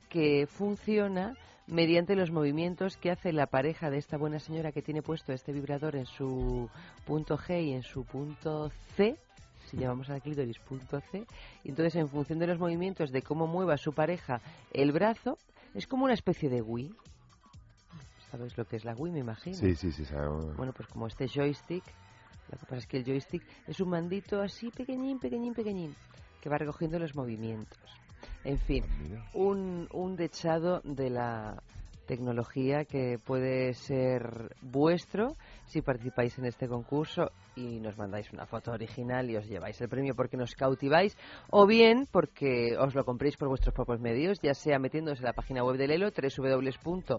[0.10, 1.36] que funciona
[1.68, 5.52] mediante los movimientos que hace la pareja de esta buena señora que tiene puesto este
[5.52, 6.70] vibrador en su
[7.06, 9.18] punto G y en su punto C,
[9.66, 11.26] si llamamos al clítoris punto C,
[11.64, 14.42] y entonces en función de los movimientos de cómo mueva su pareja
[14.72, 15.38] el brazo,
[15.74, 16.96] es como una especie de Wii.
[18.32, 19.56] ¿Sabes lo que es la Wii, me imagino?
[19.56, 20.56] Sí, sí, sí, sabemos.
[20.56, 21.84] Bueno, pues como este joystick,
[22.52, 25.96] lo que pasa es que el joystick es un mandito así pequeñín, pequeñín, pequeñín,
[26.42, 27.80] que va recogiendo los movimientos.
[28.44, 28.84] En fin,
[29.34, 31.62] un, un dechado de la
[32.06, 35.36] tecnología que puede ser vuestro
[35.66, 39.90] si participáis en este concurso y nos mandáis una foto original y os lleváis el
[39.90, 41.18] premio porque nos cautiváis
[41.50, 45.34] o bien porque os lo compréis por vuestros propios medios, ya sea metiéndose en la
[45.34, 47.18] página web de Lelo, www.lelo.com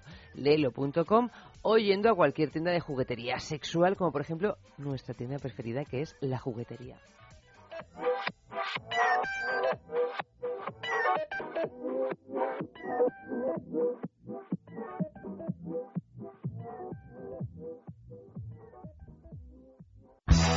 [1.63, 6.03] o yendo a cualquier tienda de juguetería sexual como por ejemplo nuestra tienda preferida que
[6.03, 6.97] es La Juguetería.
[20.47, 20.55] Soy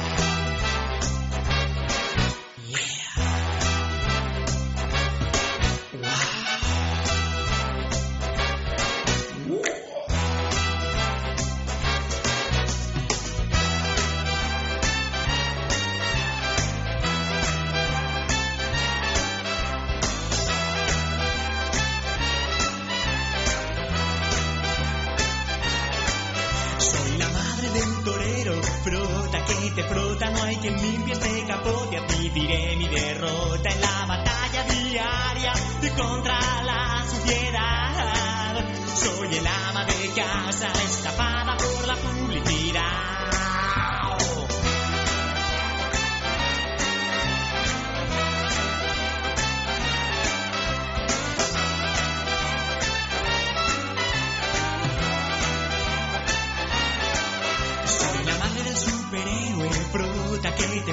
[29.55, 33.81] que te frota, no hay quien limpie este capote, a ti diré mi derrota en
[33.81, 38.65] la batalla diaria de contra la suciedad.
[38.95, 43.18] Soy el ama de casa, estafada por la publicidad.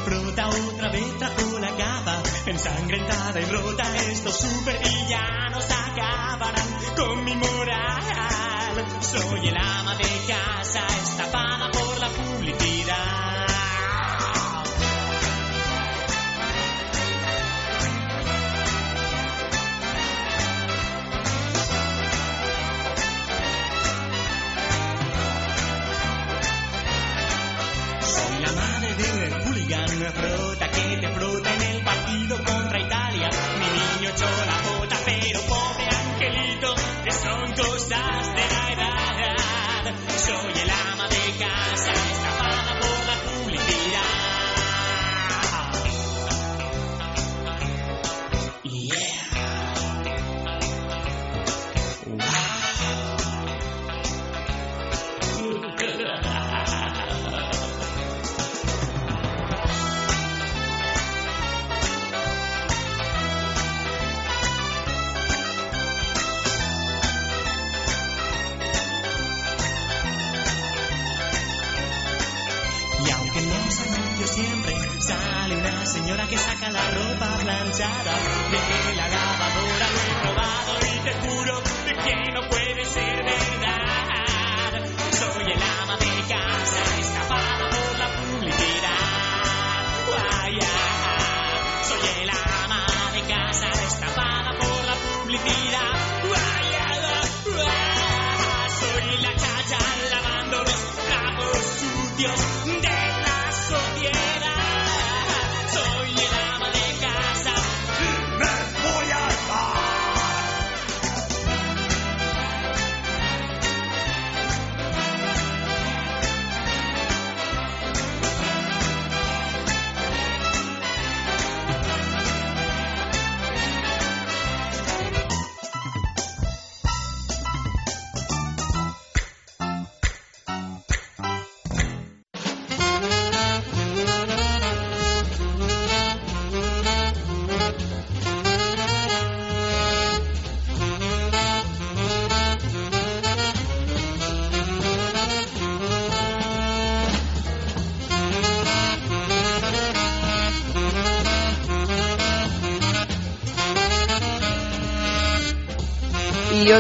[0.06, 8.86] Frota, otra vez trajo la capa, ensangrentada y rota, estos supervillanos acabarán con mi moral.
[9.00, 10.86] Soy el ama de casa,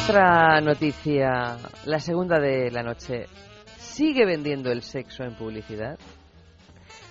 [0.08, 3.26] otra noticia, la segunda de la noche.
[3.76, 5.98] ¿Sigue vendiendo el sexo en publicidad?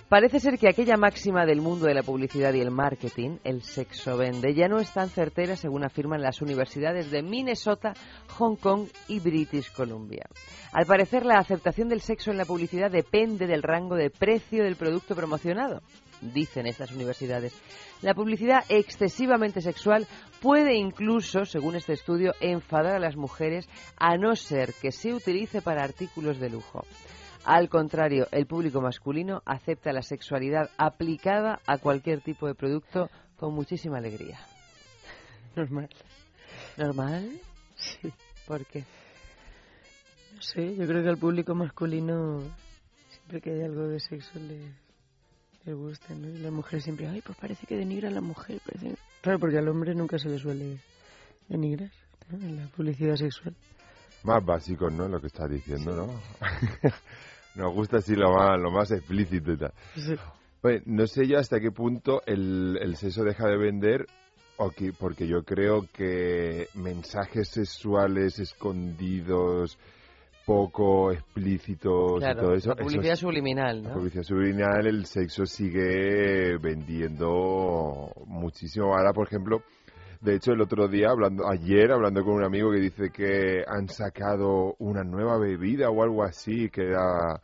[0.08, 4.16] Parece ser que aquella máxima del mundo de la publicidad y el marketing, el sexo
[4.16, 7.92] vende, ya no es tan certera según afirman las universidades de Minnesota,
[8.38, 10.24] Hong Kong y British Columbia.
[10.72, 14.76] Al parecer, la aceptación del sexo en la publicidad depende del rango de precio del
[14.76, 15.82] producto promocionado,
[16.20, 17.54] dicen estas universidades.
[18.02, 20.06] La publicidad excesivamente sexual
[20.40, 25.62] puede incluso, según este estudio, enfadar a las mujeres a no ser que se utilice
[25.62, 26.84] para artículos de lujo.
[27.44, 33.54] Al contrario, el público masculino acepta la sexualidad aplicada a cualquier tipo de producto con
[33.54, 34.40] muchísima alegría.
[35.54, 35.88] Normal.
[36.76, 37.40] ¿Normal?
[37.76, 38.12] Sí.
[38.46, 38.84] ¿Por qué?
[40.34, 42.40] No sé, yo creo que al público masculino
[43.08, 44.72] siempre que hay algo de sexo le,
[45.66, 46.28] le gusta, ¿no?
[46.28, 48.60] Y las mujeres siempre, ay, pues parece que denigra a la mujer.
[48.64, 48.96] Parece...
[49.20, 50.78] Claro, porque al hombre nunca se le suele
[51.48, 51.90] denigrar
[52.30, 52.38] ¿no?
[52.38, 53.54] en la publicidad sexual.
[54.22, 55.08] Más básico, ¿no?
[55.08, 56.20] Lo que estás diciendo, ¿no?
[57.56, 59.72] Nos gusta así lo más, lo más explícito y tal.
[59.94, 60.14] Sí.
[60.62, 64.06] Oye, no sé yo hasta qué punto el, el sexo deja de vender,
[64.98, 69.78] porque yo creo que mensajes sexuales escondidos,
[70.46, 72.70] poco explícitos y todo eso.
[72.70, 78.96] la publicidad eso- subliminal, publicidad subliminal, el sexo sigue vendiendo muchísimo.
[78.96, 79.62] Ahora, por ejemplo,
[80.20, 83.88] de hecho, el otro día, hablando, ayer, hablando con un amigo que dice que han
[83.88, 87.40] sacado una nueva bebida o algo así, que era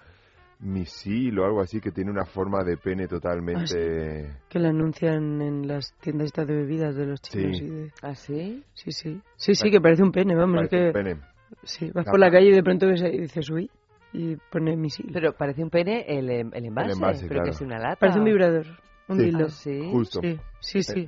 [0.60, 4.30] misil o algo así, que tiene una forma de pene totalmente...
[4.48, 7.58] Que la anuncian en las tiendas de bebidas de los chinos.
[7.58, 7.64] Sí.
[7.64, 8.62] y de- ¿Ah, sí?
[8.72, 9.20] Sí, sí.
[9.34, 10.62] Sí, sí, que parece un pene, vamos.
[10.62, 10.98] es Parece que...
[10.98, 11.31] un pene.
[11.64, 13.70] Sí, vas La- por la calle y de pronto ves y dices, uy,
[14.12, 15.10] y pone misil.
[15.12, 17.50] Pero parece un pene el, em- el envase, El envase, pero que claro.
[17.50, 17.96] es una lata.
[17.96, 18.66] Parece un vibrador,
[19.08, 19.24] un Sí.
[19.24, 19.44] dildo.
[19.46, 19.88] Ah, sí.
[19.90, 20.20] Justo.
[20.20, 21.00] Sí, sí, sí.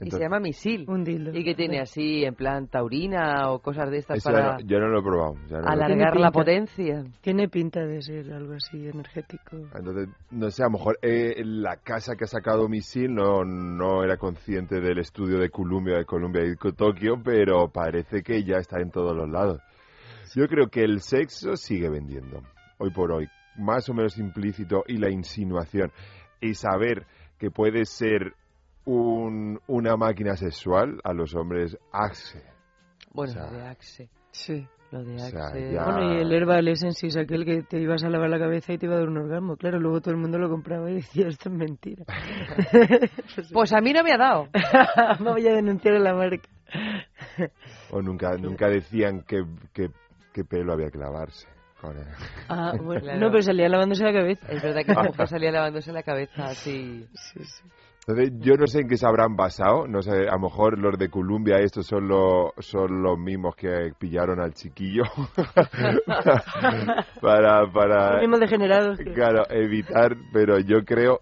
[0.00, 0.84] Y Entonces- se llama misil.
[0.88, 1.36] Un dildo.
[1.36, 4.68] Y que tiene así, en plan taurina o cosas de estas Eso para ya no,
[4.68, 5.34] yo no lo he probado.
[5.48, 7.04] ya no alargar la potencia.
[7.20, 9.56] Tiene pinta de ser algo así energético.
[9.74, 14.04] Entonces, no sé, a lo mejor eh, la casa que ha sacado Misil no, no
[14.04, 18.80] era consciente del estudio de Columbia, de Columbia y Tokio, pero parece que ya está
[18.80, 19.60] en todos los lados.
[20.34, 22.42] Yo creo que el sexo sigue vendiendo,
[22.78, 25.90] hoy por hoy, más o menos implícito, y la insinuación,
[26.40, 27.06] y saber
[27.38, 28.34] que puede ser
[28.84, 32.42] un- una máquina sexual a los hombres, axe.
[33.12, 34.08] Bueno, O sea, lo de Axe.
[34.30, 34.66] Sí.
[34.90, 35.72] Lo de o sea, Axe.
[35.72, 38.72] ya- Bueno, y el Herbal Essence es aquel que te ibas a lavar la cabeza
[38.72, 39.56] y te iba a dar un orgasmo.
[39.56, 40.94] Claro, luego todo el mundo lo compraba y
[41.24, 42.04] decía, esto es mentira.
[43.52, 44.48] Pues a mí no me ha dado.
[45.20, 46.48] Me voy a denunciar a la marca.
[47.90, 49.42] O nunca, nunca decían qué
[49.72, 49.90] que,
[50.38, 51.48] qué pelo había que lavarse.
[51.80, 52.06] Joder.
[52.48, 53.20] Ah, bueno, Claro.
[53.20, 54.46] no, pero salía lavándose la cabeza.
[54.48, 57.06] Es verdad que la mujer salía lavándose la cabeza así.
[57.14, 57.62] Sí, sí.
[58.06, 59.86] Entonces, yo no sé en qué se habrán basado.
[59.86, 63.92] No sé, a lo mejor los de Columbia estos son, los son los mismos que
[63.98, 65.02] pillaron al chiquillo.
[67.20, 68.98] para, para, Los mismos degenerados.
[68.98, 70.16] que- claro, evitar.
[70.32, 71.20] Pero yo creo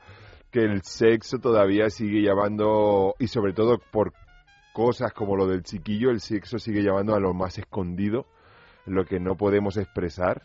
[0.50, 4.12] que el sexo todavía sigue llamando, y sobre todo por
[4.72, 8.26] cosas como lo del chiquillo, el sexo sigue llamando a lo más escondido,
[8.86, 10.42] lo que no podemos expresar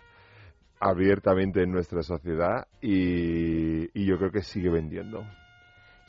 [0.80, 5.24] abiertamente en nuestra sociedad y, y yo creo que sigue vendiendo.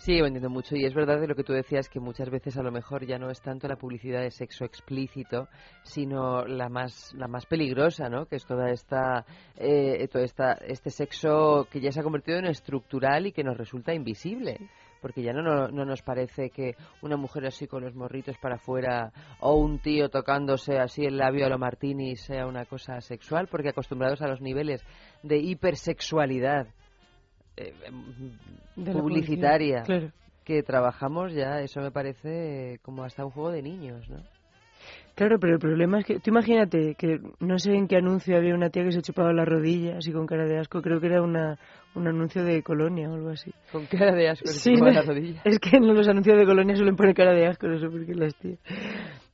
[0.02, 2.62] Sigue vendiendo mucho y es verdad de lo que tú decías que muchas veces a
[2.64, 5.46] lo mejor ya no es tanto la publicidad de sexo explícito,
[5.84, 8.26] sino la más la más peligrosa, ¿no?
[8.26, 9.24] Que es toda esta
[9.56, 13.56] eh, toda esta este sexo que ya se ha convertido en estructural y que nos
[13.56, 14.58] resulta invisible.
[15.02, 18.54] Porque ya no, no, no nos parece que una mujer así con los morritos para
[18.54, 23.48] afuera o un tío tocándose así el labio a lo martini sea una cosa sexual,
[23.48, 24.82] porque acostumbrados a los niveles
[25.22, 26.68] de hipersexualidad
[27.56, 27.74] eh,
[28.76, 30.12] De la publicitaria claro.
[30.44, 34.22] que trabajamos ya, eso me parece como hasta un juego de niños, ¿no?
[35.14, 38.54] Claro, pero el problema es que, tú imagínate que no sé en qué anuncio había
[38.54, 41.20] una tía que se chupaba las rodillas así con cara de asco, creo que era
[41.20, 41.58] una,
[41.94, 43.52] un anuncio de colonia o algo así.
[43.70, 45.44] Con cara de asco, Sí, no, las rodillas.
[45.44, 48.06] es que en los anuncios de colonia suelen poner cara de asco, no sé por
[48.06, 48.58] qué las tías.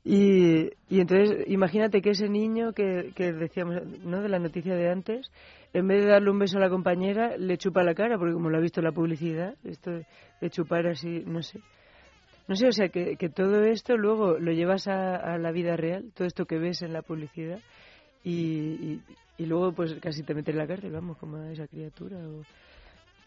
[0.05, 4.22] Y, y entonces, imagínate que ese niño que, que decíamos, ¿no?
[4.22, 5.30] De la noticia de antes,
[5.74, 8.48] en vez de darle un beso a la compañera, le chupa la cara, porque como
[8.48, 9.90] lo ha visto en la publicidad, esto
[10.40, 11.60] de chupar así, no sé.
[12.48, 16.10] No sé, o sea, que, que todo esto luego lo llevas a, la vida real,
[16.14, 17.60] todo esto que ves en la publicidad,
[18.24, 19.02] y, y,
[19.36, 22.16] y luego pues casi te metes en la cárcel, vamos, como a esa criatura.
[22.16, 22.42] O...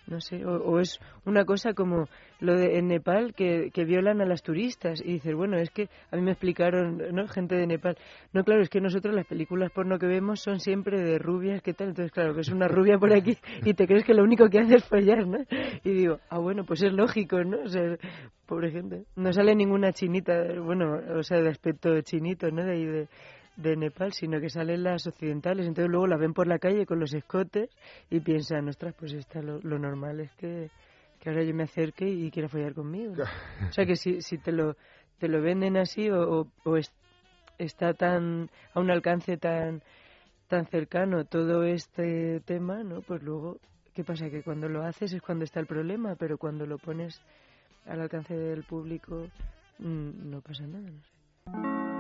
[0.08, 2.08] No sé, o, o es una cosa como
[2.40, 5.90] lo de en Nepal que, que violan a las turistas y dices, bueno, es que
[6.12, 7.28] a mí me explicaron, ¿no?
[7.28, 7.98] Gente de Nepal.
[8.34, 11.74] No, claro, es que nosotros las películas porno que vemos son siempre de rubias, ¿qué
[11.74, 11.90] tal?
[11.90, 14.76] Entonces, claro, ves una rubia por aquí y te crees que lo único que hace
[14.76, 15.38] es follar, ¿no?
[15.84, 17.62] Y digo, ah, bueno, pues es lógico, ¿no?
[17.64, 17.96] O sea,
[18.48, 19.06] pobre gente.
[19.16, 22.66] No sale ninguna chinita, bueno, o sea, de aspecto chinito, ¿no?
[22.66, 23.08] De ahí de,
[23.58, 25.68] de Nepal, sino que salen las occidentales.
[25.68, 27.70] Entonces luego las ven por la calle con los escotes
[28.10, 30.70] y piensan, ostras, pues está lo, lo normal es que,
[31.20, 33.14] que ahora yo me acerque y quiera follar conmigo.
[33.70, 34.76] O sea que si, si te lo
[35.20, 36.92] te lo venden así o, o, o es-
[37.60, 39.82] está tan a un alcance tan
[40.48, 43.02] tan cercano todo este tema, ¿no?
[43.02, 43.58] Pues luego,
[43.94, 44.30] ¿qué pasa?
[44.30, 47.22] Que cuando lo haces es cuando está el problema, pero cuando lo pones
[47.86, 49.28] al alcance del público
[49.80, 51.91] mm, no pasa nada, no sé.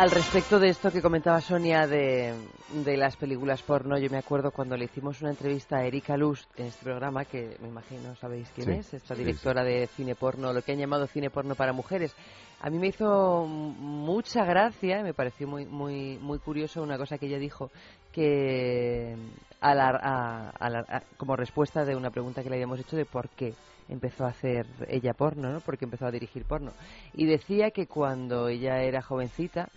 [0.00, 2.34] Al respecto de esto que comentaba Sonia de,
[2.72, 6.48] de las películas porno, yo me acuerdo cuando le hicimos una entrevista a Erika Lust
[6.58, 10.14] en este programa, que me imagino sabéis quién Sí, es, esta sí, directora de cine
[10.14, 12.16] porno, lo que han llamado cine porno para mujeres.
[12.60, 17.18] A mí me hizo mucha gracia, y me pareció muy, muy, muy curioso una cosa
[17.18, 17.68] que ella dijo,
[18.10, 19.14] que
[19.60, 23.04] a la- a- a la- como respuesta de una pregunta que le habíamos hecho de
[23.04, 23.52] por qué
[23.90, 25.60] empezó a hacer ella porno, ¿no?
[25.60, 26.72] Porque empezó a dirigir porno.
[27.12, 29.68] Y decía que cuando ella era jovencita,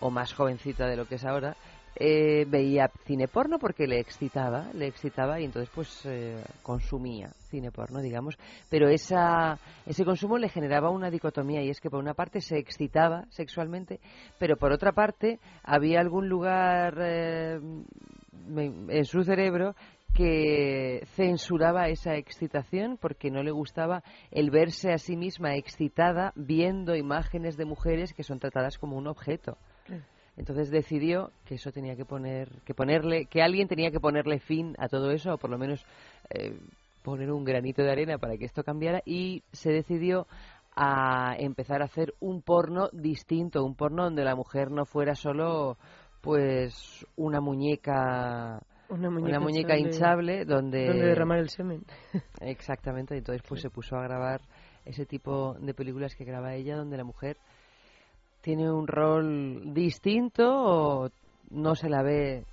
[0.00, 1.56] o más jovencita de lo que es ahora,
[1.96, 7.70] eh, veía cine porno porque le excitaba, le excitaba y entonces pues eh, consumía cine
[7.70, 8.36] porno, digamos.
[8.68, 12.58] Pero esa, ese consumo le generaba una dicotomía y es que por una parte se
[12.58, 14.00] excitaba sexualmente,
[14.38, 17.60] pero por otra parte había algún lugar eh,
[18.48, 19.76] en su cerebro
[20.14, 26.94] que censuraba esa excitación porque no le gustaba el verse a sí misma excitada viendo
[26.94, 29.58] imágenes de mujeres que son tratadas como un objeto.
[30.36, 34.74] Entonces decidió que eso tenía que poner, que ponerle, que alguien tenía que ponerle fin
[34.78, 35.84] a todo eso, o por lo menos
[36.30, 36.58] eh,
[37.02, 40.26] poner un granito de arena para que esto cambiara, y se decidió
[40.74, 45.76] a empezar a hacer un porno distinto, un porno donde la mujer no fuera solo,
[46.20, 48.60] pues, una muñeca,
[48.94, 51.84] Una muñeca muñeca hinchable, hinchable, donde donde derramar el semen.
[52.40, 54.40] Exactamente, entonces pues se puso a grabar
[54.84, 57.36] ese tipo de películas que graba ella, donde la mujer
[58.40, 61.10] tiene un rol distinto o
[61.50, 62.44] no se la ve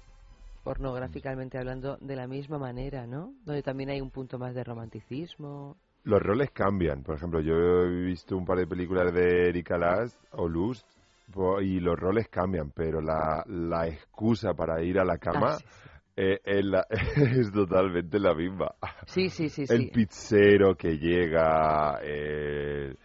[0.63, 3.34] pornográficamente hablando de la misma manera, ¿no?
[3.45, 5.76] Donde también hay un punto más de romanticismo.
[6.03, 7.03] Los roles cambian.
[7.03, 10.88] Por ejemplo, yo he visto un par de películas de Erika Last o Lust
[11.61, 15.65] y los roles cambian, pero la, la excusa para ir a la cama Ah, sí,
[16.15, 16.85] eh, es, la-
[17.15, 18.73] es totalmente la misma.
[19.07, 19.91] Sí, sí, sí, El sí.
[19.91, 22.95] pizzero que llega, eh,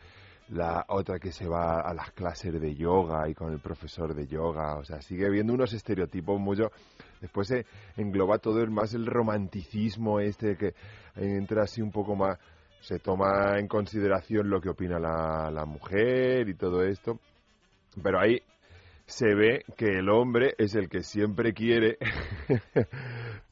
[0.48, 4.26] la otra que se va a las clases de yoga y con el profesor de
[4.26, 6.70] yoga, o sea, sigue viendo unos estereotipos mucho.
[7.20, 7.66] Después se
[7.96, 10.74] engloba todo el más el romanticismo este que
[11.16, 12.38] entra así un poco más,
[12.80, 17.18] se toma en consideración lo que opina la, la mujer y todo esto,
[18.02, 18.40] pero ahí
[19.06, 21.98] se ve que el hombre es el que siempre quiere.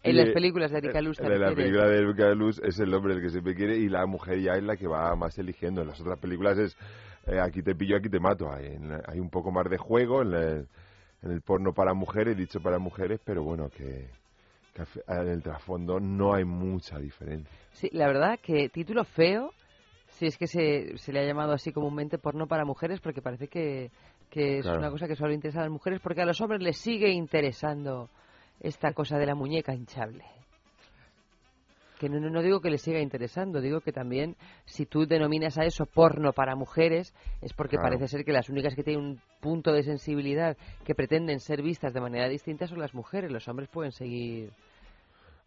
[0.02, 3.14] En las películas de Erika ¿te En la película de Erika Lust es el hombre
[3.14, 5.80] el que siempre quiere y la mujer ya es la que va más eligiendo.
[5.80, 6.76] En las otras películas es
[7.26, 8.52] eh, aquí te pillo, aquí te mato.
[8.52, 8.76] Hay,
[9.06, 10.64] hay un poco más de juego en, la-
[11.22, 14.08] en el porno para mujeres, dicho para mujeres, pero bueno, que,
[15.08, 17.56] en el trasfondo no hay mucha diferencia.
[17.72, 19.52] Sí, la verdad que título feo,
[20.08, 23.48] si es que se, se le ha llamado así comúnmente porno para mujeres, porque parece
[23.48, 23.90] que,
[24.34, 24.80] que es Claro.
[24.80, 28.10] una cosa que solo interesa a las mujeres, porque a los hombres les sigue interesando
[28.60, 30.24] esta cosa de la muñeca hinchable.
[32.00, 34.34] Que no, no, no digo que les siga interesando, digo que también
[34.64, 37.90] si tú denominas a eso porno para mujeres es porque Claro.
[37.90, 41.94] parece ser que las únicas que tienen un punto de sensibilidad que pretenden ser vistas
[41.94, 43.30] de manera distinta son las mujeres.
[43.30, 44.50] Los hombres pueden seguir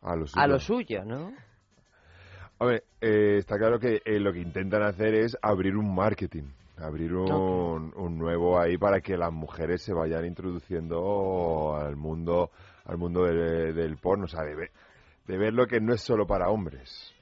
[0.01, 0.47] A lo a suyo.
[0.47, 1.33] lo suyo, ¿no?
[2.59, 6.45] Hombre, eh, está claro que eh, lo que intentan hacer es abrir un marketing,
[6.77, 12.51] abrir un, un nuevo ahí para que las mujeres se vayan introduciendo al mundo,
[12.85, 14.71] al mundo de- del porno, o sea, de, ver-
[15.25, 17.13] de verlo que no es solo para hombres.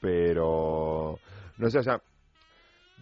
[0.00, 1.18] Pero,
[1.58, 2.00] no sé, o sea,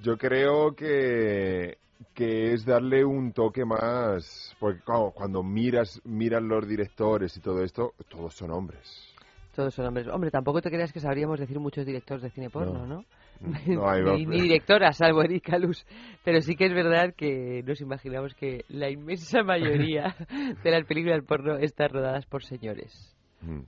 [0.02, 1.78] yo creo que,
[2.14, 7.62] que es darle un toque más, porque claro, cuando miras, miran los directores y todo
[7.62, 9.11] esto, todos son hombres.
[9.54, 10.08] Todos son hombres.
[10.08, 13.04] Hombre, tampoco te creas que sabríamos decir muchos directores de cine porno, ¿no?
[13.66, 15.84] No hay ni, ni directoras, salvo Erika Luz.
[16.24, 20.14] Pero sí que es verdad que nos imaginamos que la inmensa mayoría
[20.62, 23.16] de las películas porno están rodadas por señores.
[23.42, 23.60] Mm.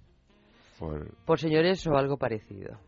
[0.79, 2.79] Por- Por señores o algo parecido.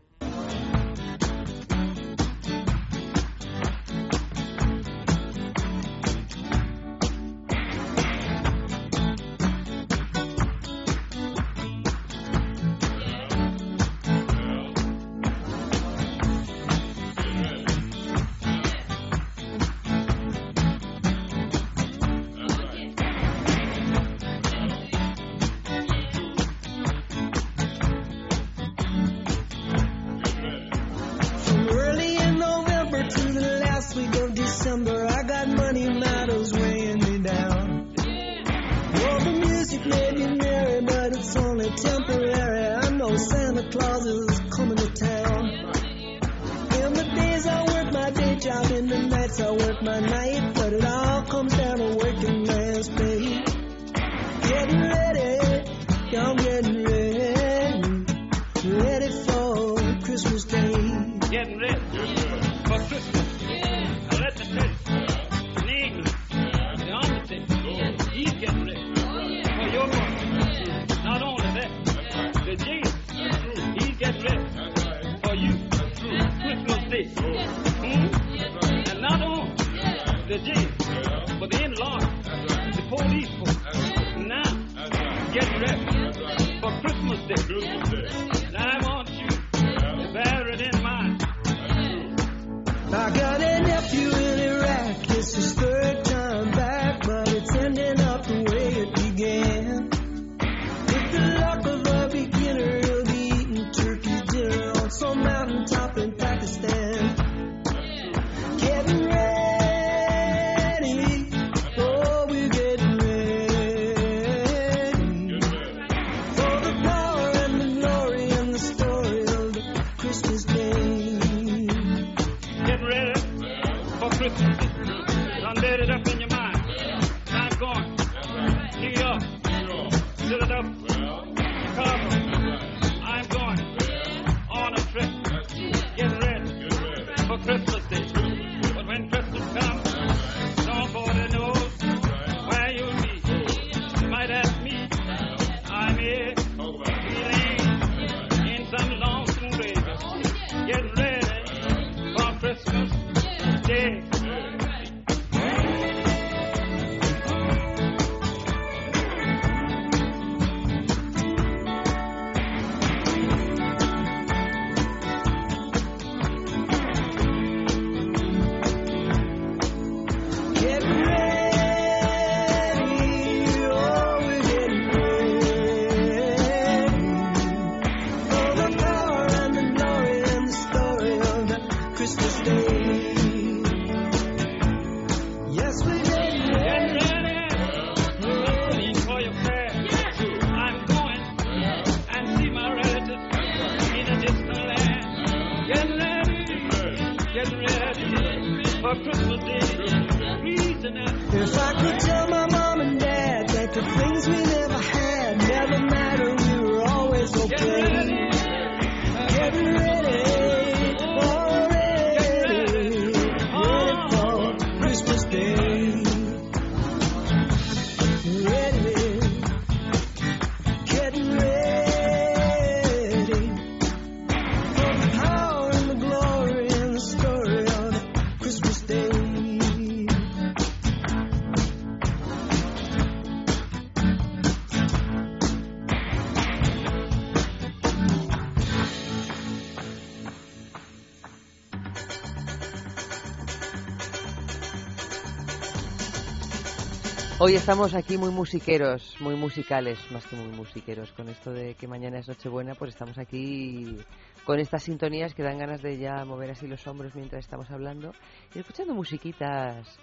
[247.39, 251.11] Hoy estamos aquí muy musiqueros, muy musicales, más que muy musiqueros.
[251.11, 253.95] Con esto de que mañana es Nochebuena, pues estamos aquí
[254.43, 258.11] con estas sintonías que dan ganas de ya mover así los hombros mientras estamos hablando
[258.55, 259.99] y escuchando musiquitas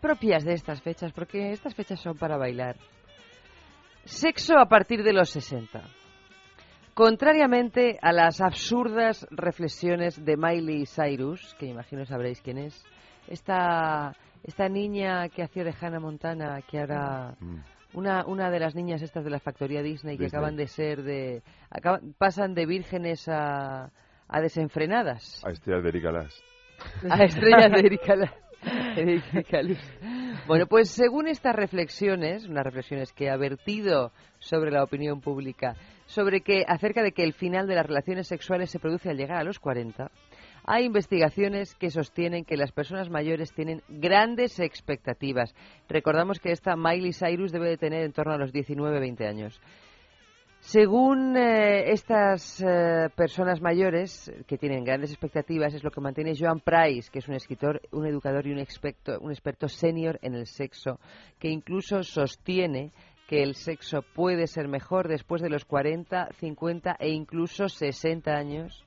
[0.00, 2.76] propias de estas fechas, porque estas fechas son para bailar.
[4.06, 5.82] Sexo a partir de los 60.
[6.94, 12.82] Contrariamente a las absurdas reflexiones de Miley Cyrus, que imagino sabréis quién es,
[13.28, 17.34] esta, esta niña que hacía de Hannah Montana, que ahora
[17.94, 21.42] una, una de las niñas estas de la factoría Disney, que acaban de ser de
[21.70, 23.90] acaban- pasan de vírgenes a,
[24.28, 25.42] a desenfrenadas,
[27.10, 28.32] A estrellas de Erika Las.
[28.62, 29.78] a estrellas de Luz.
[30.46, 35.74] Bueno, pues según estas reflexiones, unas reflexiones que ha vertido sobre la opinión pública,
[36.06, 39.38] sobre que acerca de que el final de las relaciones sexuales se produce al llegar
[39.38, 40.10] a los 40,
[40.70, 45.54] hay investigaciones que sostienen que las personas mayores tienen grandes expectativas.
[45.88, 49.60] Recordamos que esta Miley Cyrus debe de tener en torno a los 19-20 años.
[50.60, 56.60] Según eh, estas eh, personas mayores que tienen grandes expectativas, es lo que mantiene Joan
[56.60, 60.46] Price, que es un escritor, un educador y un experto, un experto senior en el
[60.46, 61.00] sexo,
[61.38, 62.92] que incluso sostiene
[63.26, 68.84] que el sexo puede ser mejor después de los 40, 50 e incluso 60 años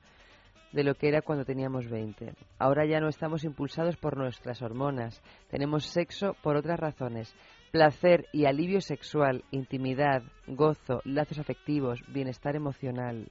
[0.72, 2.34] de lo que era cuando teníamos 20.
[2.58, 7.34] Ahora ya no estamos impulsados por nuestras hormonas, tenemos sexo por otras razones.
[7.70, 13.28] Placer y alivio sexual, intimidad, gozo, lazos afectivos, bienestar emocional.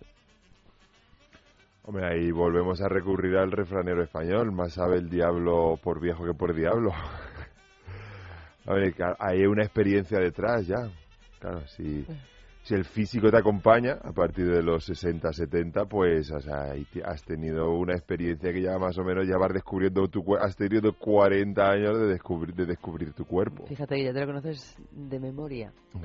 [1.84, 6.34] Hombre, ahí volvemos a recurrir al refranero español, más sabe el diablo por viejo que
[6.34, 6.92] por diablo.
[8.66, 10.78] A ver, hay una experiencia detrás ya.
[11.40, 12.06] Claro, si,
[12.72, 16.74] si el físico te acompaña a partir de los 60, 70, pues o sea,
[17.04, 20.46] has tenido una experiencia que ya más o menos ya vas descubriendo tu cuerpo.
[20.46, 23.66] Has tenido 40 años de descubrir, de descubrir tu cuerpo.
[23.68, 25.74] Fíjate que ya te lo conoces de memoria.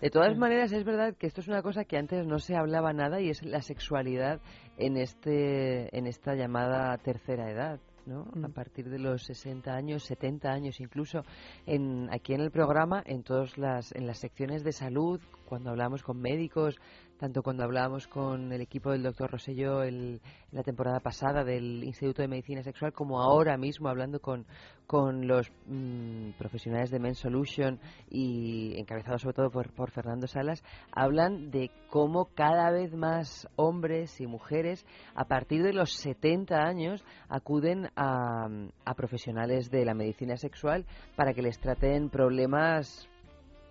[0.00, 2.92] De todas maneras, es verdad que esto es una cosa que antes no se hablaba
[2.92, 4.42] nada y es la sexualidad
[4.76, 7.80] en este en esta llamada tercera edad.
[8.06, 8.26] ¿No?
[8.34, 8.44] Mm.
[8.44, 11.24] A partir de los 60 años, 70 años incluso.
[11.66, 16.02] En, aquí en el programa, en todas las, en las secciones de salud, cuando hablamos
[16.02, 16.76] con médicos,
[17.24, 20.20] tanto cuando hablábamos con el equipo del doctor Rosselló el-
[20.52, 24.44] la temporada pasada del Instituto de Medicina Sexual, como ahora mismo hablando con,
[24.86, 27.80] con los mm, profesionales de Men Solution
[28.10, 34.20] y encabezados sobre todo por, por Fernando Salas, hablan de cómo cada vez más hombres
[34.20, 34.84] y mujeres
[35.14, 38.48] a partir de los 70 años acuden a,
[38.84, 40.84] a profesionales de la medicina sexual
[41.16, 43.08] para que les traten problemas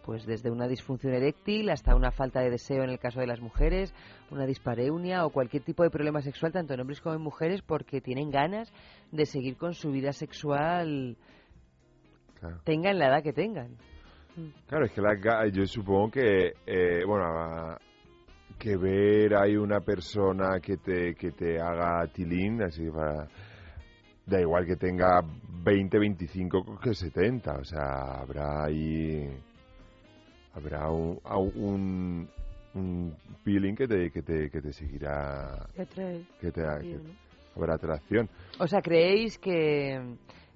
[0.06, 3.40] pues desde una disfunción eréctil hasta una falta de deseo en el caso de las
[3.40, 3.94] mujeres,
[4.32, 8.02] una dispareunia o cualquier tipo de problema sexual, tanto en hombres como en mujeres, porque
[8.02, 8.72] tienen ganas
[9.12, 11.18] de seguir con su vida sexual,
[12.40, 12.60] Claro.
[12.66, 13.78] tengan la edad que tengan.
[14.68, 17.78] Claro, es que la yo supongo que, eh, bueno,
[18.58, 23.28] que ver hay una persona que te, que te haga tilín, así para...
[24.26, 25.22] Da igual que tenga
[25.64, 29.28] 20, 25 que 70, o sea, habrá ahí...
[30.54, 32.30] Habrá un, a- un,
[32.76, 35.68] un feeling que te, que te, que te seguirá...
[35.76, 35.86] Te.
[36.40, 37.00] Que te, Sí, que-
[37.56, 38.30] habrá atracción.
[38.60, 39.94] O sea, ¿creéis que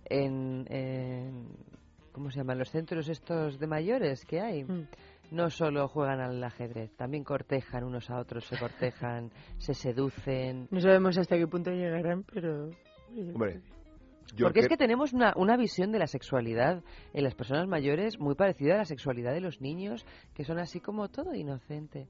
[0.05, 1.47] en, en-
[2.11, 2.59] ¿cómo se llaman?
[2.59, 4.65] Los centros estos de mayores que hay,
[5.31, 10.67] no solo juegan al ajedrez, también cortejan unos a otros, se cortejan, se seducen.
[10.71, 12.69] No sabemos hasta qué punto llegarán, pero...
[13.33, 13.61] Hombre,
[14.35, 16.83] yo Porque es cre- que tenemos una, una visión de la sexualidad
[17.13, 20.79] en las personas mayores muy parecida a la sexualidad de los niños, que son así
[20.79, 22.07] como todo inocente.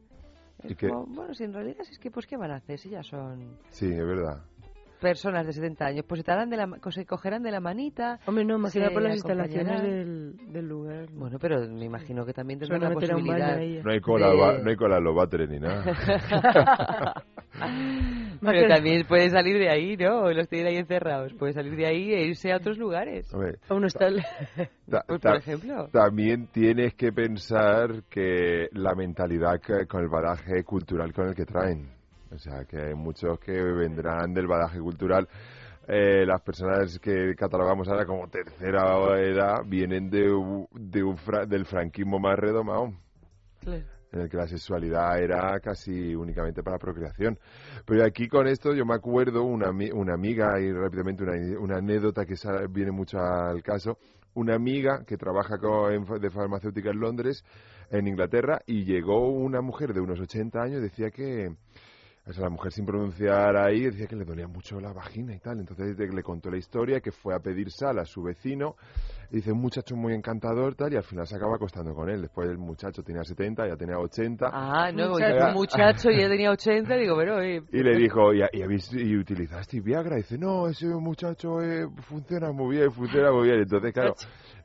[0.63, 2.79] Y Es que- como, bueno, si en realidad es que, pues, ¿qué van a hacer?
[2.79, 4.41] Si ya son Sí, es verdad.
[4.99, 7.59] personas de 70 años, pues se, te harán de la, ma- se cogerán de la
[7.59, 8.19] manita.
[8.25, 11.11] Hombre, no, más que por las instalaciones del, del lugar.
[11.11, 11.19] ¿no?
[11.19, 13.55] Bueno, pero me imagino que también tendrán la posibilidad.
[13.83, 15.83] No hay cola, de- va- no hay cola en los váteres ni nada.
[18.41, 20.31] Pero también puede salir de ahí, ¿no?
[20.31, 21.33] Los tienen ahí encerrados.
[21.33, 23.31] Puede salir de ahí e irse a otros lugares.
[23.69, 24.23] A un hostal.
[24.89, 25.87] Ta- Pues, por ejemplo.
[25.91, 31.45] También tienes que pensar que la mentalidad que- con el bagaje cultural con el que
[31.45, 31.89] traen.
[32.31, 35.27] O sea, que hay muchos que vendrán del bagaje cultural.
[35.87, 40.23] Eh, las personas que catalogamos ahora como tercera edad vienen de,
[40.73, 42.91] de un fra- del franquismo más redomado
[44.11, 47.37] en el que la sexualidad era casi únicamente para procreación.
[47.85, 52.25] Pero aquí con esto yo me acuerdo una, una amiga, y rápidamente una, una anécdota
[52.25, 52.35] que
[52.69, 53.97] viene mucho al caso,
[54.33, 57.43] una amiga que trabaja co- en fa- de farmacéutica en Londres,
[57.89, 61.49] en Inglaterra, y llegó una mujer de unos 80 años, decía que...
[62.29, 65.39] O sea, la mujer sin pronunciar ahí decía que le dolía mucho la vagina y
[65.39, 65.61] tal.
[65.61, 68.75] Entonces le contó la historia, que fue a pedir sal a su vecino.
[69.31, 72.21] Y dice, un muchacho muy encantador, tal, y al final se acaba acostando con él.
[72.21, 74.49] Después el muchacho tenía 70, ya tenía 80.
[74.51, 75.47] Ah, no, Muchacho.
[75.47, 77.41] un muchacho y ya tenía 80, digo, pero...
[77.41, 80.15] eh, Y le dijo, ¿y, y, habéis, y utilizaste Viagra?
[80.15, 83.59] Y dice, no, ese muchacho eh, funciona muy bien, funciona muy bien.
[83.61, 84.15] Entonces, claro,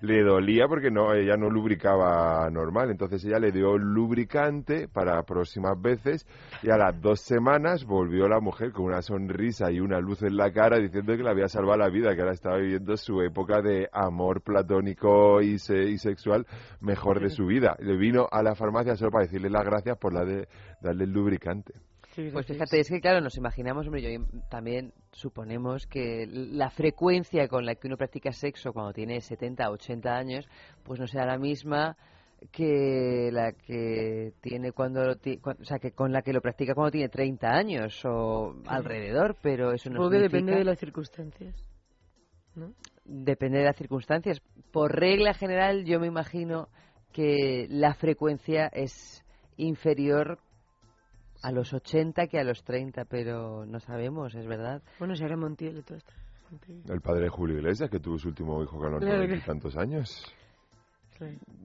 [0.00, 2.90] le dolía porque no ella no lubricaba normal.
[2.90, 6.26] Entonces ella le dio lubricante para próximas veces
[6.62, 10.36] y a las dos semanas volvió la mujer con una sonrisa y una luz en
[10.36, 13.62] la cara diciendo que le había salvado la vida, que ahora estaba viviendo su época
[13.62, 16.46] de amor platónico y, se- y sexual
[16.80, 17.76] mejor de su vida.
[17.80, 20.46] Le vino a la farmacia solo para decirle las gracias por la de
[20.80, 21.72] darle el lubricante.
[22.14, 24.10] Pues fíjate, es que claro, nos imaginamos, hombre, yo
[24.50, 30.14] también suponemos que la frecuencia con la que uno practica sexo cuando tiene 70, 80
[30.14, 30.46] años,
[30.84, 31.96] pues no será la misma
[32.50, 37.08] que la que tiene cuando, o sea, que con la que lo practica cuando tiene
[37.08, 41.54] 30 años o alrededor, pero eso no Supongo que depende significa- de las circunstancias.
[42.56, 42.74] ¿no?
[43.14, 44.40] Depende de las circunstancias.
[44.72, 46.68] Por regla general, yo me imagino
[47.12, 49.22] que la frecuencia es
[49.58, 50.38] inferior
[51.42, 54.80] a los 80 que a los 30, pero no sabemos, es verdad.
[54.98, 56.12] Bueno, Sara Montiel y todo esto.
[56.88, 59.76] El padre de Julio Iglesias, que tuvo su último hijo con los Claro que- tantos
[59.76, 60.24] años.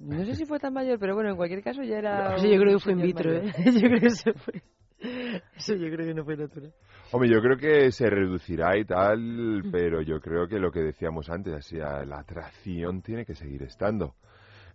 [0.01, 2.35] No sé si fue tan mayor, pero bueno, en cualquier caso ya era.
[2.37, 3.45] Yo creo que fue in vitro, mayor.
[3.45, 3.53] ¿eh?
[3.81, 4.61] Yo creo que eso fue...
[4.99, 6.73] Eso yo creo que no fue natural.
[7.11, 11.29] Hombre, yo creo que se reducirá y tal, pero yo creo que lo que decíamos
[11.29, 14.15] antes, así, la atracción tiene que seguir estando.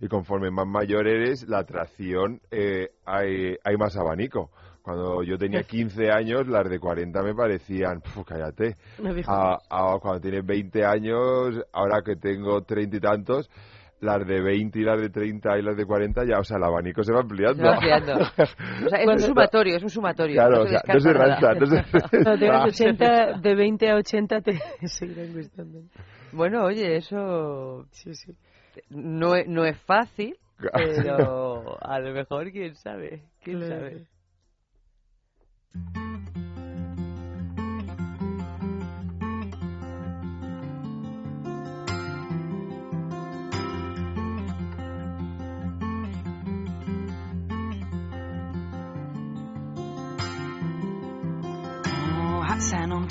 [0.00, 4.50] Y conforme más mayor eres, la atracción, eh, hay, hay más abanico.
[4.82, 8.76] Cuando yo tenía 15 años, las de 40 me parecían, "Puf, cállate.
[9.28, 13.48] A- a- cuando tienes 20 años, ahora que tengo 30 y tantos,
[14.02, 16.64] las de 20 y las de 30 y las de 40 ya, o sea, el
[16.64, 17.54] abanico se va ampliando.
[17.56, 18.12] Se va ampliando.
[18.14, 20.34] O sea, es un sumatorio, es un sumatorio.
[20.34, 22.64] Claro, no o se sea, no se resta, no se resta.
[22.64, 24.58] 80, de 20 a 80 te
[24.88, 25.80] seguirán gustando.
[26.32, 28.32] Bueno, oye, eso Sí, sí.
[28.90, 30.36] no es, no es fácil,
[30.74, 33.76] pero a lo mejor, quién sabe, quién Claro.
[33.76, 34.06] sabe.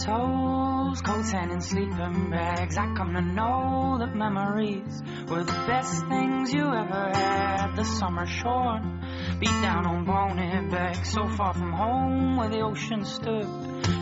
[0.03, 2.77] Toes, coats sand in sleeping bags.
[2.77, 7.75] I come to know that memories were the best things you ever had.
[7.75, 9.01] The summer shorn,
[9.39, 13.47] beat down on bony back, so far from home where the ocean stood,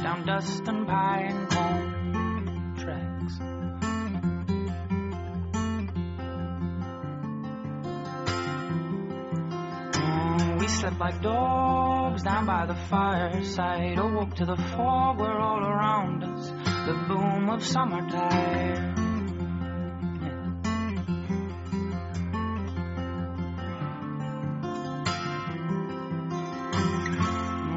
[0.03, 1.88] down dust and pine cone
[10.99, 13.97] Like dogs down by the fireside.
[13.97, 16.49] Awoke to the fog were all around us.
[16.49, 18.95] The boom of summertime.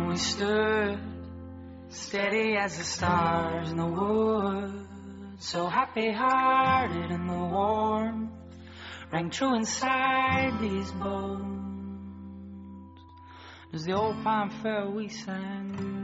[0.08, 0.98] We stood
[1.90, 4.88] steady as the stars in the woods,
[5.38, 8.32] so happy hearted in the warmth
[9.12, 11.61] rang true inside these bones.
[13.74, 16.02] As the old pine fair we sang.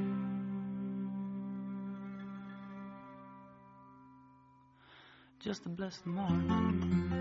[5.41, 7.13] Just a blessed morning.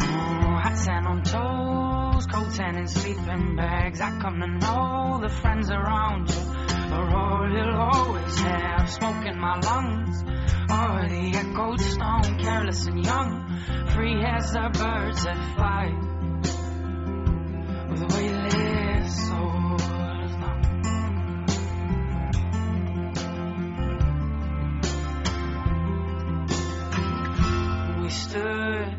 [0.00, 4.00] Oh, hot sand on toes, cold sand in sleeping bags.
[4.00, 6.60] I come to know the friends around you
[6.94, 8.90] are all you'll always have.
[8.90, 10.24] Smoke in my lungs,
[10.80, 13.60] the echoed stone, careless and young,
[13.94, 15.92] free as the birds that fly.
[17.90, 19.50] With a weightless long.
[28.02, 28.96] We stood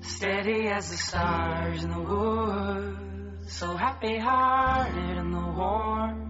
[0.00, 6.26] steady as the stars in the woods, so happy hearted in the warmth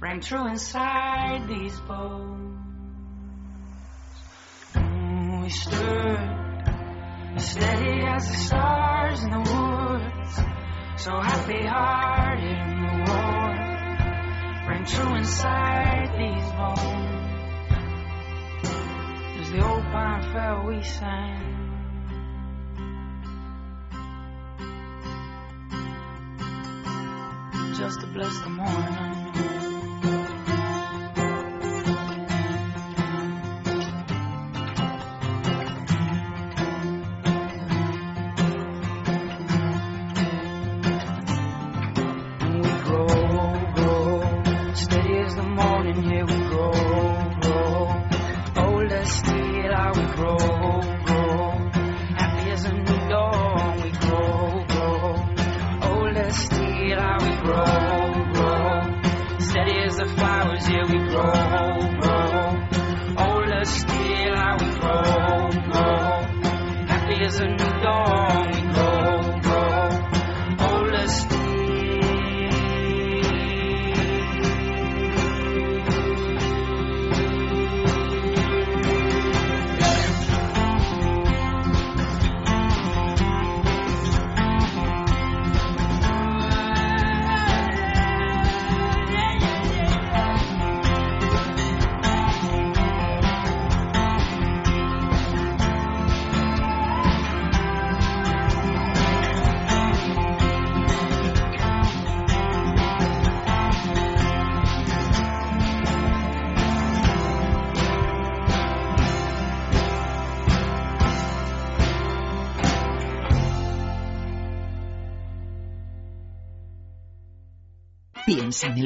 [0.00, 2.57] rang true inside these bones.
[5.48, 6.18] We stood
[7.38, 10.36] steady as the stars in the woods,
[11.02, 13.70] so happy hearted in the warmth
[14.68, 17.28] rang true inside these bones.
[19.40, 21.54] As the old pine fell, we sang.
[27.74, 29.57] Just to bless the morning.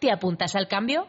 [0.00, 1.08] ¿Te apuntas al cambio?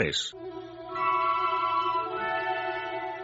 [0.00, 0.34] tres.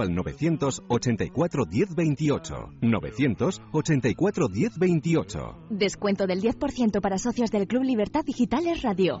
[0.00, 2.72] al 984 10 28.
[2.80, 5.56] 984 10 28.
[5.70, 9.20] Descuento del 10% para socios del Club Libertad Digitales Radio.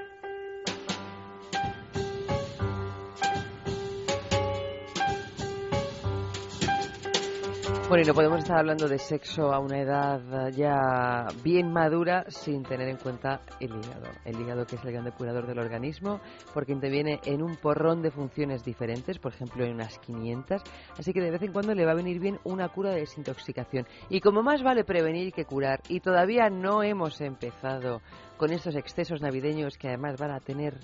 [7.91, 12.63] Bueno, y no podemos estar hablando de sexo a una edad ya bien madura sin
[12.63, 14.07] tener en cuenta el hígado.
[14.23, 16.21] El hígado que es el gran depurador del organismo
[16.53, 20.61] porque interviene en un porrón de funciones diferentes, por ejemplo en unas 500,
[20.97, 23.85] así que de vez en cuando le va a venir bien una cura de desintoxicación.
[24.07, 28.01] Y como más vale prevenir que curar, y todavía no hemos empezado
[28.37, 30.79] con estos excesos navideños que además van a tener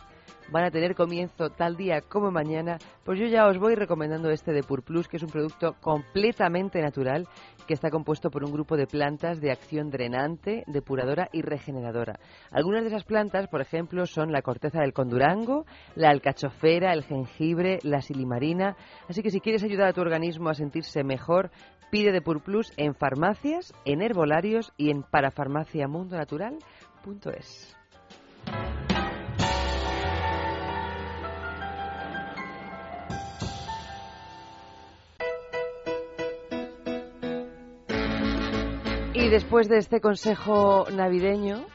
[0.52, 4.52] van a tener comienzo tal día como mañana, pues yo ya os voy recomendando este
[4.52, 7.28] de Purplus, que es un producto completamente natural
[7.68, 12.20] que está compuesto por un grupo de plantas de acción drenante, depuradora y regeneradora.
[12.50, 17.80] Algunas de esas plantas, por ejemplo, son la corteza del condurango, la alcachofera, el jengibre,
[17.84, 18.78] la silimarina.
[19.10, 21.52] Así que si quieres ayudar a tu organismo a sentirse mejor,
[21.92, 27.78] pide de Purplus en farmacias, en herbolarios y en parafarmaciamundonatural.es.
[39.28, 41.66] Y después de este consejo navideño,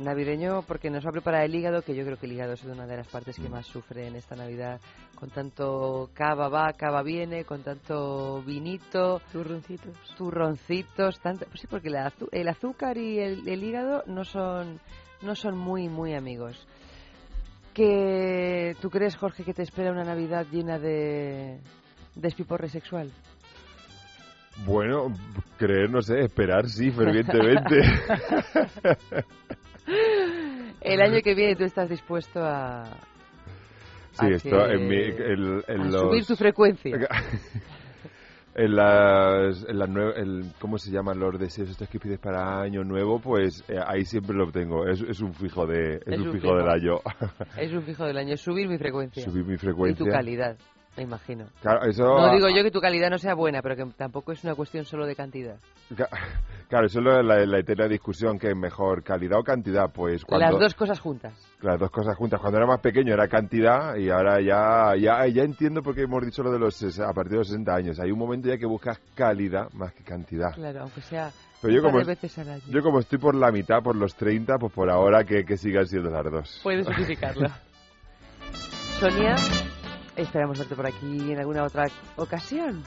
[0.00, 2.62] navideño porque nos va a preparar el hígado, que yo creo que el hígado es
[2.64, 4.82] una de las partes que más sufre en esta Navidad,
[5.14, 11.88] con tanto cava va, cava viene, con tanto vinito, turroncitos, turroncitos, tanto, pues sí, porque
[11.88, 14.78] el, azúcar y el, el hígado no son
[15.22, 16.68] no son muy muy amigos.
[17.72, 21.60] ¿Que tú crees, Jorge, que te espera una Navidad llena de
[22.14, 23.10] despiporre sexual?
[24.64, 25.12] Bueno,
[25.58, 27.80] creer, no sé, esperar, sí, fervientemente.
[30.80, 32.84] El año que viene tú estás dispuesto a,
[34.12, 36.00] Sí, esto que- en, mi, en, en a los...
[36.00, 36.96] subir tu frecuencia.
[38.52, 42.82] En las, en las el- ¿Cómo se llaman los deseos estos que pides para año
[42.82, 43.20] nuevo?
[43.20, 44.88] Pues eh, ahí siempre lo obtengo.
[44.88, 46.56] Es, es un fijo de es, Es un un fijo fijo.
[46.56, 46.96] del año.
[47.56, 49.22] Es un fijo del año, subir mi frecuencia.
[49.24, 50.04] Subir mi Y frecuencia.
[50.04, 50.58] tu calidad.
[50.96, 51.46] Me imagino.
[51.62, 52.02] Claro, eso...
[52.02, 54.84] No digo yo que tu calidad no sea buena, pero que tampoco es una cuestión
[54.84, 55.56] solo de cantidad.
[55.96, 56.08] Ca-
[56.68, 59.90] Claro, eso es la, la eterna discusión, que es mejor calidad o cantidad.
[59.92, 60.46] Pues cuando...
[60.52, 61.32] Las dos cosas juntas.
[61.62, 62.38] Las dos cosas juntas.
[62.40, 66.24] Cuando era más pequeño era cantidad y ahora ya, ya, ya entiendo por qué hemos
[66.24, 67.98] dicho lo de los a partir de los 60 años.
[67.98, 70.52] Hay un momento ya que buscas calidad más que cantidad.
[70.54, 72.62] Claro, aunque sea Pero yo como, de veces al año.
[72.68, 75.86] yo como estoy por la mitad, por los 30, pues por ahora que, que sigan
[75.88, 76.60] siendo las dos.
[76.62, 77.48] Puedes justificarlo.
[79.00, 79.34] Sonia,
[80.22, 82.82] esperamos verte por aquí en alguna otra ocasión.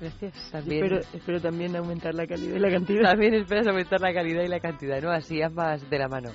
[0.00, 0.50] Gracias.
[0.50, 3.02] También, Espero, espero también aumentar la calidad y la cantidad.
[3.10, 5.10] también esperas aumentar la calidad y la cantidad, ¿no?
[5.10, 6.30] Así ambas de la mano.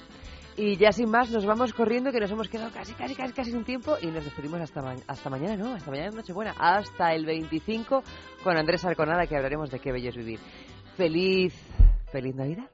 [0.58, 3.52] Y ya sin más, nos vamos corriendo, que nos hemos quedado casi, casi, casi, casi
[3.52, 5.74] sin tiempo y nos despedimos hasta, ma- hasta mañana, ¿no?
[5.74, 8.04] Hasta mañana Nochebuena, hasta el 25
[8.44, 10.40] con Andrés Arconada, que hablaremos de qué bello es vivir.
[10.98, 11.54] Feliz,
[12.12, 12.70] feliz Navidad.